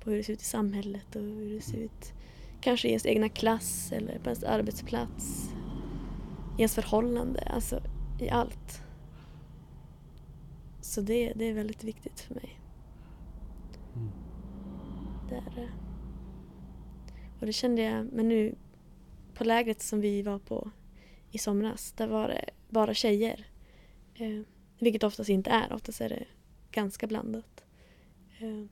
på 0.00 0.10
hur 0.10 0.16
det 0.16 0.22
ser 0.22 0.32
ut 0.32 0.40
i 0.40 0.44
samhället 0.44 1.16
och 1.16 1.22
hur 1.22 1.54
det 1.54 1.60
ser 1.60 1.78
ut 1.78 2.12
kanske 2.60 2.88
i 2.88 2.90
ens 2.90 3.06
egna 3.06 3.28
klass 3.28 3.92
eller 3.92 4.18
på 4.18 4.24
ens 4.24 4.44
arbetsplats. 4.44 5.50
I 6.58 6.60
ens 6.60 6.74
förhållande, 6.74 7.40
alltså 7.40 7.82
i 8.20 8.28
allt. 8.28 8.82
Så 10.80 11.00
det, 11.00 11.32
det 11.36 11.44
är 11.44 11.52
väldigt 11.52 11.84
viktigt 11.84 12.20
för 12.20 12.34
mig. 12.34 12.60
Mm. 13.96 14.10
Det 15.28 15.34
är 15.34 15.54
det. 15.54 15.68
Och 17.40 17.46
det 17.46 17.52
kände 17.52 17.82
jag, 17.82 18.12
men 18.12 18.28
nu 18.28 18.54
på 19.34 19.44
lägret 19.44 19.82
som 19.82 20.00
vi 20.00 20.22
var 20.22 20.38
på 20.38 20.70
i 21.30 21.38
somras, 21.38 21.92
där 21.92 22.08
var 22.08 22.28
det 22.28 22.44
bara 22.68 22.94
tjejer. 22.94 23.46
Eh, 24.18 24.40
vilket 24.78 25.02
oftast 25.02 25.30
inte 25.30 25.50
är, 25.50 25.72
oftast 25.72 26.00
är 26.00 26.08
det 26.08 26.24
ganska 26.70 27.06
blandat. 27.06 27.64
Eh, 28.38 28.64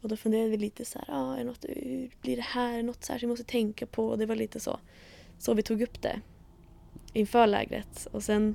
och 0.00 0.08
då 0.08 0.16
funderade 0.16 0.50
vi 0.50 0.56
lite 0.56 0.84
så 0.84 0.98
här, 0.98 1.06
ah, 1.08 1.36
är 1.36 1.44
något, 1.44 1.64
hur 1.64 2.10
blir 2.20 2.36
det 2.36 2.42
här, 2.42 2.82
något 2.82 3.04
särskilt 3.04 3.22
vi 3.22 3.26
måste 3.26 3.44
tänka 3.44 3.86
på? 3.86 4.08
Och 4.08 4.18
det 4.18 4.26
var 4.26 4.36
lite 4.36 4.60
så, 4.60 4.80
så 5.38 5.54
vi 5.54 5.62
tog 5.62 5.82
upp 5.82 6.02
det 6.02 6.20
inför 7.12 7.46
lägret. 7.46 8.06
Och 8.12 8.22
sen, 8.22 8.54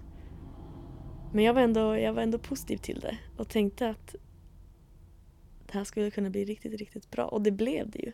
men 1.33 1.43
jag 1.43 1.53
var, 1.53 1.61
ändå, 1.61 1.97
jag 1.97 2.13
var 2.13 2.21
ändå 2.21 2.37
positiv 2.37 2.77
till 2.77 2.99
det 2.99 3.17
och 3.37 3.49
tänkte 3.49 3.89
att 3.89 4.15
det 5.65 5.73
här 5.73 5.83
skulle 5.83 6.11
kunna 6.11 6.29
bli 6.29 6.45
riktigt, 6.45 6.73
riktigt 6.73 7.11
bra. 7.11 7.25
Och 7.25 7.41
det 7.41 7.51
blev 7.51 7.89
det 7.89 7.99
ju. 7.99 8.13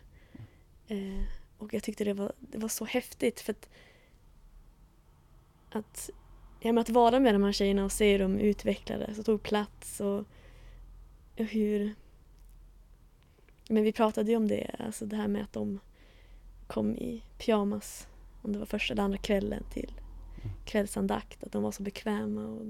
Eh, 0.86 1.24
och 1.58 1.74
jag 1.74 1.82
tyckte 1.82 2.04
det 2.04 2.14
var, 2.14 2.32
det 2.38 2.58
var 2.58 2.68
så 2.68 2.84
häftigt 2.84 3.40
för 3.40 3.52
att, 3.52 3.68
att, 5.70 6.10
ja, 6.60 6.72
men 6.72 6.78
att 6.78 6.88
vara 6.90 7.20
med 7.20 7.34
de 7.34 7.42
här 7.42 7.52
tjejerna 7.52 7.84
och 7.84 7.92
se 7.92 8.18
dem 8.18 8.38
utvecklades 8.38 9.18
och 9.18 9.24
tog 9.24 9.42
plats 9.42 10.00
och, 10.00 10.18
och 11.38 11.44
hur... 11.44 11.94
Men 13.68 13.82
vi 13.82 13.92
pratade 13.92 14.30
ju 14.30 14.36
om 14.36 14.48
det, 14.48 14.70
alltså 14.78 15.06
det 15.06 15.16
här 15.16 15.28
med 15.28 15.42
att 15.42 15.52
de 15.52 15.80
kom 16.66 16.96
i 16.96 17.22
pyjamas 17.38 18.08
om 18.42 18.52
det 18.52 18.58
var 18.58 18.66
första 18.66 18.92
eller 18.92 19.02
andra 19.02 19.18
kvällen 19.18 19.64
till 19.72 19.92
kvällsandakt, 20.64 21.44
att 21.44 21.52
de 21.52 21.62
var 21.62 21.72
så 21.72 21.82
bekväma. 21.82 22.46
Och 22.46 22.66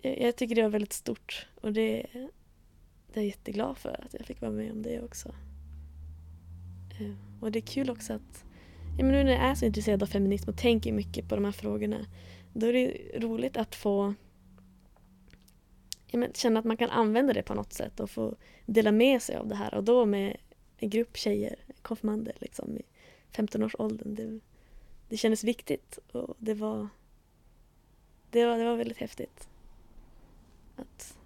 jag, 0.00 0.20
jag 0.20 0.36
tycker 0.36 0.54
det 0.54 0.62
var 0.62 0.68
väldigt 0.68 0.92
stort 0.92 1.46
och 1.60 1.72
det, 1.72 2.06
det 3.12 3.20
är 3.20 3.24
jag 3.24 3.24
jätteglad 3.24 3.78
för 3.78 4.04
att 4.04 4.14
jag 4.14 4.26
fick 4.26 4.40
vara 4.40 4.52
med 4.52 4.72
om 4.72 4.82
det 4.82 5.02
också. 5.02 5.34
Eh, 7.00 7.14
Och 7.40 7.52
det 7.52 7.58
är 7.58 7.66
kul 7.66 7.90
också 7.90 8.12
att, 8.12 8.44
ja, 8.98 9.04
men 9.04 9.12
nu 9.12 9.24
när 9.24 9.32
jag 9.32 9.40
är 9.40 9.54
så 9.54 9.64
intresserad 9.64 10.02
av 10.02 10.06
feminism 10.06 10.50
och 10.50 10.56
tänker 10.56 10.92
mycket 10.92 11.28
på 11.28 11.34
de 11.34 11.44
här 11.44 11.52
frågorna, 11.52 12.06
då 12.52 12.66
är 12.66 12.72
det 12.72 12.96
roligt 13.18 13.56
att 13.56 13.74
få 13.74 14.14
ja, 16.06 16.18
men 16.18 16.32
känna 16.32 16.60
att 16.60 16.66
man 16.66 16.76
kan 16.76 16.90
använda 16.90 17.32
det 17.32 17.42
på 17.42 17.54
något 17.54 17.72
sätt 17.72 18.00
och 18.00 18.10
få 18.10 18.36
dela 18.66 18.92
med 18.92 19.22
sig 19.22 19.36
av 19.36 19.48
det 19.48 19.54
här 19.54 19.74
och 19.74 19.84
då 19.84 20.06
med 20.06 20.36
en 20.76 20.90
grupp 20.90 21.16
tjejer, 21.16 21.56
konfirmander 21.82 22.34
liksom 22.40 22.78
i 22.78 22.82
15-årsåldern. 23.32 24.14
Det, 24.14 24.40
det 25.08 25.16
kändes 25.16 25.44
viktigt 25.44 25.98
och 26.12 26.36
det 26.38 26.54
var, 26.54 26.88
det 28.30 28.46
var, 28.46 28.58
det 28.58 28.64
var 28.64 28.76
väldigt 28.76 28.98
häftigt. 28.98 29.48
Att, 30.76 31.18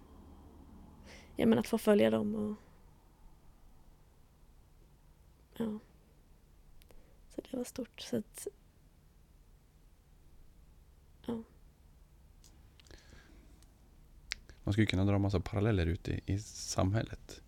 ja, 1.35 1.45
men 1.45 1.59
att 1.59 1.67
få 1.67 1.77
följa 1.77 2.09
dem 2.09 2.35
och 2.35 2.55
ja. 5.57 5.79
Det 7.55 7.59
var 7.59 7.65
stort. 7.65 8.01
Så 8.01 8.17
att, 8.17 8.47
ja. 11.25 11.43
Man 14.63 14.73
skulle 14.73 14.87
kunna 14.87 15.05
dra 15.05 15.15
en 15.15 15.21
massa 15.21 15.39
paralleller 15.39 15.85
ute 15.85 16.11
i, 16.11 16.21
i 16.25 16.39
samhället. 16.39 17.41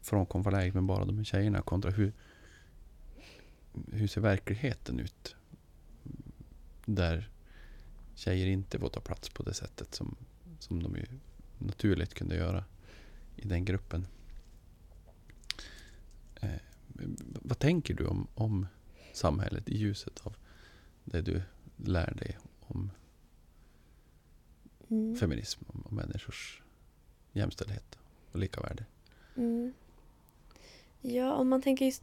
Från 0.00 0.26
konfaläget 0.26 0.74
med 0.74 0.82
bara 0.82 1.04
de 1.04 1.16
här 1.16 1.24
tjejerna 1.24 1.62
kontra 1.62 1.90
hur, 1.90 2.12
hur 3.92 4.06
ser 4.06 4.20
verkligheten 4.20 5.00
ut? 5.00 5.36
Där 6.84 7.30
tjejer 8.14 8.46
inte 8.46 8.78
får 8.78 8.88
ta 8.88 9.00
plats 9.00 9.28
på 9.28 9.42
det 9.42 9.54
sättet 9.54 9.94
som, 9.94 10.16
som 10.58 10.82
de 10.82 10.96
ju 10.96 11.06
naturligt 11.58 12.14
kunde 12.14 12.36
göra 12.36 12.64
i 13.36 13.48
den 13.48 13.64
gruppen. 13.64 14.06
Eh, 16.40 16.60
vad 17.42 17.58
tänker 17.58 17.94
du 17.94 18.06
om, 18.06 18.26
om 18.34 18.66
samhället 19.16 19.68
i 19.68 19.76
ljuset 19.78 20.20
av 20.26 20.36
det 21.04 21.20
du 21.20 21.42
lär 21.76 22.14
dig 22.14 22.38
om 22.60 22.90
Mm. 24.88 25.16
feminism 25.16 25.64
och 25.68 25.92
människors 25.92 26.62
jämställdhet 27.32 27.98
och 28.32 28.38
lika 28.38 28.60
värde. 28.60 28.84
Mm. 29.36 29.72
Ja, 31.00 31.32
om 31.34 31.48
man 31.48 31.62
tänker 31.62 31.84
just 31.84 32.02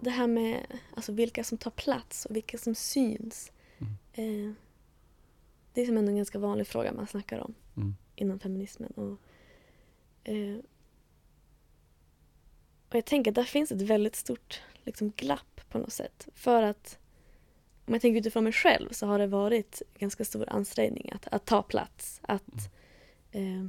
det 0.00 0.10
här 0.10 0.26
med 0.26 0.66
alltså 0.96 1.12
vilka 1.12 1.44
som 1.44 1.58
tar 1.58 1.70
plats 1.70 2.26
och 2.26 2.36
vilka 2.36 2.58
som 2.58 2.74
syns. 2.74 3.52
Mm. 3.78 3.92
Eh, 4.12 4.54
det 5.74 5.80
är 5.82 5.86
som 5.86 5.96
ändå 5.96 6.10
en 6.10 6.16
ganska 6.16 6.38
vanlig 6.38 6.66
fråga 6.66 6.92
man 6.92 7.06
snackar 7.06 7.38
om 7.38 7.54
Mm. 7.76 7.94
inom 8.16 8.38
feminismen. 8.40 8.90
Och, 8.90 9.18
eh, 10.24 10.58
och 12.88 12.94
jag 12.94 13.04
tänker 13.04 13.30
att 13.30 13.34
där 13.34 13.44
finns 13.44 13.72
ett 13.72 13.82
väldigt 13.82 14.16
stort 14.16 14.60
liksom, 14.84 15.12
glapp 15.16 15.60
på 15.68 15.78
något 15.78 15.92
sätt. 15.92 16.28
För 16.34 16.62
att 16.62 16.98
om 17.86 17.94
jag 17.94 18.02
tänker 18.02 18.20
utifrån 18.20 18.44
mig 18.44 18.52
själv 18.52 18.88
så 18.90 19.06
har 19.06 19.18
det 19.18 19.26
varit 19.26 19.82
ganska 19.98 20.24
stor 20.24 20.48
ansträngning 20.48 21.10
att, 21.12 21.28
att 21.28 21.44
ta 21.44 21.62
plats. 21.62 22.20
Att, 22.22 22.70
eh, 23.32 23.66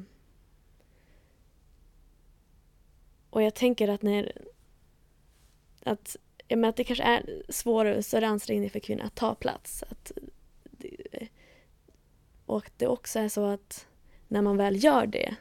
och 3.30 3.42
jag 3.42 3.56
tänker 3.56 3.88
att 3.88 4.02
när 4.02 4.32
att, 5.84 6.16
jag 6.48 6.60
menar 6.60 6.70
att 6.70 6.76
det 6.76 6.84
kanske 6.84 7.04
är 7.04 7.44
svårare 7.50 7.98
och 7.98 8.06
större 8.06 8.28
ansträngning 8.28 8.70
för 8.70 8.80
kvinnor 8.80 9.04
att 9.04 9.16
ta 9.16 9.36
plats. 9.36 9.84
Att, 9.90 10.12
och 12.46 12.72
det 12.78 12.88
också 12.88 13.20
är 13.20 13.30
så 13.30 13.46
att 13.46 13.88
när 14.28 14.42
man 14.42 14.58
väl 14.58 14.84
gör 14.84 15.06
det 15.06 15.36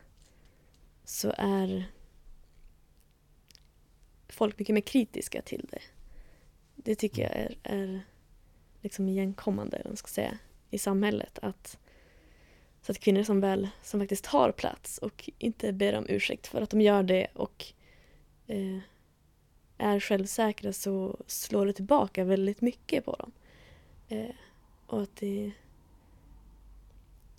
så 1.04 1.34
är 1.36 1.92
folk 4.32 4.58
mycket 4.58 4.74
mer 4.74 4.80
kritiska 4.80 5.42
till 5.42 5.68
det. 5.70 5.82
Det 6.76 6.94
tycker 6.94 7.22
jag 7.22 7.32
är, 7.32 7.56
är 7.62 8.02
liksom 8.80 9.08
igenkommande, 9.08 9.82
man 9.84 9.96
ska 9.96 10.08
säga, 10.08 10.38
i 10.70 10.78
samhället. 10.78 11.38
Att, 11.42 11.78
så 12.82 12.92
att 12.92 12.98
kvinnor 12.98 13.22
som 13.22 13.40
väl 13.40 13.68
som 13.82 14.00
faktiskt 14.00 14.26
har 14.26 14.52
plats 14.52 14.98
och 14.98 15.30
inte 15.38 15.72
ber 15.72 15.94
om 15.94 16.06
ursäkt 16.08 16.46
för 16.46 16.60
att 16.60 16.70
de 16.70 16.80
gör 16.80 17.02
det 17.02 17.26
och 17.34 17.64
eh, 18.46 18.78
är 19.78 20.00
självsäkra 20.00 20.72
så 20.72 21.16
slår 21.26 21.66
det 21.66 21.72
tillbaka 21.72 22.24
väldigt 22.24 22.60
mycket 22.60 23.04
på 23.04 23.16
dem. 23.16 23.32
Eh, 24.08 24.34
och 24.86 25.02
att 25.02 25.16
det... 25.16 25.52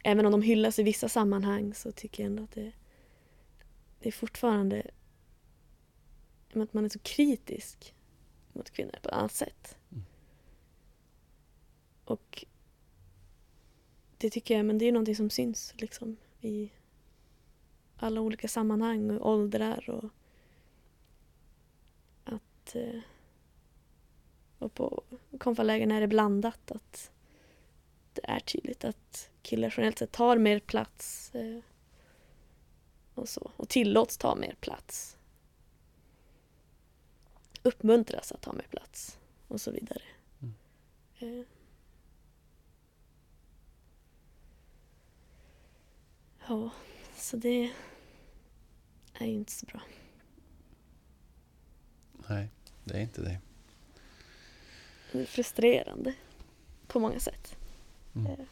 Även 0.03 0.25
om 0.25 0.31
de 0.31 0.41
hyllas 0.41 0.79
i 0.79 0.83
vissa 0.83 1.09
sammanhang 1.09 1.73
så 1.73 1.91
tycker 1.91 2.23
jag 2.23 2.29
ändå 2.29 2.43
att 2.43 2.51
det, 2.51 2.71
det 3.99 4.09
är 4.09 4.11
fortfarande 4.11 4.83
att 6.61 6.73
man 6.73 6.85
är 6.85 6.89
så 6.89 6.99
kritisk 6.99 7.95
mot 8.53 8.71
kvinnor 8.71 8.91
på 9.01 9.09
ett 9.09 9.15
annat 9.15 9.31
sätt. 9.31 9.77
Mm. 9.91 10.03
Och 12.05 12.45
det 14.17 14.29
tycker 14.29 14.57
jag, 14.57 14.65
men 14.65 14.77
det 14.77 14.85
är 14.85 14.91
någonting 14.91 15.15
som 15.15 15.29
syns 15.29 15.73
liksom 15.77 16.17
i 16.41 16.69
alla 17.97 18.21
olika 18.21 18.47
sammanhang 18.47 19.11
och 19.11 19.29
åldrar 19.29 19.89
och 19.89 20.09
att 22.23 22.75
eh, 22.75 22.99
och 24.57 24.73
på 24.73 25.03
konfalägen 25.37 25.91
är 25.91 26.01
det 26.01 26.07
blandat 26.07 26.71
att 26.71 27.11
det 28.13 28.21
är 28.23 28.39
tydligt 28.39 28.83
att 28.83 29.29
killar 29.41 29.73
generellt 29.77 29.99
sett 29.99 30.11
tar 30.11 30.37
mer 30.37 30.59
plats 30.59 31.31
eh, 31.35 31.59
och 33.13 33.29
så. 33.29 33.51
Och 33.55 33.69
tillåts 33.69 34.17
ta 34.17 34.35
mer 34.35 34.55
plats. 34.59 35.17
Uppmuntras 37.63 38.31
att 38.31 38.41
ta 38.41 38.53
mer 38.53 38.67
plats 38.69 39.19
och 39.47 39.61
så 39.61 39.71
vidare. 39.71 40.01
Mm. 40.41 40.53
Eh. 41.19 41.45
Ja, 46.47 46.69
så 47.15 47.37
det 47.37 47.71
är 49.13 49.25
ju 49.25 49.33
inte 49.33 49.51
så 49.51 49.65
bra. 49.65 49.81
Nej, 52.29 52.49
det 52.83 52.93
är 52.93 53.01
inte 53.01 53.21
det. 53.21 53.39
Det 55.11 55.21
är 55.21 55.25
frustrerande 55.25 56.13
på 56.87 56.99
många 56.99 57.19
sätt. 57.19 57.57
Mm. 58.15 58.31
Eh. 58.31 58.45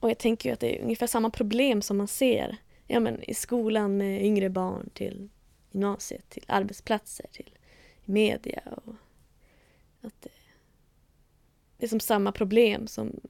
Och 0.00 0.10
jag 0.10 0.18
tänker 0.18 0.48
ju 0.48 0.52
att 0.52 0.60
det 0.60 0.78
är 0.78 0.82
ungefär 0.82 1.06
samma 1.06 1.30
problem 1.30 1.82
som 1.82 1.96
man 1.96 2.08
ser 2.08 2.56
ja, 2.86 3.00
men 3.00 3.22
i 3.22 3.34
skolan 3.34 3.96
med 3.96 4.24
yngre 4.24 4.50
barn 4.50 4.90
till 4.94 5.28
gymnasiet, 5.72 6.28
till 6.28 6.44
arbetsplatser, 6.48 7.26
till 7.32 7.58
media. 8.04 8.62
Och 8.84 8.94
att 10.00 10.22
det, 10.22 10.30
det 11.76 11.86
är 11.86 11.88
som 11.88 12.00
samma 12.00 12.32
problem 12.32 12.86
som 12.86 13.20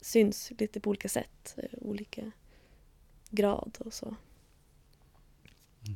syns 0.00 0.52
lite 0.58 0.80
på 0.80 0.90
olika 0.90 1.08
sätt, 1.08 1.54
eh, 1.56 1.78
olika 1.78 2.32
grad 3.30 3.76
och 3.80 3.92
så. 3.92 4.16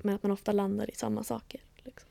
Men 0.03 0.15
att 0.15 0.23
man 0.23 0.33
ofta 0.33 0.53
landar 0.53 0.91
i 0.91 0.95
samma 0.95 1.25
saker. 1.25 1.61
Liksom. 1.77 2.11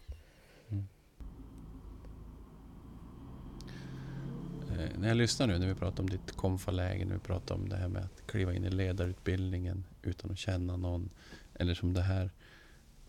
Eh, 4.72 5.00
när 5.00 5.08
jag 5.08 5.18
lyssnar 5.18 5.48
nu 5.48 5.60
när 5.60 5.68
vi 5.68 5.76
pratar 5.76 6.04
om 6.04 6.10
ditt 6.10 6.32
konfaläge, 6.32 7.06
när 7.06 7.14
vi 7.14 7.20
pratar 7.20 7.56
om 7.56 7.70
det 7.70 7.76
här 7.76 7.88
med 7.88 8.04
att 8.04 8.28
kliva 8.28 8.54
in 8.54 8.66
i 8.66 8.70
ledarutbildningen 8.70 9.84
utan 10.02 10.32
att 10.32 10.38
känna 10.38 10.78
någon. 10.78 11.10
Eller 11.54 11.74
som 11.74 11.94
det 11.94 12.02
här. 12.02 12.32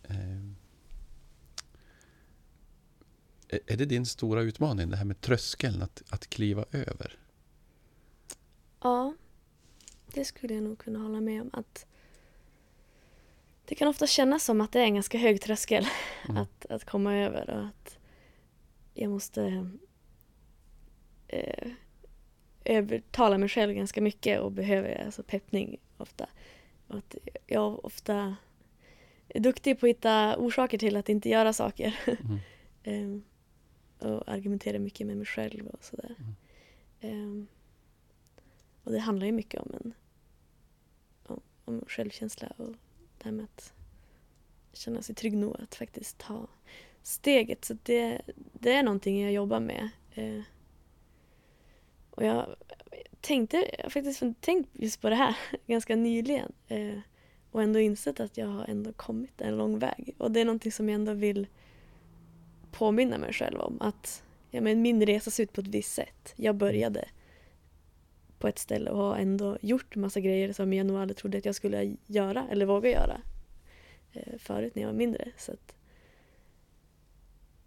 Eh, 0.09 0.37
är- 3.67 3.77
det 3.77 3.85
din 3.85 4.07
stora 4.07 4.41
utmaning, 4.43 4.91
det 4.91 4.97
här 4.97 5.05
med 5.05 5.21
tröskeln 5.21 5.83
att, 5.83 6.03
att 6.11 6.27
kliva 6.27 6.65
över? 6.73 7.19
Ja, 8.81 9.15
det 10.15 10.25
skulle 10.25 10.55
jag 10.55 10.63
nog 10.63 10.79
kunna 10.79 10.99
hålla 10.99 11.21
med 11.21 11.43
om. 11.43 11.51
att 11.53 11.87
Det 13.65 13.75
kan 13.75 13.89
ofta 13.89 14.07
kännas 14.07 14.45
som 14.45 14.61
att 14.61 14.73
det 14.73 14.79
är 14.81 14.85
en 14.85 14.95
ganska 14.95 15.19
hög 15.19 15.41
tröskel 15.41 15.87
Mm. 16.29 16.37
att, 16.43 16.67
att 16.67 16.85
komma 16.85 17.15
över 17.17 17.51
och 17.51 17.67
att 17.67 17.99
jag 18.95 19.11
måste 19.11 19.71
eh, 21.29 21.69
övertala 22.65 23.39
mig 23.39 23.49
själv 23.49 23.73
ganska 23.75 24.01
mycket 24.01 24.41
och 24.41 24.53
behöver 24.53 25.05
alltså 25.05 25.23
peppning 25.23 25.81
ofta. 25.97 26.29
Och 26.89 26.99
att 26.99 27.17
jag 27.47 27.85
ofta 27.85 28.37
duktig 29.35 29.81
på 29.81 29.87
att 29.87 29.91
hitta 29.91 30.37
orsaker 30.37 30.79
till 30.79 30.97
att 30.97 31.09
inte 31.09 31.29
göra 31.29 31.53
saker. 31.53 31.99
Mm. 32.07 32.39
Ehm, 32.85 33.23
och 33.99 34.29
argumentera 34.29 34.79
mycket 34.79 35.07
med 35.07 35.17
mig 35.17 35.27
själv 35.27 35.67
och 35.67 35.85
sådär. 35.85 36.15
Mm. 36.19 36.35
Ehm, 37.01 37.47
och 38.85 38.93
det 38.93 38.99
handlar 38.99 39.27
ju 39.27 39.33
mycket 39.33 39.61
om 39.61 39.75
en 39.75 39.95
om, 41.23 41.41
om 41.65 41.85
självkänsla 41.89 42.53
och 42.57 42.71
det 43.19 43.25
här 43.25 43.33
med 43.33 43.45
att 43.45 43.73
känna 44.73 45.03
sig 45.03 45.15
trygg 45.15 45.37
nog 45.37 45.61
att 45.61 45.75
faktiskt 45.75 46.19
ta 46.19 46.47
steget. 47.03 47.65
Så 47.65 47.77
det, 47.83 48.21
det 48.53 48.73
är 48.73 48.83
någonting 48.83 49.23
jag 49.23 49.33
jobbar 49.33 49.61
med. 49.61 49.89
Eh, 50.15 50.43
och 52.11 52.25
jag 52.25 52.57
tänkte, 53.21 53.57
jag 53.57 53.85
har 53.85 53.91
faktiskt 53.91 54.23
tänkt 54.41 54.71
just 54.73 55.01
på 55.01 55.09
det 55.09 55.17
här 55.17 55.37
ganska 55.67 55.97
nyligen. 55.97 56.53
Eh, 56.69 56.99
och 57.53 57.63
ändå 57.63 57.79
insett 57.79 58.21
att 58.21 58.37
jag 58.37 58.47
har 58.47 58.65
ändå 58.65 58.93
kommit 58.93 59.41
en 59.41 59.57
lång 59.57 59.79
väg. 59.79 60.15
Och 60.19 60.31
det 60.31 60.41
är 60.41 60.45
någonting 60.45 60.73
som 60.73 60.89
jag 60.89 60.95
ändå 60.95 61.13
vill 61.13 61.47
påminna 62.71 63.19
mig 63.19 63.33
själv 63.33 63.61
om. 63.61 63.81
Att 63.81 64.23
ja, 64.51 64.61
men 64.61 64.83
min 64.83 65.07
resa 65.07 65.31
ser 65.31 65.43
ut 65.43 65.53
på 65.53 65.61
ett 65.61 65.67
visst 65.67 65.95
sätt. 65.95 66.35
Jag 66.37 66.57
började 66.57 67.09
på 68.39 68.49
ett 68.49 68.59
ställe 68.59 68.91
och 68.91 68.99
har 68.99 69.17
ändå 69.17 69.59
gjort 69.61 69.97
massa 69.97 70.21
grejer 70.21 70.53
som 70.53 70.73
jag 70.73 70.87
nog 70.87 70.97
aldrig 70.97 71.17
trodde 71.17 71.39
att 71.39 71.45
jag 71.45 71.55
skulle 71.55 71.97
göra 72.07 72.47
eller 72.51 72.67
våga 72.67 72.91
göra 72.91 73.21
eh, 74.13 74.39
förut 74.39 74.75
när 74.75 74.83
jag 74.83 74.89
var 74.89 74.97
mindre. 74.97 75.33
Så 75.37 75.53
att, 75.53 75.75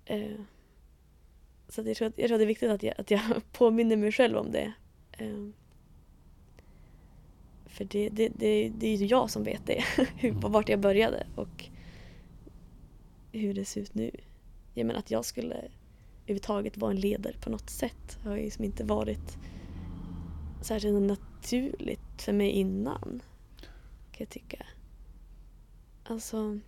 eh, 0.05 0.41
så 1.67 1.81
att 1.81 1.87
jag, 1.87 1.97
tror 1.97 2.07
att, 2.07 2.17
jag 2.17 2.27
tror 2.27 2.35
att 2.35 2.39
det 2.39 2.45
är 2.45 2.47
viktigt 2.47 2.69
att 2.69 2.83
jag, 2.83 2.93
att 2.97 3.11
jag 3.11 3.21
påminner 3.51 3.95
mig 3.95 4.11
själv 4.11 4.37
om 4.37 4.51
det. 4.51 4.73
Eh, 5.11 5.49
för 7.75 7.85
det, 7.85 8.09
det, 8.09 8.29
det, 8.35 8.69
det 8.69 8.88
är 8.88 8.95
ju 8.95 9.05
jag 9.05 9.29
som 9.29 9.43
vet 9.43 9.65
det, 9.65 9.83
hur, 10.15 10.31
vart 10.31 10.69
jag 10.69 10.79
började 10.79 11.27
och 11.35 11.65
hur 13.31 13.53
det 13.53 13.65
ser 13.65 13.81
ut 13.81 13.95
nu. 13.95 14.11
Jag 14.73 14.88
menar 14.88 14.99
att 14.99 15.11
jag 15.11 15.25
skulle 15.25 15.55
överhuvudtaget 16.23 16.77
vara 16.77 16.91
en 16.91 16.99
ledare 16.99 17.35
på 17.41 17.49
något 17.49 17.69
sätt 17.69 18.17
har 18.23 18.35
ju 18.35 18.43
liksom 18.43 18.63
inte 18.63 18.83
varit 18.83 19.38
särskilt 20.61 21.01
naturligt 21.01 22.21
för 22.21 22.33
mig 22.33 22.49
innan. 22.49 23.21
Kan 24.11 24.17
jag 24.17 24.29
tycka. 24.29 24.65
Alltså, 26.03 26.59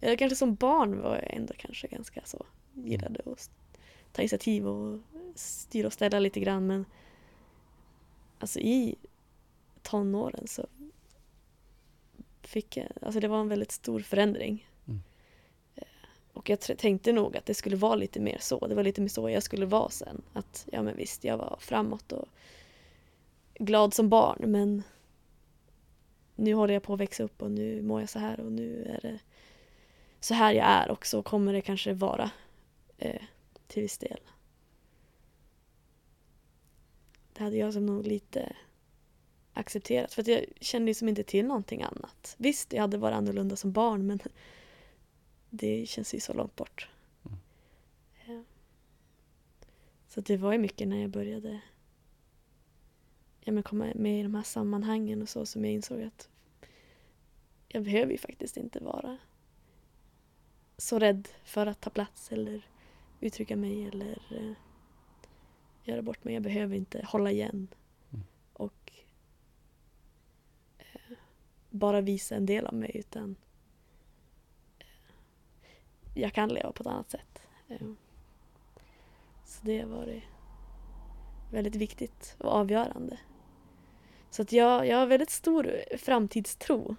eller 0.00 0.16
kanske 0.16 0.36
som 0.36 0.54
barn 0.54 1.00
var 1.00 1.16
jag 1.16 1.34
ändå 1.34 1.54
kanske 1.56 1.88
ganska 1.88 2.20
så. 2.24 2.46
Gillade 2.74 3.20
att 3.26 3.50
ta 4.12 4.22
initiativ 4.22 4.68
och 4.68 5.00
styra 5.34 5.86
och 5.86 5.92
ställa 5.92 6.18
lite 6.18 6.40
grann 6.40 6.66
men 6.66 6.84
alltså 8.38 8.60
i 8.60 8.96
tonåren 9.82 10.46
så 10.46 10.66
fick 12.42 12.76
jag, 12.76 12.88
alltså 13.02 13.20
det 13.20 13.28
var 13.28 13.40
en 13.40 13.48
väldigt 13.48 13.72
stor 13.72 14.00
förändring. 14.00 14.68
Mm. 14.86 15.00
Eh, 15.74 15.82
Och 16.32 16.50
jag 16.50 16.60
tänkte 16.60 17.12
nog 17.12 17.36
att 17.36 17.46
det 17.46 17.54
skulle 17.54 17.76
vara 17.76 17.94
lite 17.94 18.20
mer 18.20 18.38
så. 18.40 18.66
Det 18.66 18.74
var 18.74 18.82
lite 18.82 19.00
mer 19.00 19.08
så 19.08 19.30
jag 19.30 19.42
skulle 19.42 19.66
vara 19.66 19.90
sen. 19.90 20.22
Att 20.32 20.68
ja 20.72 20.82
men 20.82 20.96
visst, 20.96 21.24
jag 21.24 21.38
var 21.38 21.56
framåt 21.60 22.12
och 22.12 22.28
glad 23.54 23.94
som 23.94 24.08
barn 24.08 24.38
men 24.46 24.82
nu 26.34 26.54
håller 26.54 26.74
jag 26.74 26.82
på 26.82 26.94
att 26.94 27.00
växa 27.00 27.22
upp 27.22 27.42
och 27.42 27.50
nu 27.50 27.82
mår 27.82 28.00
jag 28.00 28.08
så 28.08 28.18
här 28.18 28.40
och 28.40 28.52
nu 28.52 28.84
är 28.84 29.00
det 29.00 29.18
så 30.20 30.34
här 30.34 30.52
jag 30.52 30.66
är 30.66 30.90
och 30.90 31.06
så 31.06 31.22
kommer 31.22 31.52
det 31.52 31.60
kanske 31.60 31.92
vara 31.92 32.30
eh, 32.98 33.22
till 33.66 33.82
viss 33.82 33.98
del. 33.98 34.20
Det 37.32 37.44
hade 37.44 37.56
jag 37.56 37.72
som 37.72 37.86
nog 37.86 38.06
lite 38.06 38.52
accepterat 39.58 40.12
för 40.14 40.28
jag 40.30 40.44
kände 40.60 40.90
ju 40.90 40.94
som 40.94 41.08
inte 41.08 41.22
till 41.22 41.46
någonting 41.46 41.82
annat. 41.82 42.34
Visst, 42.38 42.72
jag 42.72 42.80
hade 42.80 42.98
varit 42.98 43.14
annorlunda 43.14 43.56
som 43.56 43.72
barn 43.72 44.06
men 44.06 44.18
det 45.50 45.88
känns 45.88 46.14
ju 46.14 46.20
så 46.20 46.32
långt 46.32 46.56
bort. 46.56 46.88
Mm. 47.26 47.38
Ja. 48.26 48.42
Så 50.08 50.20
det 50.20 50.36
var 50.36 50.52
ju 50.52 50.58
mycket 50.58 50.88
när 50.88 51.00
jag 51.00 51.10
började 51.10 51.60
ja, 53.40 53.52
men 53.52 53.62
komma 53.62 53.92
med 53.94 54.20
i 54.20 54.22
de 54.22 54.34
här 54.34 54.42
sammanhangen 54.42 55.22
och 55.22 55.28
så 55.28 55.46
som 55.46 55.64
jag 55.64 55.74
insåg 55.74 56.02
att 56.02 56.28
jag 57.68 57.82
behöver 57.82 58.12
ju 58.12 58.18
faktiskt 58.18 58.56
inte 58.56 58.80
vara 58.80 59.18
så 60.76 60.98
rädd 60.98 61.28
för 61.44 61.66
att 61.66 61.80
ta 61.80 61.90
plats 61.90 62.32
eller 62.32 62.62
uttrycka 63.20 63.56
mig 63.56 63.86
eller 63.86 64.22
eh, 64.30 64.52
göra 65.84 66.02
bort 66.02 66.24
mig. 66.24 66.34
Jag 66.34 66.42
behöver 66.42 66.76
inte 66.76 67.04
hålla 67.06 67.30
igen 67.30 67.68
Mm. 68.10 68.24
och 68.52 68.92
eh, 70.78 71.16
bara 71.70 72.00
visa 72.00 72.36
en 72.36 72.46
del 72.46 72.66
av 72.66 72.74
mig 72.74 72.90
utan 72.94 73.36
eh, 74.78 74.86
jag 76.14 76.32
kan 76.32 76.48
leva 76.48 76.72
på 76.72 76.82
ett 76.82 76.86
annat 76.86 77.10
sätt. 77.10 77.42
Eh, 77.68 77.88
så 79.44 79.60
det 79.62 79.80
har 79.80 79.88
varit 79.88 80.22
väldigt 81.50 81.76
viktigt 81.76 82.36
och 82.38 82.52
avgörande. 82.52 83.18
Så 84.30 84.42
att 84.42 84.52
jag, 84.52 84.86
jag 84.86 84.96
har 84.96 85.06
väldigt 85.06 85.30
stor 85.30 85.76
framtidstro 85.96 86.96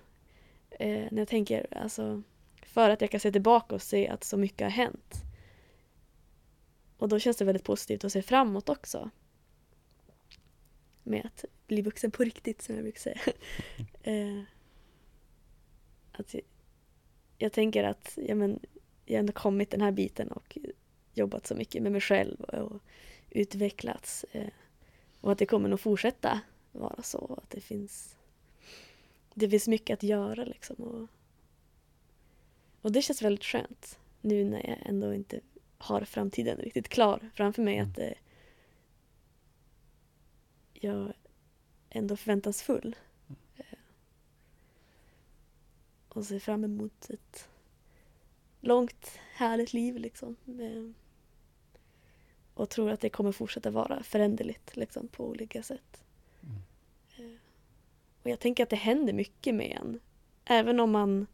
eh, 0.72 1.08
när 1.12 1.18
jag 1.18 1.28
tänker, 1.28 1.78
alltså 1.78 2.24
för 2.62 2.90
att 2.90 3.02
jag 3.02 3.12
kan 3.12 3.20
se 3.20 3.32
tillbaka 3.32 3.76
och 3.76 3.82
se 3.82 4.08
att 4.08 4.24
så 4.24 4.38
mycket 4.38 4.66
har 4.66 4.70
hänt. 4.70 5.24
Och 6.98 7.10
då 7.10 7.20
känns 7.20 7.38
det 7.38 7.46
väldigt 7.46 7.64
positivt 7.64 8.04
att 8.04 8.12
se 8.12 8.22
framåt 8.22 8.70
också. 8.70 9.10
Med 11.04 11.26
att 11.26 11.46
bli 11.68 11.82
vuxen 11.82 12.12
på 12.12 12.24
riktigt 12.24 12.62
som 12.62 12.76
jag 12.76 12.84
brukar 12.84 13.00
säga. 13.00 13.20
eh, 14.04 14.44
att 16.20 16.36
jag, 17.38 17.52
tänker 17.52 17.84
att 17.84 18.18
ja, 18.28 18.36
men, 18.36 18.60
jag 19.06 19.16
har 19.16 19.20
ändå 19.20 19.34
kommit 19.34 19.72
den 19.72 19.82
här 19.82 19.92
biten 19.92 20.32
och 20.32 20.58
jobbat 21.14 21.48
så 21.48 21.56
mycket 21.56 21.84
med 21.84 21.92
mig 21.92 22.02
själv 22.02 22.42
och, 22.42 22.82
utvecklats. 23.30 24.26
Eh, 24.32 24.48
och 25.22 25.32
att 25.32 25.38
det 25.38 25.46
kommer 25.46 25.70
nog 25.70 25.80
fortsätta 25.80 26.42
vara 26.72 27.04
så. 27.04 27.40
Att 27.44 27.50
det 27.50 27.62
finns, 27.62 28.16
det 29.34 29.50
finns 29.50 29.68
mycket 29.68 29.94
att 29.94 30.04
göra 30.04 30.44
liksom. 30.44 30.76
Och, 30.76 31.08
och 32.82 32.92
det 32.92 33.02
känns 33.02 33.22
väldigt 33.22 33.46
skönt 33.46 34.00
nu 34.22 34.44
när 34.44 34.70
jag 34.70 34.78
ändå 34.82 35.14
inte 35.14 35.40
har 35.78 36.02
framtiden 36.02 36.58
riktigt 36.58 36.90
klar 36.90 37.30
framför 37.34 37.62
mig. 37.62 37.80
Att 37.80 37.96
det, 37.96 38.14
jag 40.74 41.14
ändå 41.90 42.16
förväntansfull. 42.16 42.96
Eh, 43.58 43.80
och 46.10 46.26
ser 46.26 46.40
fram 46.40 46.64
emot 46.64 47.10
ett 47.10 47.50
långt, 48.62 49.12
härligt 49.34 49.74
liv 49.74 49.98
liksom. 49.98 50.36
Och 52.54 52.70
tror 52.70 52.92
att 52.92 53.00
det 53.00 53.10
kommer 53.10 53.32
fortsätta 53.32 53.72
vara 53.72 54.04
föränderligt 54.04 54.76
liksom, 54.76 55.08
på 55.08 55.28
olika 55.28 55.64
sätt. 55.64 56.04
Mm. 56.44 56.56
Eh, 57.18 57.40
och 58.24 58.30
jag 58.30 58.40
tänker 58.40 58.64
att 58.64 58.70
det 58.70 58.76
händer 58.76 59.14
mycket 59.14 59.56
med 59.56 59.78
en. 59.82 60.00
Även 60.46 60.80
om 60.80 60.92
man, 60.92 61.28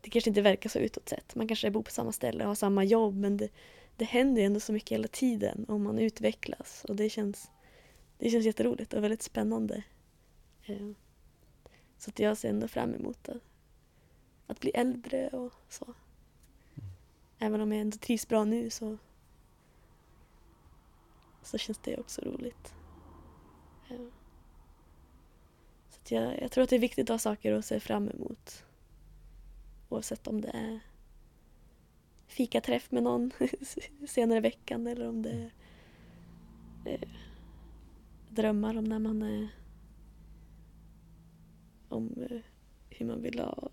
det 0.00 0.10
kanske 0.10 0.30
inte 0.30 0.42
verkar 0.42 0.70
så 0.70 0.78
utåt 0.78 1.08
sett. 1.08 1.34
Man 1.34 1.48
kanske 1.48 1.70
bor 1.70 1.82
på 1.82 1.90
samma 1.90 2.12
ställe 2.12 2.44
och 2.44 2.48
har 2.48 2.54
samma 2.54 2.84
jobb 2.84 3.14
men 3.14 3.36
det, 3.36 3.48
det 3.96 4.04
händer 4.04 4.42
ändå 4.42 4.60
så 4.60 4.72
mycket 4.72 4.92
hela 4.92 5.08
tiden 5.08 5.64
och 5.64 5.80
man 5.80 5.98
utvecklas 5.98 6.84
och 6.88 6.96
det 6.96 7.10
känns, 7.10 7.50
det 8.18 8.30
känns 8.30 8.46
jätteroligt 8.46 8.94
och 8.94 9.04
väldigt 9.04 9.22
spännande. 9.22 9.82
Eh, 10.66 10.90
Så 11.98 12.10
att 12.10 12.18
jag 12.18 12.36
ser 12.36 12.48
ändå 12.48 12.68
fram 12.68 12.94
emot 12.94 13.28
att, 13.28 13.42
att 14.46 14.60
bli 14.60 14.70
äldre 14.70 15.28
och 15.28 15.52
så. 15.68 15.94
Även 17.38 17.60
om 17.60 17.72
jag 17.72 17.80
ändå 17.80 17.96
trivs 17.96 18.28
bra 18.28 18.44
nu 18.44 18.70
så, 18.70 18.98
så 21.42 21.58
känns 21.58 21.78
det 21.78 21.98
också 21.98 22.20
roligt. 22.20 22.74
Så 25.88 26.00
att 26.02 26.10
jag, 26.10 26.42
jag 26.42 26.50
tror 26.50 26.64
att 26.64 26.70
det 26.70 26.76
är 26.76 26.80
viktigt 26.80 27.10
att 27.10 27.14
ha 27.14 27.18
saker 27.18 27.52
att 27.52 27.64
se 27.64 27.80
fram 27.80 28.08
emot. 28.08 28.64
Oavsett 29.88 30.26
om 30.26 30.40
det 30.40 30.48
är 30.48 30.80
fikaträff 32.26 32.90
med 32.90 33.02
någon 33.02 33.30
senare 34.08 34.38
i 34.38 34.40
veckan 34.40 34.86
eller 34.86 35.08
om 35.08 35.22
det 35.22 35.30
är 35.30 35.50
eh, 36.84 37.08
drömmar 38.28 38.76
om 38.76 38.84
när 38.84 38.98
man 38.98 39.22
är 39.22 39.48
om 41.88 42.26
eh, 42.30 42.40
hur 42.90 43.06
man 43.06 43.22
vill 43.22 43.38
ha 43.38 43.68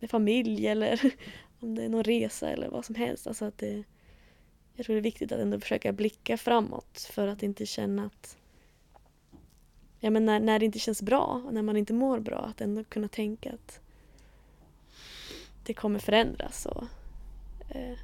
med 0.00 0.10
familj 0.10 0.66
eller 0.66 1.12
om 1.60 1.74
det 1.74 1.84
är 1.84 1.88
någon 1.88 2.04
resa 2.04 2.50
eller 2.50 2.68
vad 2.68 2.84
som 2.84 2.94
helst. 2.94 3.26
Alltså 3.26 3.44
att 3.44 3.58
det, 3.58 3.84
jag 4.74 4.86
tror 4.86 4.94
det 4.94 5.00
är 5.00 5.02
viktigt 5.02 5.32
att 5.32 5.40
ändå 5.40 5.60
försöka 5.60 5.92
blicka 5.92 6.36
framåt 6.36 7.08
för 7.10 7.28
att 7.28 7.42
inte 7.42 7.66
känna 7.66 8.06
att 8.06 8.36
ja, 10.00 10.10
men 10.10 10.26
när, 10.26 10.40
när 10.40 10.58
det 10.58 10.64
inte 10.64 10.78
känns 10.78 11.02
bra 11.02 11.42
när 11.50 11.62
man 11.62 11.76
inte 11.76 11.92
mår 11.92 12.20
bra 12.20 12.38
att 12.38 12.60
ändå 12.60 12.84
kunna 12.84 13.08
tänka 13.08 13.52
att 13.52 13.80
det 15.64 15.74
kommer 15.74 15.98
förändras 15.98 16.66
och 16.66 16.84
eh, 17.68 17.98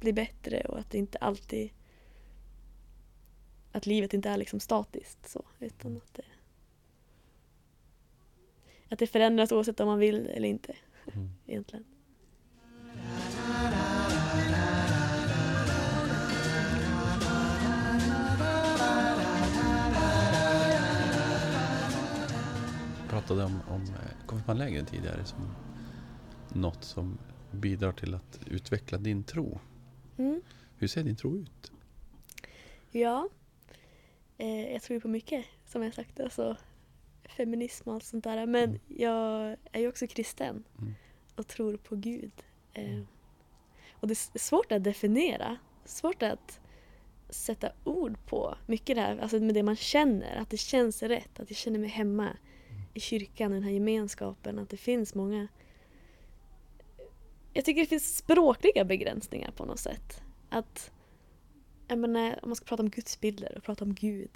bli 0.00 0.12
bättre 0.12 0.60
och 0.60 0.78
att 0.78 0.90
det 0.90 0.98
inte 0.98 1.18
alltid 1.18 1.70
att 3.72 3.86
livet 3.86 4.14
inte 4.14 4.28
är 4.28 4.36
liksom 4.36 4.60
statiskt 4.60 5.28
så 5.28 5.44
utan 5.58 5.96
att 5.96 6.14
det 6.14 6.24
att 8.88 8.98
det 8.98 9.06
förändras 9.06 9.52
oavsett 9.52 9.80
om 9.80 9.88
man 9.88 9.98
vill 9.98 10.26
eller 10.26 10.48
inte 10.48 10.76
Mm. 11.14 11.30
egentligen. 11.46 11.84
Jag 23.00 23.10
pratade 23.10 23.44
om, 23.44 23.60
om 23.68 23.82
eh, 23.82 24.26
konfirmandläger 24.26 24.84
tidigare 24.84 25.24
som 25.24 25.54
något 26.52 26.84
som 26.84 27.18
bidrar 27.50 27.92
till 27.92 28.14
att 28.14 28.40
utveckla 28.46 28.98
din 28.98 29.24
tro. 29.24 29.58
Mm. 30.16 30.42
Hur 30.76 30.88
ser 30.88 31.04
din 31.04 31.16
tro 31.16 31.36
ut? 31.36 31.72
Ja, 32.90 33.28
eh, 34.38 34.72
jag 34.72 34.82
tror 34.82 34.94
ju 34.94 35.00
på 35.00 35.08
mycket 35.08 35.44
som 35.66 35.82
jag 35.82 35.94
sagt. 35.94 36.20
Alltså, 36.20 36.56
feminism 37.28 37.88
och 37.88 37.94
allt 37.94 38.04
sånt 38.04 38.24
där. 38.24 38.46
Men 38.46 38.64
Mm. 38.64 38.80
jag 38.88 39.56
är 39.72 39.80
ju 39.80 39.88
också 39.88 40.06
kristen 40.06 40.64
Mm. 40.78 40.94
och 41.36 41.46
tror 41.46 41.76
på 41.76 41.96
Gud. 41.96 42.32
Eh, 42.72 42.90
Mm. 42.92 43.06
och 43.92 44.08
det 44.08 44.12
är 44.34 44.38
svårt 44.38 44.72
att 44.72 44.84
definiera. 44.84 45.56
Svårt 45.84 46.22
att 46.22 46.60
sätta 47.28 47.72
ord 47.84 48.26
på 48.26 48.54
mycket 48.66 48.96
det 48.96 49.02
här, 49.02 49.18
alltså 49.18 49.38
med 49.38 49.54
det 49.54 49.62
man 49.62 49.76
känner. 49.76 50.36
Att 50.36 50.50
det 50.50 50.56
känns 50.56 51.02
rätt, 51.02 51.40
att 51.40 51.50
jag 51.50 51.56
känner 51.56 51.78
mig 51.78 51.88
hemma 51.88 52.36
i 52.94 53.00
kyrkan, 53.00 53.52
i 53.52 53.54
den 53.54 53.62
här 53.64 53.70
gemenskapen. 53.70 54.58
Att 54.58 54.70
det 54.70 54.76
finns 54.76 55.14
många... 55.14 55.48
Jag 57.52 57.64
tycker 57.64 57.80
det 57.80 57.86
finns 57.86 58.16
språkliga 58.16 58.84
begränsningar 58.84 59.50
på 59.50 59.64
något 59.64 59.78
sätt. 59.80 60.22
Att 60.48 60.90
jag 61.88 61.98
menar, 61.98 62.38
om 62.42 62.48
man 62.48 62.56
ska 62.56 62.64
prata 62.64 62.82
om 62.82 62.90
gudsbilder 62.90 63.54
och 63.56 63.62
prata 63.64 63.84
om 63.84 63.94
Gud. 63.94 64.30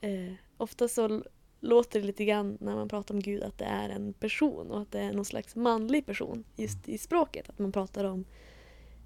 Eh, 0.00 0.32
ofta 0.56 0.88
så 0.88 1.24
låter 1.62 2.00
det 2.00 2.06
lite 2.06 2.24
grann 2.24 2.58
när 2.60 2.74
man 2.74 2.88
pratar 2.88 3.14
om 3.14 3.20
Gud 3.20 3.42
att 3.42 3.58
det 3.58 3.64
är 3.64 3.88
en 3.88 4.12
person 4.12 4.70
och 4.70 4.80
att 4.80 4.92
det 4.92 5.00
är 5.00 5.12
någon 5.12 5.24
slags 5.24 5.56
manlig 5.56 6.06
person 6.06 6.44
just 6.56 6.88
i 6.88 6.98
språket. 6.98 7.48
Att 7.48 7.58
man 7.58 7.72
pratar 7.72 8.04
om 8.04 8.24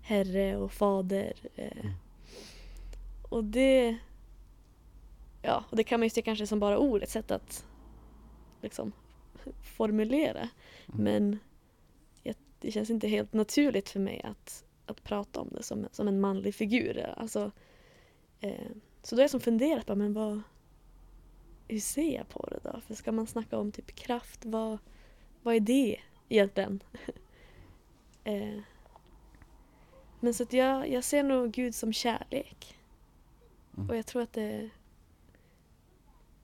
herre 0.03 0.57
och 0.57 0.73
fader. 0.73 1.33
Eh, 1.55 1.87
Mm. 1.87 1.93
och 3.29 3.45
det 3.45 3.97
ja, 5.43 5.65
och 5.71 5.77
det 5.77 5.85
kan 5.85 6.01
man 6.01 6.07
ju 6.07 6.11
se 6.11 6.23
kanske 6.23 6.47
som 6.47 6.61
bara 6.61 6.79
ord, 6.79 7.03
ett 7.03 7.11
sätt 7.11 7.31
att 7.31 7.67
liksom 8.63 8.93
formulera. 9.77 10.49
Mm. 10.89 11.05
Men 11.05 11.39
det 12.61 12.71
känns 12.73 12.91
inte 12.91 13.09
helt 13.09 13.33
naturligt 13.33 13.89
för 13.89 14.01
mig 14.01 14.23
att, 14.25 14.65
att 14.87 15.05
prata 15.05 15.41
om 15.41 15.49
det 15.53 15.63
som, 15.63 15.87
som 15.93 16.09
en 16.09 16.21
manlig 16.21 16.55
figur. 16.55 17.15
Alltså, 17.17 17.51
eh, 18.41 18.71
så 19.03 19.15
då 19.15 19.19
har 19.19 19.25
jag 19.25 19.31
som 19.31 19.41
funderat 19.41 19.87
på, 19.87 19.95
men 19.95 20.13
vad, 20.13 20.41
hur 21.69 21.81
ser 21.81 22.15
jag 22.15 22.29
på 22.29 22.49
det 22.51 22.71
då? 22.71 22.81
För 22.81 22.95
ska 22.95 23.13
man 23.13 23.27
snacka 23.27 23.59
om 23.59 23.73
typ 23.73 23.95
kraft, 23.95 24.45
vad, 24.45 24.79
vad 25.43 25.55
är 25.55 25.61
det 25.61 25.97
egentligen? 26.29 26.83
eh, 28.25 28.59
men 30.21 30.35
så 30.35 30.43
att 30.43 30.53
jag, 30.53 30.89
jag 30.89 31.05
ser 31.05 31.23
nog 31.23 31.53
Gud 31.53 31.75
som 31.75 31.93
kärlek. 31.93 32.79
Mm. 33.77 33.91
Och 33.91 33.97
jag 33.97 34.07
tror 34.07 34.23
att 34.23 34.33
det 34.33 34.43
är 34.43 34.71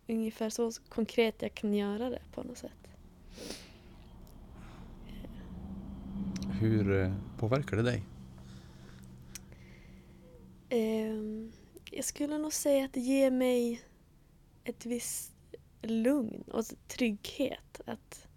ungefär 0.08 0.50
så 0.50 0.72
konkret 0.88 1.42
jag 1.42 1.54
kan 1.54 1.74
göra 1.74 2.10
det 2.10 2.22
på 2.34 2.42
något 2.42 2.58
sätt. 2.58 2.88
Hur 6.60 7.02
eh, 7.02 7.14
påverkar 7.38 7.76
det 7.76 7.82
dig? 7.82 8.02
Ehm, 10.68 11.52
jag 11.90 12.04
skulle 12.04 12.38
nog 12.38 12.52
säga 12.52 12.84
att 12.84 12.92
det 12.92 13.00
ger 13.00 13.30
mig 13.30 13.80
ett 14.64 14.86
visst 14.86 15.32
lugn 15.82 16.42
och 16.42 16.64
trygghet. 16.88 17.80
Att, 17.86 18.28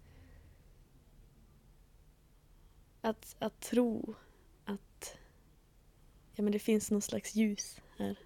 att, 3.00 3.36
att 3.38 3.60
tro 3.60 4.14
att 4.64 5.16
ja, 6.34 6.42
men 6.42 6.52
det 6.52 6.58
finns 6.58 6.90
någon 6.90 7.02
slags 7.02 7.34
ljus 7.34 7.80
här 7.98 8.18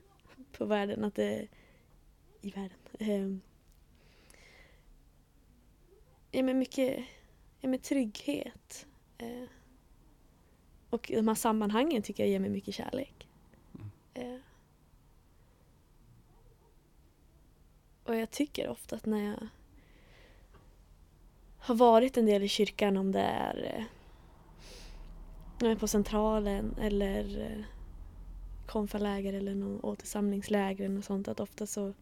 på 0.52 0.64
världen. 0.64 1.04
Att 1.04 1.14
det, 1.14 1.48
I 2.40 2.50
världen. 2.50 2.78
Ehm, 2.98 3.40
ja, 6.30 6.42
men 6.42 6.58
mycket 6.58 7.04
ja, 7.60 7.68
men 7.68 7.78
trygghet. 7.78 8.86
Eh, 9.18 9.48
och 10.90 11.10
de 11.14 11.28
här 11.28 11.34
sammanhangen 11.34 12.02
tycker 12.02 12.22
jag 12.22 12.30
ger 12.30 12.40
mig 12.40 12.50
mycket 12.50 12.74
kärlek. 12.74 13.28
Eh. 14.14 14.38
Och 18.10 18.16
jag 18.16 18.30
tycker 18.30 18.68
ofta 18.68 18.96
att 18.96 19.06
när 19.06 19.30
jag 19.30 19.48
har 21.58 21.74
varit 21.74 22.16
en 22.16 22.26
del 22.26 22.42
i 22.42 22.48
kyrkan, 22.48 22.96
om 22.96 23.12
det 23.12 23.20
är 23.20 23.86
eh, 25.62 25.78
på 25.78 25.88
Centralen 25.88 26.74
eller 26.80 27.40
eh, 27.40 27.64
konfaläger 28.66 29.32
eller 29.32 29.54
någon 29.54 29.80
återsamlingsläger 29.80 30.84
eller 30.84 30.94
något 30.94 31.04
sånt, 31.04 31.28
att 31.28 31.40
ofta 31.40 31.66
så 31.66 31.94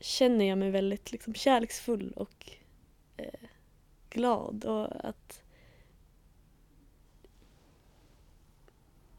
känner 0.00 0.44
jag 0.44 0.58
mig 0.58 0.70
väldigt 0.70 1.12
liksom, 1.12 1.34
kärleksfull 1.34 2.12
och 2.12 2.50
eh, 3.16 3.48
glad. 4.10 4.64
Och 4.64 5.04
att 5.08 5.42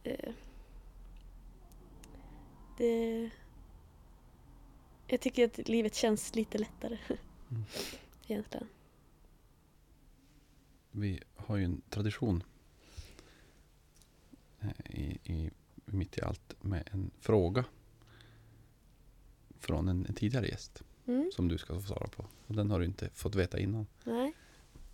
eh, 0.03 0.33
det... 2.77 3.31
Jag 5.11 5.21
tycker 5.21 5.45
att 5.45 5.67
livet 5.69 5.95
känns 5.95 6.35
lite 6.35 6.57
lättare. 6.57 6.97
Mm. 7.51 7.63
Egentligen. 8.27 8.67
Vi 10.91 11.19
har 11.35 11.57
ju 11.57 11.63
en 11.65 11.81
tradition 11.89 12.43
eh, 14.59 14.69
i, 14.89 15.19
i, 15.23 15.51
mitt 15.85 16.17
i 16.17 16.21
allt 16.21 16.55
med 16.63 16.89
en 16.91 17.11
fråga 17.19 17.65
från 19.59 19.87
en, 19.87 20.05
en 20.05 20.13
tidigare 20.13 20.47
gäst 20.47 20.83
Mm. 21.07 21.31
som 21.35 21.47
du 21.47 21.57
ska 21.57 21.73
få 21.73 21.81
svara 21.81 22.07
på. 22.07 22.25
Och 22.47 22.55
den 22.55 22.71
har 22.71 22.79
du 22.79 22.85
inte 22.85 23.09
fått 23.13 23.35
veta 23.35 23.59
innan. 23.59 23.87
Nej. 24.03 24.33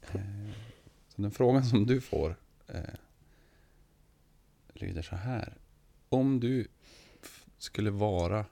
Eh, 0.01 0.51
Så 1.07 1.21
den 1.21 1.31
frågan 1.31 1.65
som 1.65 1.85
du 1.85 2.01
får 2.01 2.35
eh, 2.67 2.81
lyder 4.73 5.01
så 5.01 5.15
här. 5.15 5.57
Om 6.09 6.39
du 6.39 6.67
skulle 7.57 7.89
vara 7.91 8.45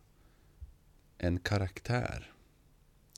en 1.17 1.39
karaktär 1.39 2.31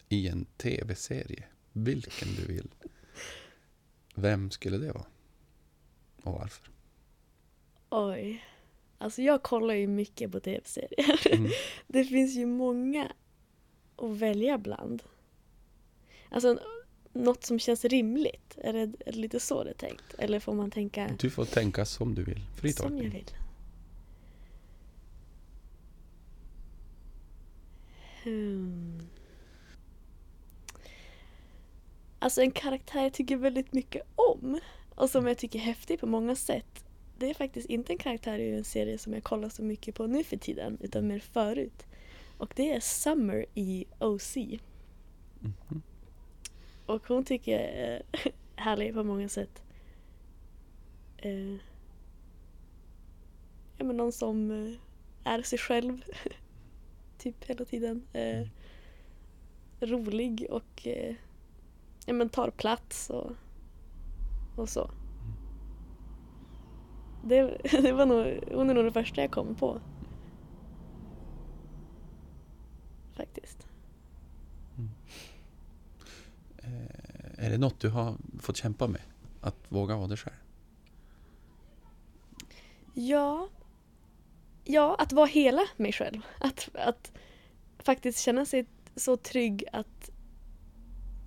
i 0.10 0.28
en 0.28 0.46
tv-serie, 0.46 1.44
vilken 1.74 2.28
du 2.36 2.54
vill, 2.54 2.70
vem 4.16 4.52
skulle 4.52 4.78
det 4.78 4.92
vara? 4.92 5.06
Och 6.24 6.34
varför? 6.34 6.70
Oj. 7.90 8.44
Alltså 8.98 9.22
jag 9.22 9.44
kollar 9.44 9.74
ju 9.74 9.88
mycket 9.88 10.32
på 10.32 10.40
tv-serier. 10.40 11.28
Mm. 11.36 11.52
Det 11.88 12.04
finns 12.04 12.36
ju 12.36 12.46
många 12.46 13.12
att 13.96 14.18
välja 14.18 14.58
bland. 14.58 15.04
Alltså 16.30 16.60
något 17.14 17.44
som 17.44 17.60
känns 17.60 17.86
rimligt. 17.86 18.58
Är 18.58 18.74
det, 18.74 18.80
är 18.80 19.12
det 19.12 19.18
lite 19.18 19.40
så 19.40 19.64
det 19.64 19.70
är 19.70 19.74
tänkt? 19.74 20.16
Eller 20.18 20.40
får 20.40 20.54
man 20.54 20.72
tänka 20.72 21.16
Du 21.20 21.30
får 21.30 21.46
tänka 21.46 21.86
som 21.86 22.16
du 22.16 22.24
vill. 22.24 22.42
Fri 22.56 22.74
som 22.74 22.98
jag 22.98 23.04
vill? 23.04 23.26
Hmm. 28.28 29.00
Alltså 32.20 32.42
en 32.42 32.52
karaktär 32.52 33.04
jag 33.04 33.14
tycker 33.14 33.38
väldigt 33.38 33.74
mycket 33.74 34.02
om 34.16 34.60
och 34.96 35.10
som 35.10 35.28
jag 35.28 35.38
tycker 35.38 35.60
är 35.60 35.64
häftig 35.64 36.00
på 36.00 36.06
många 36.06 36.36
sätt. 36.36 36.86
Det 37.18 37.30
är 37.30 37.34
faktiskt 37.34 37.70
inte 37.70 37.94
en 37.94 37.98
karaktär 37.98 38.40
i 38.40 38.56
en 38.56 38.64
serie 38.64 38.98
som 38.98 39.14
jag 39.14 39.24
kollar 39.24 39.50
så 39.50 39.64
mycket 39.64 39.96
på 39.96 40.08
nu 40.08 40.24
för 40.24 40.38
tiden 40.38 40.78
utan 40.82 41.08
mer 41.08 41.20
förut. 41.20 41.86
Och 42.38 42.54
det 42.56 42.72
är 42.72 42.80
Summer 42.80 43.46
i 43.54 43.86
OC. 44.00 44.38
Mhm. 45.40 45.82
Och 46.86 47.08
hon 47.08 47.26
tycker 47.26 47.52
jag 47.52 47.62
är 47.62 48.04
härlig 48.56 48.94
på 48.94 49.04
många 49.04 49.30
sätt. 49.30 49.62
Eh, 51.18 51.56
ja 53.78 53.86
men 53.86 53.98
någon 53.98 54.12
som 54.12 54.52
eh, 54.52 54.74
är 55.24 55.42
sig 55.42 55.60
själv. 55.60 56.02
typ 57.18 57.44
hela 57.44 57.66
tiden. 57.66 58.02
Eh, 58.14 58.48
rolig 59.80 60.48
och 60.50 60.88
eh, 60.88 61.16
ja 62.06 62.14
men 62.14 62.30
tar 62.30 62.50
plats 62.50 63.10
och, 63.10 63.32
och 64.56 64.70
så. 64.70 64.92
Det, 67.24 67.58
det 67.82 67.92
var 67.94 68.06
nog, 68.06 68.54
hon 68.54 68.70
är 68.70 68.74
nog 68.74 68.86
det 68.86 68.92
första 68.92 69.22
jag 69.22 69.32
kom 69.32 69.56
på. 69.56 69.82
Faktiskt. 73.14 73.68
Eh, 76.58 77.46
Är 77.46 77.50
det 77.50 77.58
något 77.58 77.80
du 77.80 77.90
har 77.90 78.16
fått 78.40 78.58
kämpa 78.58 78.88
med? 78.88 79.02
Att 79.42 79.56
våga 79.70 79.96
vara 79.96 80.08
dig 80.08 80.18
själv? 80.18 80.36
Ja. 82.94 83.50
Ja, 84.70 84.96
att 84.96 85.12
vara 85.14 85.26
hela 85.26 85.62
mig 85.78 85.94
själv. 85.94 86.22
Att, 86.40 86.70
att 86.74 87.12
faktiskt 87.80 88.20
känna 88.20 88.46
sig 88.46 88.66
så 88.96 89.18
trygg 89.18 89.64
att, 89.74 90.10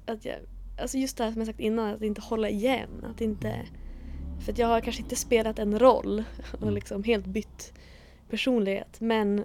att 0.07 0.25
jag, 0.25 0.37
alltså 0.81 0.99
just 0.99 1.17
det 1.17 1.25
här 1.25 1.31
som 1.33 1.41
jag 1.41 1.47
sagt 1.47 1.61
innan, 1.61 1.95
att 1.95 2.03
inte 2.03 2.21
hålla 2.21 2.49
igen. 2.49 3.05
Att 3.05 3.21
inte, 3.21 3.67
för 4.45 4.53
att 4.53 4.59
jag 4.59 4.67
har 4.67 4.81
kanske 4.81 5.03
inte 5.03 5.17
spelat 5.17 5.59
en 5.59 5.79
roll 5.79 6.25
och 6.53 6.63
Mm. 6.63 6.75
liksom 6.75 7.05
helt 7.05 7.27
bytt 7.27 7.73
personlighet 8.31 9.01
men 9.01 9.45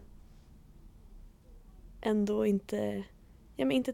ändå 2.01 2.45
inte, 2.45 3.03
ja 3.55 3.65
men 3.65 3.71
inte 3.71 3.93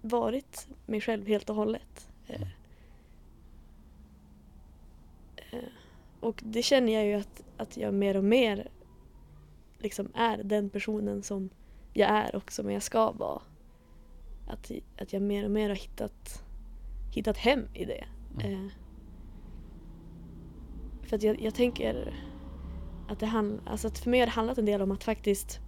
varit 0.00 0.68
mig 0.86 1.00
själv 1.00 1.26
helt 1.26 1.50
och 1.50 1.56
hållet. 1.56 2.08
Eh, 2.26 2.42
eh, 5.36 5.58
Och 6.20 6.42
det 6.44 6.62
känner 6.62 6.92
jag 6.92 7.06
ju 7.06 7.14
att, 7.14 7.42
att 7.56 7.76
jag 7.76 7.94
mer 7.94 8.16
och 8.16 8.24
mer 8.24 8.68
liksom 9.82 10.08
är 10.14 10.42
den 10.42 10.70
personen 10.70 11.22
som 11.22 11.50
jag 11.92 12.10
är 12.10 12.34
och 12.34 12.52
som 12.52 12.70
jag 12.70 12.82
ska 12.82 13.12
vara. 13.12 13.42
Att, 14.46 14.70
att 14.98 15.12
jag 15.12 15.22
mer 15.22 15.44
och 15.44 15.50
mer 15.50 15.68
har 15.68 15.76
hittat, 15.76 16.44
hittat 17.14 17.36
hem 17.36 17.68
i 17.74 17.84
det. 17.84 18.04
Mm. 18.40 18.52
Eh, 18.66 18.72
för 21.02 21.16
att 21.16 21.22
jag, 21.22 21.40
jag 21.40 21.54
tänker 21.54 22.14
att 23.08 23.18
det 23.18 23.26
handlar, 23.26 23.72
alltså 23.72 23.88
att 23.88 23.98
för 23.98 24.10
mig 24.10 24.20
har 24.20 24.26
det 24.26 24.32
handlat 24.32 24.58
en 24.58 24.64
del 24.66 24.82
om 24.82 24.92
att 24.92 25.04
faktiskt 25.04 25.60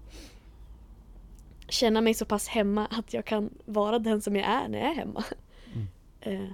känna 1.69 2.01
mig 2.01 2.15
så 2.15 2.25
pass 2.25 2.49
hemma 2.49 2.87
att 2.87 3.15
jag 3.15 3.25
kan 3.25 3.51
vara 3.65 3.99
den 3.99 4.21
som 4.21 4.37
jag 4.37 4.45
är 4.47 4.69
när 4.69 4.79
jag 4.79 4.91
är 4.91 4.95
hemma. 4.95 5.25
Mm. 5.75 5.87
Eh, 6.27 6.53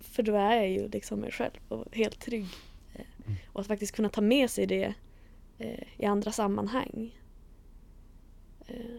för 0.00 0.22
då 0.22 0.34
är 0.34 0.56
jag 0.56 0.70
ju 0.70 0.88
liksom 0.88 1.20
mig 1.20 1.32
själv 1.32 1.52
och 1.68 1.96
helt 1.96 2.20
trygg. 2.20 2.46
Eh, 2.94 3.00
Mm. 3.26 3.38
och 3.52 3.60
att 3.60 3.66
faktiskt 3.66 3.96
kunna 3.96 4.08
ta 4.08 4.20
med 4.20 4.50
sig 4.50 4.66
det 4.66 4.94
eh, 5.58 5.84
i 5.96 6.04
andra 6.04 6.32
sammanhang. 6.32 7.18
Eh, 8.66 8.96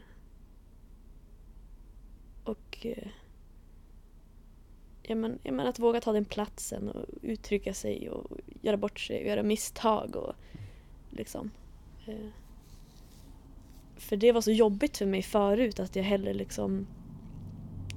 och 2.43 2.85
eh, 2.85 3.07
ja, 5.03 5.15
men, 5.15 5.39
ja, 5.43 5.51
men 5.51 5.67
att 5.67 5.79
våga 5.79 6.01
ta 6.01 6.11
den 6.11 6.25
platsen 6.25 6.89
och 6.89 7.05
uttrycka 7.21 7.73
sig 7.73 8.09
och 8.09 8.37
göra 8.61 8.77
bort 8.77 8.99
sig 8.99 9.21
och 9.21 9.27
göra 9.27 9.43
misstag. 9.43 10.15
Och, 10.15 10.33
liksom, 11.09 11.51
eh, 12.07 12.29
för 13.95 14.17
det 14.17 14.31
var 14.31 14.41
så 14.41 14.51
jobbigt 14.51 14.97
för 14.97 15.05
mig 15.05 15.21
förut 15.21 15.79
att 15.79 15.95
jag 15.95 16.03
heller 16.03 16.33
liksom 16.33 16.87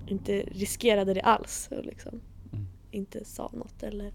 inte 0.06 0.40
riskerade 0.40 1.14
det 1.14 1.22
alls. 1.22 1.68
Och 1.70 1.84
liksom 1.84 2.20
Mm. 2.52 2.66
inte 2.90 3.24
sa 3.24 3.50
något 3.52 3.82
eller... 3.82 4.12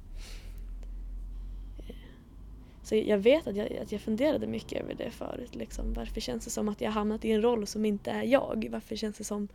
Så 2.86 2.96
jag 2.96 3.18
vet 3.18 3.48
att 3.48 3.56
jag, 3.56 3.74
att 3.74 3.92
jag 3.92 4.02
funderade 4.02 4.48
mycket 4.48 4.82
över 4.82 4.94
det 4.94 5.10
förut. 5.10 5.56
Liksom. 5.56 5.94
Varför 5.94 6.22
känns 6.22 6.46
det 6.46 6.52
som 6.52 6.70
att 6.70 6.82
jag 6.82 6.92
hamnat 6.92 7.26
i 7.26 7.32
en 7.32 7.42
roll 7.42 7.68
som 7.68 7.86
inte 7.86 8.12
är 8.12 8.24
jag? 8.24 8.68
Varför 8.72 8.96
känns 8.96 9.18
det 9.18 9.24
som 9.24 9.48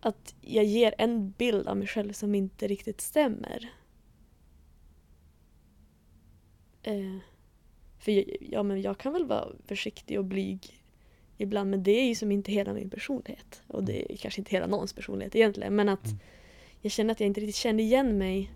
att 0.00 0.34
jag 0.40 0.64
ger 0.64 0.94
en 0.98 1.30
bild 1.30 1.68
av 1.68 1.76
mig 1.76 1.86
själv 1.86 2.12
som 2.12 2.34
inte 2.34 2.68
riktigt 2.68 3.00
stämmer? 3.00 3.72
Eh, 6.82 7.16
för 7.98 8.12
jag, 8.12 8.36
ja, 8.40 8.62
men 8.62 8.82
jag 8.82 8.98
kan 8.98 9.12
väl 9.12 9.26
vara 9.26 9.48
försiktig 9.66 10.18
och 10.18 10.24
blyg 10.24 10.82
ibland 11.36 11.70
men 11.70 11.82
det 11.82 11.90
är 11.90 12.08
ju 12.08 12.14
som 12.14 12.32
inte 12.32 12.52
hela 12.52 12.72
min 12.72 12.90
personlighet. 12.90 13.62
Och 13.66 13.84
det 13.84 14.12
är 14.12 14.16
kanske 14.16 14.40
inte 14.40 14.50
hela 14.50 14.66
någons 14.66 14.92
personlighet 14.92 15.36
egentligen 15.36 15.76
men 15.76 15.88
att 15.88 16.06
Mm. 16.06 16.18
jag 16.80 16.92
känner 16.92 17.12
att 17.12 17.20
jag 17.20 17.26
inte 17.26 17.40
riktigt 17.40 17.56
kände 17.56 17.82
igen 17.82 18.18
mig. 18.18 18.52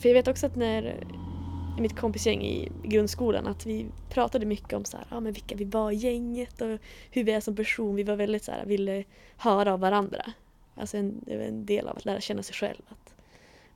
För 0.00 0.08
jag 0.08 0.14
vet 0.14 0.28
också 0.28 0.46
att 0.46 0.56
när 0.56 1.06
mitt 1.78 1.96
kompisgäng 1.96 2.42
i 2.42 2.72
grundskolan 2.82 3.46
att 3.46 3.66
vi 3.66 3.86
pratade 4.08 4.46
mycket 4.46 4.72
om 4.72 4.84
så 4.84 4.96
här, 4.96 5.06
ja, 5.10 5.20
men 5.20 5.32
vilka 5.32 5.56
vi 5.56 5.64
var 5.64 5.90
i 5.90 5.94
gänget 5.94 6.60
och 6.60 6.78
hur 7.10 7.24
vi 7.24 7.32
är 7.32 7.40
som 7.40 7.56
person. 7.56 7.96
Vi 7.96 8.02
var 8.02 8.16
väldigt 8.16 8.44
så 8.44 8.52
här, 8.52 8.66
ville 8.66 9.04
höra 9.36 9.72
av 9.72 9.80
varandra. 9.80 10.32
Alltså 10.74 10.96
en, 10.96 11.20
det 11.26 11.36
var 11.36 11.44
en 11.44 11.66
del 11.66 11.88
av 11.88 11.96
att 11.96 12.04
lära 12.04 12.20
känna 12.20 12.42
sig 12.42 12.54
själv. 12.54 12.82
Att 12.88 13.14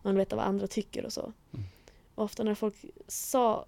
man 0.03 0.17
vet 0.17 0.33
vad 0.33 0.45
andra 0.45 0.67
tycker 0.67 1.05
och 1.05 1.13
så. 1.13 1.33
Mm. 1.53 1.67
Och 2.15 2.25
ofta 2.25 2.43
när 2.43 2.55
folk 2.55 2.75
sa 3.07 3.67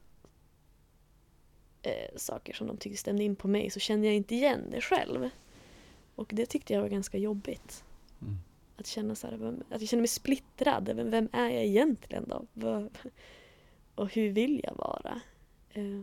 eh, 1.82 2.16
saker 2.16 2.52
som 2.52 2.66
de 2.66 2.76
tyckte 2.76 2.98
stämde 2.98 3.24
in 3.24 3.36
på 3.36 3.48
mig 3.48 3.70
så 3.70 3.80
kände 3.80 4.06
jag 4.06 4.16
inte 4.16 4.34
igen 4.34 4.70
det 4.70 4.80
själv. 4.80 5.28
Och 6.14 6.30
det 6.34 6.46
tyckte 6.46 6.72
jag 6.72 6.80
var 6.80 6.88
ganska 6.88 7.18
jobbigt. 7.18 7.84
Mm. 8.22 8.36
Att 8.76 8.86
känna 8.86 9.14
så 9.14 9.26
här, 9.26 9.54
att 9.70 9.80
jag 9.80 9.88
känner 9.88 10.00
mig 10.00 10.08
splittrad. 10.08 10.90
Vem, 10.94 11.10
vem 11.10 11.28
är 11.32 11.50
jag 11.50 11.64
egentligen 11.64 12.28
då? 12.28 12.46
Och 13.98 14.14
hur 14.14 14.30
vill 14.30 14.60
jag 14.64 14.74
vara? 14.76 15.20
Eh, 15.70 16.00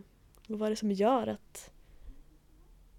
och 0.48 0.58
vad 0.58 0.66
är 0.66 0.70
det 0.70 0.76
som 0.76 0.92
gör 0.92 1.26
att, 1.26 1.70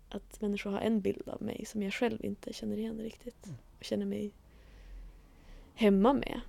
att 0.09 0.41
människor 0.41 0.71
har 0.71 0.79
en 0.79 1.01
bild 1.01 1.29
av 1.29 1.41
mig 1.41 1.65
som 1.65 1.83
jag 1.83 1.93
själv 1.93 2.25
inte 2.25 2.53
känner 2.53 2.77
igen 2.77 3.01
riktigt 3.01 3.47
och 3.77 3.83
känner 3.83 4.05
mig 4.05 4.31
hemma 5.73 6.13
med? 6.13 6.41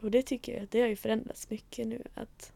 Och 0.00 0.10
det 0.10 0.22
tycker 0.22 0.58
jag, 0.58 0.68
det 0.68 0.80
har 0.80 0.88
ju 0.88 0.96
förändrats 0.96 1.50
mycket 1.50 1.86
nu. 1.86 2.02
att 2.14 2.52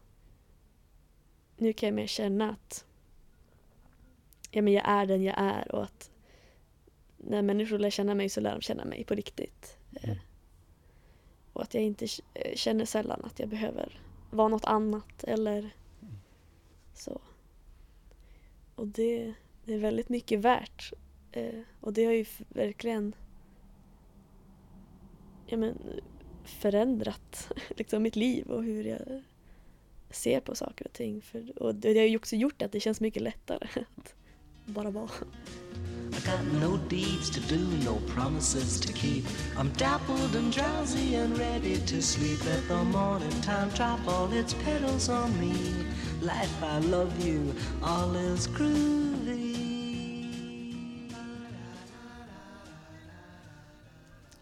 Nu 1.57 1.73
kan 1.73 1.87
jag 1.87 1.95
mer 1.95 2.07
känna 2.07 2.49
att 2.49 2.85
ja, 4.51 4.61
men 4.61 4.73
jag 4.73 4.83
är 4.87 5.05
den 5.05 5.23
jag 5.23 5.35
är 5.37 5.75
och 5.75 5.83
att 5.83 6.11
när 7.17 7.41
människor 7.41 7.79
lär 7.79 7.89
känna 7.89 8.15
mig 8.15 8.29
så 8.29 8.41
lär 8.41 8.51
de 8.51 8.61
känna 8.61 8.85
mig 8.85 9.03
på 9.03 9.15
riktigt. 9.15 9.77
Eh, 9.95 10.09
Mm. 10.09 10.17
Och 11.53 11.61
att 11.61 11.73
jag 11.73 11.83
inte 11.83 12.07
eh, 12.33 12.55
känner 12.55 12.85
sällan 12.85 13.25
att 13.25 13.39
jag 13.39 13.49
behöver 13.49 13.99
vara 14.33 14.47
något 14.47 14.65
annat 14.65 15.23
eller 15.23 15.75
så. 16.93 17.21
Och 18.75 18.87
det, 18.87 19.33
det 19.65 19.73
är 19.73 19.79
väldigt 19.79 20.09
mycket 20.09 20.39
värt. 20.39 20.93
Eh, 21.31 21.59
och 21.81 21.93
det 21.93 22.05
har 22.05 22.13
ju 22.13 22.25
verkligen 22.49 23.15
ja, 25.45 25.57
men, 25.57 25.77
förändrat 26.43 27.51
liksom, 27.69 28.03
mitt 28.03 28.15
liv 28.15 28.51
och 28.51 28.63
hur 28.63 28.83
jag 28.83 29.23
ser 30.09 30.39
på 30.39 30.55
saker 30.55 30.85
och 30.85 30.93
ting. 30.93 31.21
För, 31.21 31.63
och 31.63 31.75
det 31.75 31.97
har 31.97 32.05
ju 32.05 32.17
också 32.17 32.35
gjort 32.35 32.61
att 32.61 32.71
det 32.71 32.79
känns 32.79 33.01
mycket 33.01 33.21
lättare 33.21 33.67
att 33.95 34.15
bara 34.65 34.89
vara. 34.89 35.09
I 36.15 36.19
got 36.19 36.45
no 36.45 36.77
deeds 36.77 37.29
to 37.31 37.39
do, 37.39 37.57
no 37.85 37.95
promises 38.13 38.79
to 38.79 38.93
keep. 38.93 39.25
I'm 39.57 39.69
dappled 39.69 40.35
and 40.35 40.53
drowsy 40.53 41.15
and 41.15 41.37
ready 41.37 41.77
to 41.77 42.01
sleep. 42.01 42.45
Let 42.45 42.67
the 42.67 42.83
morning 42.83 43.41
time 43.41 43.69
drop 43.69 43.99
all 44.07 44.31
its 44.33 44.53
petals 44.53 45.09
on 45.09 45.39
me. 45.39 45.53
Life, 46.21 46.63
I 46.63 46.79
love 46.79 47.27
you, 47.27 47.53
all 47.81 48.15
is 48.15 48.47
groovy. 48.47 49.53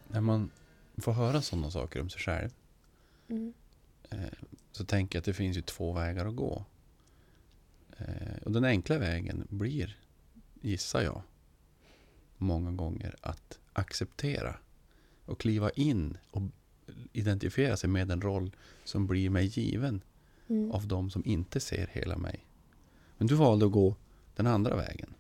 När 0.08 0.22
man 0.22 0.50
får 0.98 1.12
höra 1.12 1.42
sådana 1.42 1.72
saker 1.72 2.02
om 2.02 2.10
sig 2.10 2.22
själv 2.22 2.50
mm. 3.30 3.54
Eh, 4.10 4.18
så 4.72 4.86
tänker 4.86 5.18
jag 5.18 5.22
att 5.22 5.26
det 5.26 5.34
finns 5.34 5.58
ju 5.58 5.62
två 5.62 5.94
vägar 5.94 6.26
att 6.26 6.36
gå. 6.36 6.66
Eh, 7.98 8.38
och 8.46 8.52
den 8.52 8.66
enkla 8.66 8.98
vägen 8.98 9.48
blir, 9.50 9.98
gissar 10.62 11.02
jag, 11.02 11.22
många 12.42 12.72
gånger 12.72 13.16
att 13.22 13.60
acceptera 13.74 14.56
och 15.26 15.40
kliva 15.40 15.70
in 15.70 16.18
och 16.32 16.42
identifiera 17.14 17.78
sig 17.78 17.90
med 17.90 18.08
den 18.08 18.22
roll 18.22 18.56
som 18.84 19.08
blir 19.08 19.30
mig 19.30 19.46
given 19.46 20.02
Mm. 20.52 20.72
av 20.72 20.88
de 20.88 21.10
som 21.10 21.26
inte 21.26 21.60
ser 21.60 21.88
hela 21.88 22.18
mig. 22.18 22.46
Men 23.18 23.28
du 23.28 23.36
valde 23.36 23.66
att 23.66 23.72
gå 23.72 23.96
den 24.36 24.48
andra 24.48 24.76
vägen. 24.76 25.14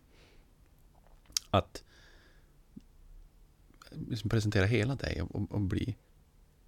Att 1.49 1.83
liksom 3.89 4.29
presentera 4.29 4.65
hela 4.65 4.95
dig 4.95 5.21
och, 5.21 5.51
och 5.51 5.61
bli 5.61 5.97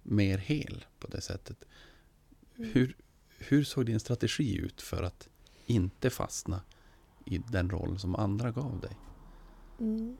mer 0.02 0.38
hel 0.38 0.84
på 0.98 1.06
det 1.06 1.20
sättet. 1.20 1.64
Hur, 2.54 2.96
hur 3.38 3.64
såg 3.64 3.86
din 3.86 4.00
strategi 4.00 4.56
ut 4.56 4.82
för 4.82 5.02
att 5.02 5.28
inte 5.66 6.10
fastna 6.10 6.62
i 7.24 7.38
den 7.38 7.70
roll 7.70 7.98
som 7.98 8.16
andra 8.16 8.50
gav 8.50 8.80
dig? 8.80 8.96
Mm. 9.80 10.16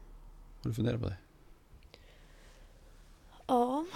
Har 0.64 0.70
du 0.70 0.74
funderat 0.74 1.00
på 1.00 1.08
det? 1.08 1.16
Ja, 3.46 3.86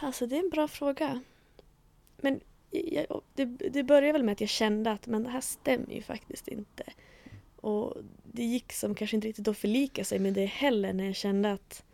alltså 0.00 0.26
det 0.26 0.36
är 0.36 0.40
en 0.40 0.50
bra 0.50 0.68
fråga. 0.68 1.20
Men 2.16 2.40
jag, 2.70 3.22
det, 3.34 3.44
det 3.44 3.82
började 3.82 4.12
väl 4.12 4.22
med 4.22 4.32
att 4.32 4.40
jag 4.40 4.50
kände 4.50 4.90
att 4.90 5.06
men 5.06 5.22
det 5.22 5.30
här 5.30 5.40
stämmer 5.40 5.94
ju 5.94 6.02
faktiskt 6.02 6.48
inte. 6.48 6.84
Och 7.56 7.96
det 8.24 8.44
gick 8.44 8.72
som 8.72 8.94
kanske 8.94 9.16
inte 9.16 9.28
riktigt 9.28 9.48
att 9.48 9.58
förlika 9.58 10.04
sig 10.04 10.18
med 10.18 10.34
det 10.34 10.44
heller 10.44 10.92
när 10.92 11.04
jag 11.04 11.16
kände 11.16 11.52
att 11.52 11.84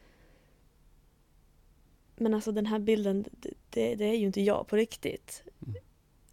men 2.17 2.35
alltså 2.35 2.53
den 2.53 2.67
här 2.67 2.79
bilden, 2.79 3.25
det, 3.71 3.95
det, 3.95 4.05
är 4.05 4.15
ju 4.15 4.27
inte 4.27 4.41
jag 4.41 4.67
på 4.67 4.77
riktigt. 4.77 5.43
Mm. 5.67 5.83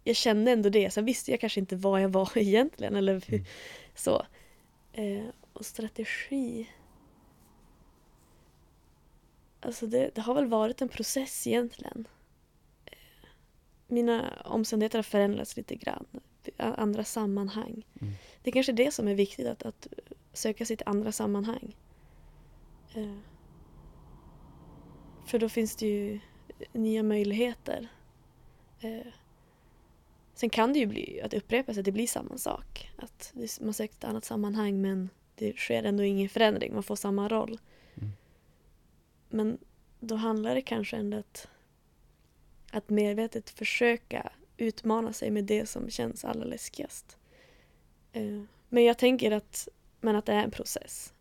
Jag 0.04 0.16
kände 0.16 0.52
ändå 0.52 0.68
det, 0.68 0.90
sen 0.90 1.04
visste 1.04 1.30
jag 1.30 1.40
kanske 1.40 1.60
inte 1.60 1.76
vad 1.76 2.02
jag 2.02 2.08
var 2.08 2.32
egentligen 2.38 2.96
eller 2.96 3.12
hur, 3.12 3.34
Mm. 3.34 3.44
så. 3.94 4.26
Eh, 4.92 5.24
och 5.52 5.66
strategi... 5.66 6.68
Alltså 9.64 9.86
det, 9.86 10.10
det 10.14 10.20
har 10.20 10.34
väl 10.34 10.46
varit 10.46 10.82
en 10.82 10.88
process 10.88 11.46
egentligen. 11.46 12.08
Eh, 12.84 12.92
Mina 13.86 14.42
omständigheter 14.44 14.98
har 14.98 15.02
förändrats 15.02 15.56
lite 15.56 15.74
grann. 15.76 16.06
Andra 16.56 17.04
sammanhang. 17.04 17.86
Mm. 18.00 18.12
Det 18.42 18.50
är 18.50 18.52
kanske 18.52 18.72
det 18.72 18.90
som 18.90 19.08
är 19.08 19.14
viktigt, 19.14 19.46
att, 19.46 19.62
att 19.62 19.86
söka 20.32 20.66
sitt 20.66 20.82
andra 20.86 21.12
sammanhang. 21.12 21.76
Eh, 22.94 23.16
För 25.26 25.38
då 25.38 25.48
finns 25.48 25.76
det 25.76 25.86
ju 25.86 26.20
nya 26.72 27.02
möjligheter. 27.02 27.88
Eh, 28.80 29.12
Sen 30.34 30.50
kan 30.50 30.72
det 30.72 30.78
ju 30.78 30.86
bli 30.86 31.20
att 31.24 31.30
det 31.30 31.36
upprepas, 31.36 31.78
att 31.78 31.84
det 31.84 31.92
blir 31.92 32.06
samma 32.06 32.38
sak. 32.38 32.90
Att 32.96 33.32
man 33.60 33.74
söker 33.74 33.94
ett 33.94 34.04
annat 34.04 34.24
sammanhang 34.24 34.80
men 34.80 35.10
det 35.34 35.56
sker 35.56 35.82
ändå 35.84 36.02
ingen 36.02 36.28
förändring, 36.28 36.74
man 36.74 36.82
får 36.82 36.96
samma 36.96 37.28
roll. 37.28 37.58
Men 39.32 39.58
då 40.00 40.14
handlar 40.14 40.54
det 40.54 40.62
kanske 40.62 40.96
ändå 40.96 41.16
att, 41.16 41.48
att 42.72 42.90
medvetet 42.90 43.50
försöka 43.50 44.32
utmana 44.56 45.12
sig 45.12 45.30
med 45.30 45.44
det 45.44 45.66
som 45.66 45.90
känns 45.90 46.24
allra 46.24 46.44
läskigast. 46.44 47.18
Eh, 48.12 48.42
Men 48.68 48.84
jag 48.84 48.98
tänker 48.98 49.30
att, 49.30 49.68
men 50.00 50.16
att 50.16 50.26
det 50.26 50.32
är 50.32 50.44
en 50.44 50.50
process. 50.50 51.14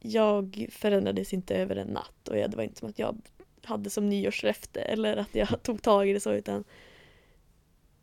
Jag 0.00 0.68
förändrades 0.72 1.32
inte 1.32 1.56
över 1.56 1.76
en 1.76 1.88
natt 1.88 2.28
och 2.28 2.34
det 2.34 2.56
var 2.56 2.62
inte 2.62 2.78
som 2.78 2.88
att 2.88 2.98
jag 2.98 3.20
hade 3.62 3.90
som 3.90 4.08
nyårslöfte 4.08 4.80
eller 4.80 5.16
att 5.16 5.34
jag 5.34 5.62
tog 5.62 5.82
tag 5.82 6.08
i 6.08 6.12
det 6.12 6.20
så 6.20 6.32
utan 6.32 6.64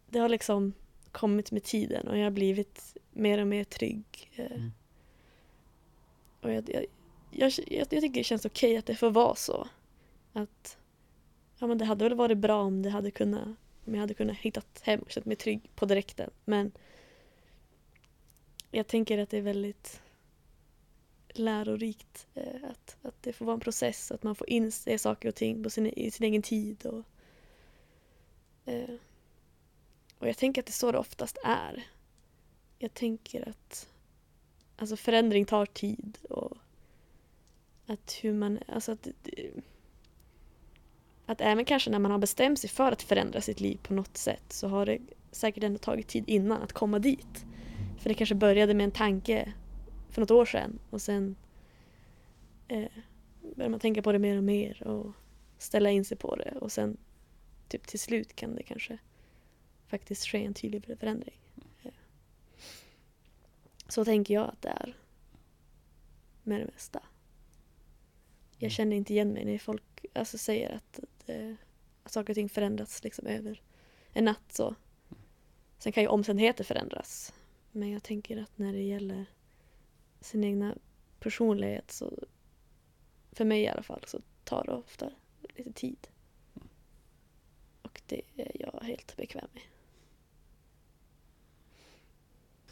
det 0.09 0.19
har 0.19 0.29
liksom 0.29 0.73
kommit 1.11 1.51
med 1.51 1.63
tiden 1.63 2.07
och 2.07 2.17
jag 2.17 2.23
har 2.23 2.31
blivit 2.31 2.97
mer 3.11 3.37
och 3.41 3.47
mer 3.47 3.63
trygg. 3.63 4.31
eh. 4.35 4.45
Mm. 4.45 4.71
Och 6.41 6.51
jag, 6.51 6.69
jag, 6.69 6.85
jag, 7.31 7.51
jag, 7.67 7.79
jag 7.79 7.89
tycker 7.89 8.19
det 8.19 8.23
känns 8.23 8.45
okej 8.45 8.77
att 8.77 8.85
det 8.85 8.95
får 8.95 9.11
vara 9.11 9.35
så. 9.35 9.67
Att 10.33 10.77
ja, 11.59 11.67
men 11.67 11.77
det 11.77 11.85
hade 11.85 12.03
väl 12.03 12.13
varit 12.13 12.37
bra 12.37 12.61
om 12.61 12.81
det 12.81 12.89
hade 12.89 13.11
kunnat 13.11 13.47
om 13.85 13.93
jag 13.93 14.01
hade 14.01 14.13
kunnat 14.13 14.37
hittat 14.37 14.81
hem 14.81 14.99
och 14.99 15.11
känt 15.11 15.25
mig 15.25 15.35
trygg 15.35 15.69
på 15.75 15.85
direkten. 15.85 16.29
Men 16.45 16.71
jag 18.71 18.87
tänker 18.87 19.17
att 19.17 19.29
det 19.29 19.37
är 19.37 19.41
väldigt 19.41 20.01
lärorikt 21.29 22.27
eh, 22.33 22.69
att, 22.69 22.97
att 23.01 23.23
det 23.23 23.33
får 23.33 23.45
vara 23.45 23.53
en 23.53 23.59
process, 23.59 24.11
att 24.11 24.23
man 24.23 24.35
får 24.35 24.49
inse 24.49 24.97
saker 24.97 25.29
och 25.29 25.35
ting 25.35 25.63
på 25.63 25.69
sin, 25.69 25.87
i 25.87 26.11
sin 26.11 26.25
egen 26.25 26.41
tid. 26.41 26.85
Och, 26.85 27.05
eh, 28.65 28.95
och 30.17 30.27
jag 30.27 30.37
tänker 30.37 30.61
att 30.61 30.65
det 30.65 30.71
är 30.71 30.73
så 30.73 30.91
det 30.91 30.97
oftast 30.97 31.37
är. 31.43 31.83
Jag 32.79 32.93
tänker 32.93 33.49
att 33.49 33.89
alltså 34.75 34.95
förändring 34.95 35.45
tar 35.45 35.65
tid 35.65 36.17
och 36.29 36.57
att 37.85 38.19
hur 38.21 38.33
man, 38.33 38.59
alltså 38.67 38.91
att, 38.91 39.07
att 41.25 41.41
även 41.41 41.65
kanske 41.65 41.89
när 41.89 41.99
man 41.99 42.11
har 42.11 42.17
bestämt 42.17 42.59
sig 42.59 42.69
för 42.69 42.91
att 42.91 43.01
förändra 43.01 43.41
sitt 43.41 43.59
liv 43.59 43.79
på 43.83 43.93
något 43.93 44.17
sätt 44.17 44.43
så 44.53 44.67
har 44.67 44.85
det 44.85 44.99
säkert 45.31 45.63
ändå 45.63 45.77
tagit 45.77 46.07
tid 46.07 46.23
innan 46.27 46.61
att 46.61 46.73
komma 46.73 46.99
dit. 46.99 47.45
För 47.97 48.09
det 48.09 48.13
kanske 48.13 48.35
började 48.35 48.73
med 48.73 48.83
en 48.83 48.91
tanke 48.91 49.53
för 50.09 50.21
något 50.21 50.31
år 50.31 50.45
sedan 50.45 50.79
och 50.89 51.01
sen 51.01 51.35
eh, 52.67 52.91
börjar 53.55 53.69
man 53.69 53.79
tänka 53.79 54.01
på 54.01 54.11
det 54.11 54.19
mer 54.19 54.37
och 54.37 54.43
mer 54.43 54.87
och 54.87 55.11
ställa 55.57 55.91
in 55.91 56.05
sig 56.05 56.17
på 56.17 56.35
det 56.35 56.51
och 56.61 56.71
sen 56.71 56.97
typ 57.67 57.87
till 57.87 57.99
slut 57.99 58.35
kan 58.35 58.55
det 58.55 58.63
kanske 58.63 58.97
faktiskt 59.87 60.25
ske 60.25 60.45
en 60.45 60.53
tydlig 60.53 60.97
förändring. 60.99 61.39
Eh. 61.83 61.91
Så 63.87 64.05
tänker 64.05 64.33
jag 64.33 64.49
att 64.49 64.61
det 64.61 64.69
är 64.69 64.95
med 66.43 66.59
det 66.61 66.65
mesta. 66.65 67.01
Jag 68.61 68.67
Mm. 68.67 68.69
känner 68.75 68.95
inte 68.95 69.13
igen 69.13 69.33
mig 69.33 69.45
när 69.45 69.57
folk 69.57 70.05
alltså, 70.13 70.37
säger 70.37 70.69
att, 70.75 70.99
det, 71.25 71.55
att 72.03 72.11
saker 72.11 72.29
och 72.33 72.35
ting 72.35 72.49
förändras 72.49 73.03
liksom 73.03 73.25
över 73.27 73.61
en 74.13 74.25
natt. 74.25 74.53
Så. 74.53 74.75
Sen 75.77 75.91
kan 75.91 76.03
ju 76.03 76.07
omständigheter 76.09 76.63
förändras. 76.63 77.33
Men 77.71 77.91
jag 77.91 78.03
tänker 78.03 78.37
att 78.41 78.57
när 78.57 78.73
det 78.73 78.81
gäller 78.81 79.25
sin 80.19 80.43
egna 80.43 80.75
personlighet 81.19 81.91
så 81.91 82.23
för 83.31 83.45
mig 83.45 83.61
i 83.61 83.67
alla 83.67 83.83
fall 83.83 84.03
så 84.07 84.21
tar 84.43 84.63
det 84.65 84.71
ofta 84.71 85.11
lite 85.55 85.73
tid. 85.73 86.07
Och 87.81 88.01
det 88.07 88.21
är 88.35 88.51
jag 88.61 88.79
helt 88.83 89.15
bekväm 89.17 89.47
med. 89.53 89.63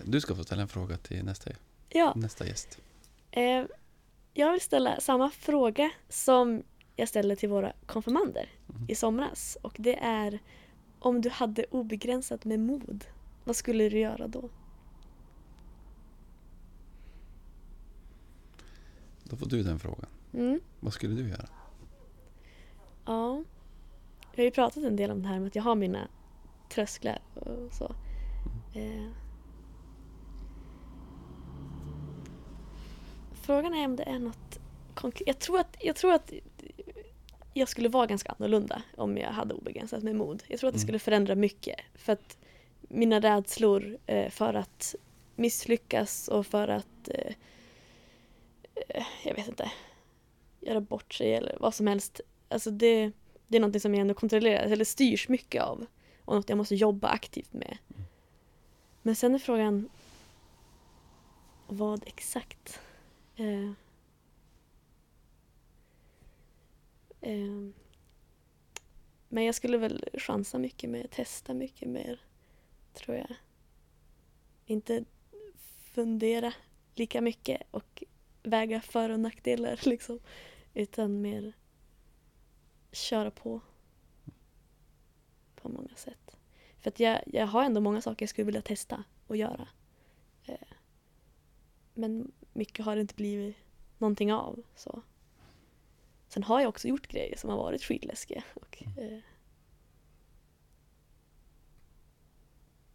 Du 0.03 0.21
ska 0.21 0.35
få 0.35 0.43
ställa 0.43 0.61
en 0.61 0.67
fråga 0.67 0.97
till 0.97 1.25
nästa, 1.25 1.51
Ja, 1.89 2.13
nästa 2.15 2.47
gäst. 2.47 2.79
eh, 3.31 3.65
jag 4.39 4.51
vill 4.51 4.61
ställa 4.61 4.99
samma 4.99 5.29
fråga 5.29 5.91
som 6.09 6.63
jag 6.95 7.07
ställde 7.07 7.35
till 7.35 7.49
våra 7.49 7.73
konfirmander 7.85 8.49
Mhm. 8.67 8.85
i 8.89 8.95
somras. 8.95 9.57
Och 9.61 9.75
det 9.79 9.95
är 9.99 10.39
om 10.99 11.21
du 11.21 11.29
hade 11.29 11.65
obegränsat 11.71 12.45
med 12.45 12.59
mod, 12.59 13.05
vad 13.43 13.55
skulle 13.55 13.89
du 13.89 13.99
göra 13.99 14.27
då? 14.27 14.49
Då 19.23 19.35
får 19.35 19.45
du 19.45 19.63
den 19.63 19.79
frågan. 19.79 20.09
Mm. 20.33 20.59
Vad 20.79 20.93
skulle 20.93 21.15
du 21.15 21.29
göra? 21.29 21.49
Ja. 23.05 23.43
Vi 24.35 24.41
har 24.41 24.45
ju 24.45 24.51
pratat 24.51 24.83
en 24.83 24.95
del 24.95 25.11
om 25.11 25.21
det 25.21 25.27
här 25.27 25.39
med 25.39 25.47
att 25.47 25.55
jag 25.55 25.63
har 25.63 25.75
mina 25.75 26.07
trösklar 26.69 27.19
och 27.33 27.73
så. 27.73 27.95
Eh. 28.75 29.07
Frågan 33.49 33.73
är 33.73 33.85
om 33.85 33.95
det 33.95 34.03
är 34.03 34.19
något 34.19 34.59
konkret. 34.93 35.27
Jag 35.27 35.39
tror 35.39 35.59
att 35.59 35.77
jag, 35.79 35.95
tror 35.95 36.13
att 36.13 36.33
jag 37.53 37.69
skulle 37.69 37.89
vara 37.89 38.05
ganska 38.05 38.31
annorlunda 38.31 38.81
om 38.97 39.17
jag 39.17 39.31
hade 39.31 39.53
obegränsat 39.53 40.03
med 40.03 40.15
mod. 40.15 40.43
Jag 40.47 40.59
tror 40.59 40.67
att 40.67 40.73
det 40.73 40.77
Mm. 40.77 40.87
skulle 40.87 40.99
förändra 40.99 41.35
mycket. 41.35 41.75
För 41.95 42.13
att 42.13 42.37
mina 42.81 43.19
rädslor 43.19 43.97
eh, 44.05 44.29
för 44.29 44.53
att 44.53 44.95
misslyckas 45.35 46.27
och 46.27 46.47
för 46.47 46.67
att 46.67 47.09
eh, 47.09 47.33
eh, 48.89 49.05
jag 49.23 49.35
vet 49.35 49.47
inte 49.47 49.71
göra 50.59 50.81
bort 50.81 51.13
sig 51.13 51.33
eller 51.33 51.57
vad 51.59 51.73
som 51.73 51.87
helst. 51.87 52.21
Alltså 52.49 52.71
det, 52.71 53.11
det 53.47 53.57
är 53.57 53.61
något 53.61 53.81
som 53.81 53.93
jag 53.93 54.01
ändå 54.01 54.13
kontrollerar 54.13 54.65
eller 54.65 54.85
styrs 54.85 55.29
mycket 55.29 55.63
av 55.63 55.85
och 56.25 56.35
något 56.35 56.49
jag 56.49 56.57
måste 56.57 56.75
jobba 56.75 57.07
aktivt 57.07 57.53
med. 57.53 57.77
Men 59.01 59.15
sen 59.15 59.35
är 59.35 59.39
frågan 59.39 59.89
vad 61.67 62.03
exakt? 62.07 62.79
Eh, 63.39 63.71
eh, 67.21 67.69
men 69.29 69.43
jag 69.43 69.55
skulle 69.55 69.77
väl 69.77 70.05
chansa 70.13 70.59
mycket 70.59 70.89
mer, 70.89 71.07
testa 71.07 71.53
mycket 71.53 71.89
mer, 71.89 72.21
tror 72.93 73.17
jag. 73.17 73.35
Inte 74.65 75.05
fundera 75.93 76.53
lika 76.95 77.21
mycket 77.21 77.61
och 77.71 78.03
väga 78.43 78.81
för 78.81 79.09
och 79.09 79.19
nackdelar 79.19 79.79
liksom. 79.85 80.19
Utan 80.73 81.21
mer 81.21 81.53
köra 82.91 83.31
på. 83.31 83.61
På 85.55 85.69
många 85.69 85.95
sätt. 85.95 86.37
För 86.79 86.89
att 86.89 86.99
jag, 86.99 87.21
jag 87.25 87.47
har 87.47 87.63
ändå 87.63 87.81
många 87.81 88.01
saker 88.01 88.23
jag 88.23 88.29
skulle 88.29 88.45
vilja 88.45 88.61
testa 88.61 89.03
och 89.27 89.37
göra. 89.37 89.67
Eh, 90.45 90.67
men 91.93 92.31
mycket 92.53 92.85
har 92.85 92.95
det 92.95 93.01
inte 93.01 93.15
blivit 93.15 93.55
någonting 93.97 94.33
av. 94.33 94.63
Så. 94.75 95.01
Sen 96.27 96.43
har 96.43 96.61
jag 96.61 96.69
också 96.69 96.87
gjort 96.87 97.07
grejer 97.07 97.37
som 97.37 97.49
har 97.49 97.57
varit 97.57 97.83
skitläskiga. 97.83 98.43
Och, 98.53 98.83
eh, 98.97 99.19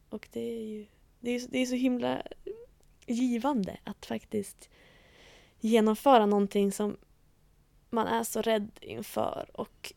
och 0.08 0.28
det 0.32 0.40
är 0.40 0.62
ju 0.62 0.86
det 1.20 1.30
är, 1.30 1.48
det 1.48 1.58
är 1.58 1.66
så 1.66 1.74
himla 1.74 2.22
givande 3.06 3.76
att 3.84 4.06
faktiskt 4.06 4.68
genomföra 5.60 6.26
någonting 6.26 6.72
som 6.72 6.96
man 7.90 8.06
är 8.06 8.24
så 8.24 8.42
rädd 8.42 8.70
inför 8.80 9.50
och 9.54 9.92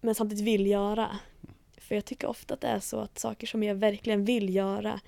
men 0.00 0.14
samtidigt 0.14 0.44
vill 0.44 0.66
göra. 0.66 1.18
För 1.76 1.94
jag 1.94 2.04
tycker 2.04 2.28
ofta 2.28 2.54
att 2.54 2.60
det 2.60 2.68
är 2.68 2.80
så 2.80 3.00
att 3.00 3.18
saker 3.18 3.46
som 3.46 3.62
jag 3.62 3.74
verkligen 3.74 4.24
vill 4.24 4.54
göra 4.54 5.00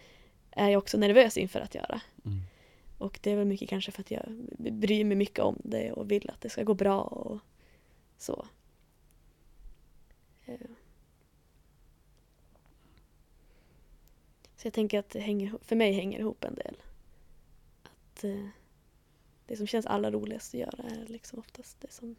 är 0.50 0.68
jag 0.68 0.78
också 0.78 0.98
nervös 0.98 1.36
inför 1.36 1.60
att 1.60 1.74
göra. 1.74 2.00
Mm. 2.24 2.40
Och 3.00 3.18
det 3.22 3.30
är 3.30 3.36
väl 3.36 3.46
mycket 3.46 3.68
kanske 3.68 3.92
för 3.92 4.00
att 4.00 4.10
jag 4.10 4.22
bryr 4.58 5.04
mig 5.04 5.16
mycket 5.16 5.38
om 5.38 5.60
det 5.64 5.92
och 5.92 6.10
vill 6.10 6.30
att 6.30 6.40
det 6.40 6.48
ska 6.48 6.62
gå 6.62 6.74
bra 6.74 7.00
och 7.02 7.38
så. 8.18 8.46
Eh. 10.44 10.70
Så 14.56 14.66
jag 14.66 14.72
tänker 14.72 14.98
att 14.98 15.10
det 15.10 15.20
hänger, 15.20 15.54
för 15.62 15.76
mig 15.76 15.92
hänger 15.92 16.18
det 16.18 16.22
ihop 16.22 16.44
en 16.44 16.54
del. 16.54 16.76
Att 17.82 18.24
eh, 18.24 18.46
det 19.46 19.56
som 19.56 19.66
känns 19.66 19.86
allra 19.86 20.10
roligast 20.10 20.54
att 20.54 20.60
göra 20.60 20.82
är 20.82 21.06
liksom 21.06 21.38
oftast 21.38 21.80
det 21.80 21.92
som 21.92 22.16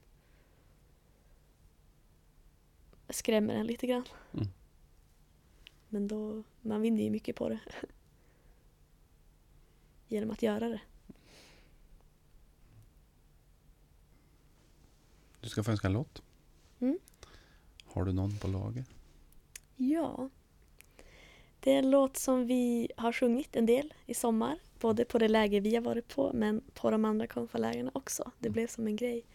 skrämmer 3.10 3.54
en 3.54 3.68
lite 3.68 3.88
grann. 3.88 4.08
Mm. 4.34 4.48
Men 5.90 6.08
då, 6.08 6.44
man 6.62 6.82
vinner 6.82 7.04
ju 7.04 7.10
mycket 7.10 7.36
på 7.36 7.50
det. 7.50 7.60
Genom 10.12 10.32
att 10.32 10.42
göra 10.42 10.70
det. 10.70 10.82
Du 15.42 15.50
ska 15.50 15.64
få 15.64 15.72
önska 15.72 15.88
en 15.88 15.94
låt. 15.94 16.22
Mm. 16.80 17.00
Har 17.86 18.06
du 18.06 18.14
någon 18.14 18.38
på 18.38 18.48
lager? 18.48 18.86
Ja. 19.76 20.30
Det 21.60 21.74
är 21.74 21.80
en 21.80 21.92
låt 21.92 22.18
som 22.18 22.48
vi 22.48 22.92
har 22.98 23.12
sjungit 23.12 23.56
en 23.56 23.66
del 23.66 23.94
i 24.06 24.14
sommar. 24.14 24.60
Både 24.80 25.06
på 25.06 25.18
det 25.18 25.28
läger 25.28 25.62
vi 25.62 25.76
har 25.76 25.82
varit 25.82 26.08
på 26.08 26.34
men 26.34 26.62
på 26.74 26.92
de 26.92 27.06
andra 27.06 27.28
konfalägerna 27.28 27.92
också. 27.94 28.32
Det 28.40 28.50
blev 28.50 28.68
som 28.68 28.88
en 28.88 28.96
grej. 28.96 29.26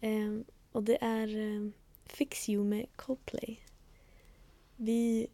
Ehm, 0.00 0.44
och 0.72 0.82
det 0.82 0.98
är 1.04 1.36
ehm, 1.36 1.72
Fix 2.04 2.48
You 2.48 2.64
med 2.64 2.86
Coldplay. 2.96 3.60
Vi, 4.76 5.26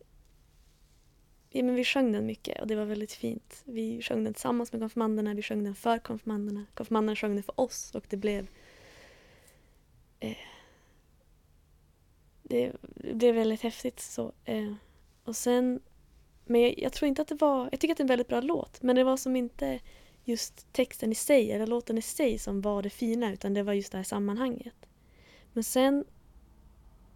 ja, 1.52 1.62
men 1.62 1.74
vi 1.74 1.84
sjöng 1.84 2.12
den 2.12 2.26
mycket 2.26 2.60
och 2.60 2.66
det 2.66 2.74
var 2.74 2.84
väldigt 2.84 3.12
fint. 3.12 3.62
Vi 3.64 4.02
sjöng 4.02 4.24
den 4.24 4.34
tillsammans 4.34 4.72
med 4.72 4.80
konfirmanderna, 4.80 5.34
vi 5.34 5.42
sjöng 5.42 5.64
den 5.64 5.74
för 5.74 5.98
konfirmanderna. 5.98 6.66
Konfirmanderna 6.74 7.16
sjöng 7.16 7.34
den 7.34 7.42
för 7.42 7.60
oss 7.60 7.90
och 7.94 8.04
det 8.08 8.16
blev 8.16 8.46
eh, 10.20 10.36
det, 12.42 12.72
det 12.82 13.14
blev 13.14 13.34
väldigt 13.34 13.62
häftigt. 13.62 14.00
Så, 14.00 14.32
eh, 14.44 14.74
och 15.24 15.36
sen 15.36 15.80
men 16.44 16.60
jag, 16.60 16.78
jag, 16.78 16.92
tror 16.92 17.08
inte 17.08 17.22
att 17.22 17.28
det 17.28 17.40
var, 17.40 17.68
jag 17.72 17.80
tycker 17.80 17.92
att 17.92 17.98
det 17.98 18.00
är 18.00 18.04
en 18.04 18.08
väldigt 18.08 18.28
bra 18.28 18.40
låt, 18.40 18.82
men 18.82 18.96
det 18.96 19.04
var 19.04 19.16
som 19.16 19.36
inte 19.36 19.80
just 20.24 20.72
texten 20.72 21.12
i 21.12 21.14
sig 21.14 21.52
eller 21.52 21.66
låten 21.66 21.98
i 21.98 22.02
sig 22.02 22.38
som 22.38 22.60
var 22.60 22.82
det 22.82 22.90
fina 22.90 23.32
utan 23.32 23.54
det 23.54 23.62
var 23.62 23.72
just 23.72 23.92
det 23.92 23.98
här 23.98 24.04
sammanhanget. 24.04 24.74
Men 25.52 25.64
sen 25.64 26.04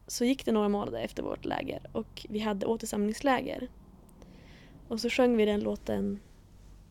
så 0.06 0.24
gick 0.24 0.44
det 0.44 0.52
några 0.52 0.68
månader 0.68 0.98
efter 1.00 1.22
vårt 1.22 1.44
läger 1.44 1.80
och 1.92 2.26
vi 2.28 2.38
hade 2.38 2.66
återsamlingsläger. 2.66 3.68
Och 4.88 5.00
så 5.00 5.10
sjöng 5.10 5.36
vi 5.36 5.44
den 5.44 5.60
låten 5.60 6.20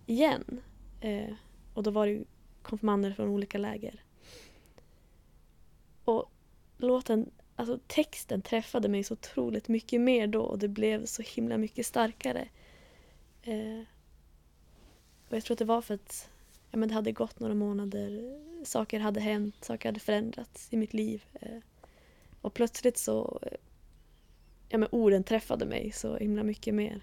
igen. 0.06 0.62
Eh, 1.02 1.34
och 1.74 1.84
då 1.84 1.92
var 1.92 2.06
det 2.06 2.12
ju 2.12 2.26
konfirmander 2.62 3.12
från 3.12 3.30
olika 3.30 3.58
läger. 3.58 4.04
Och 6.06 6.32
låten 6.78 7.32
alltså 7.56 7.80
texten 7.88 8.42
träffade 8.42 8.90
mig 8.90 9.04
så 9.04 9.14
otroligt 9.14 9.68
mycket 9.68 10.02
mer 10.02 10.28
då 10.28 10.42
och 10.42 10.60
det 10.60 10.68
blev 10.68 11.06
så 11.06 11.22
himla 11.22 11.58
mycket 11.58 11.86
starkare. 11.86 12.48
Eh, 13.42 13.82
och 15.30 15.36
jag 15.36 15.44
tror 15.44 15.56
att 15.56 15.60
det 15.60 15.66
var 15.66 15.82
för 15.82 15.94
att 15.94 16.30
ja, 16.72 16.78
men 16.78 16.90
det 16.90 16.96
hade 16.96 17.12
gått 17.12 17.40
några 17.40 17.54
månader, 17.54 18.40
saker 18.64 19.00
hade 19.00 19.20
hänt, 19.20 19.56
saker 19.62 19.90
hade 19.90 20.00
förändrats 20.00 20.68
i 20.72 20.78
mitt 20.78 20.94
liv. 20.94 21.24
Eh, 21.34 21.58
och 22.42 22.54
plötsligt 22.54 22.98
så, 22.98 23.40
eh, 23.42 23.58
ja 24.70 24.78
men 24.78 24.90
orden 24.92 25.24
träffade 25.24 25.66
mig 25.66 25.92
så 25.92 26.18
himla 26.18 26.44
mycket 26.44 26.74
mer. 26.74 27.02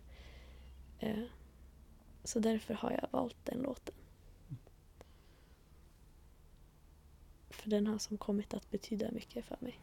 Eh, 1.03 1.25
så 2.25 2.39
därför 2.39 2.75
har 2.75 2.91
jag 2.91 3.09
valt 3.11 3.37
den 3.45 3.59
låten. 3.59 3.95
För 7.51 7.71
den 7.71 7.87
har 7.87 7.99
som 7.99 8.19
kommit 8.19 8.55
att 8.55 8.71
betyda 8.71 9.11
mycket 9.11 9.45
för 9.45 9.57
mig. 9.61 9.81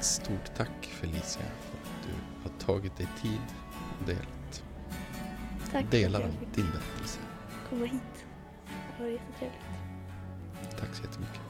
Stort 0.00 0.54
tack 0.56 0.84
Felicia 0.84 1.42
för 1.60 1.78
att 1.78 2.02
du 2.06 2.42
har 2.42 2.58
tagit 2.58 2.96
dig 2.96 3.08
tid 3.22 3.40
och 4.00 4.06
delat, 4.06 4.64
Tack 5.70 5.90
delar 5.90 6.20
för 6.20 6.26
av 6.26 6.34
att 6.34 6.40
jag 6.40 6.46
fick 6.48 6.54
din 6.56 6.70
berättelse. 6.70 7.20
komma 7.70 7.84
hit. 7.86 8.26
Det 8.96 9.02
var 9.02 9.10
jättetrevligt. 9.10 9.62
Tack 10.78 10.94
så 10.94 11.02
jättemycket. 11.02 11.40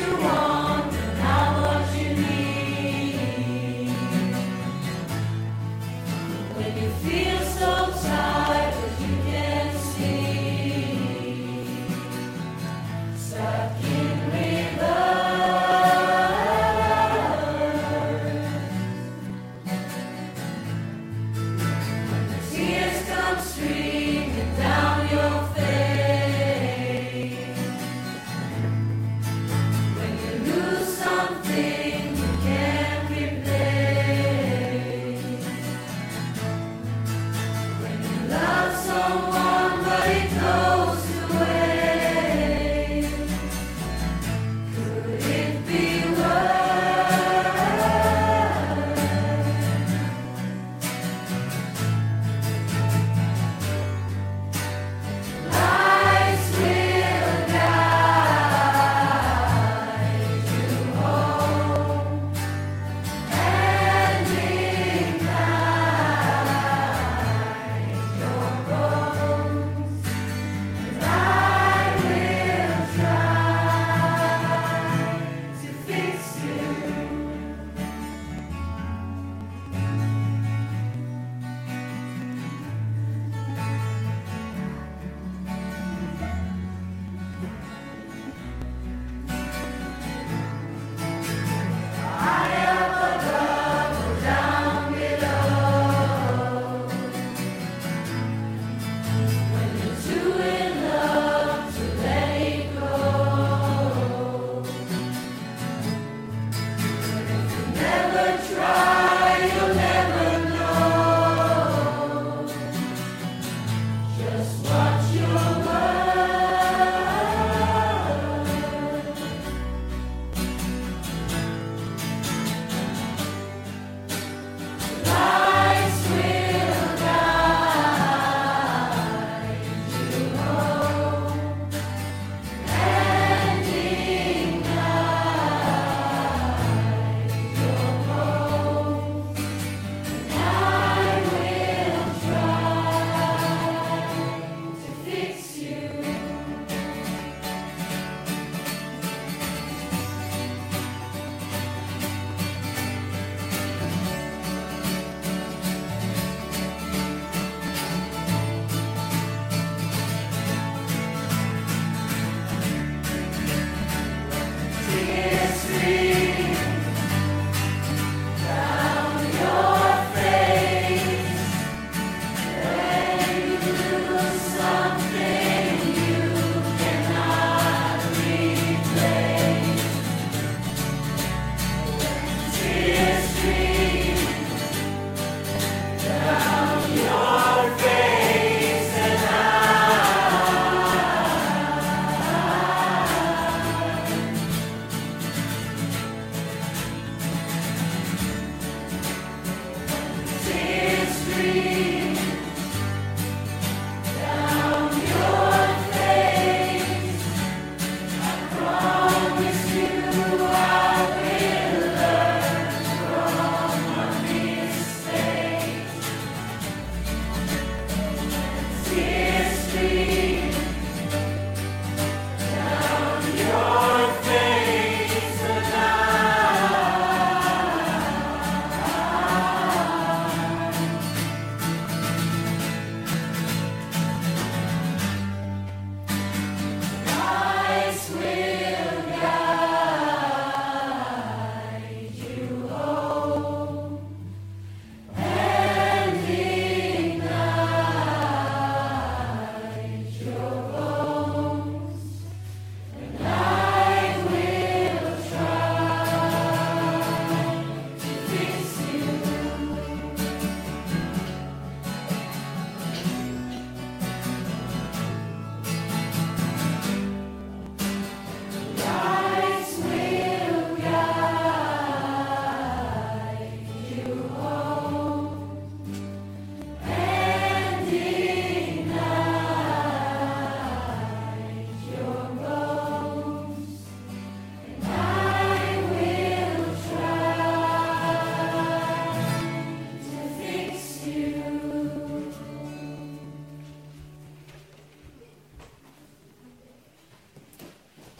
you 0.00 0.16
want. 0.16 0.39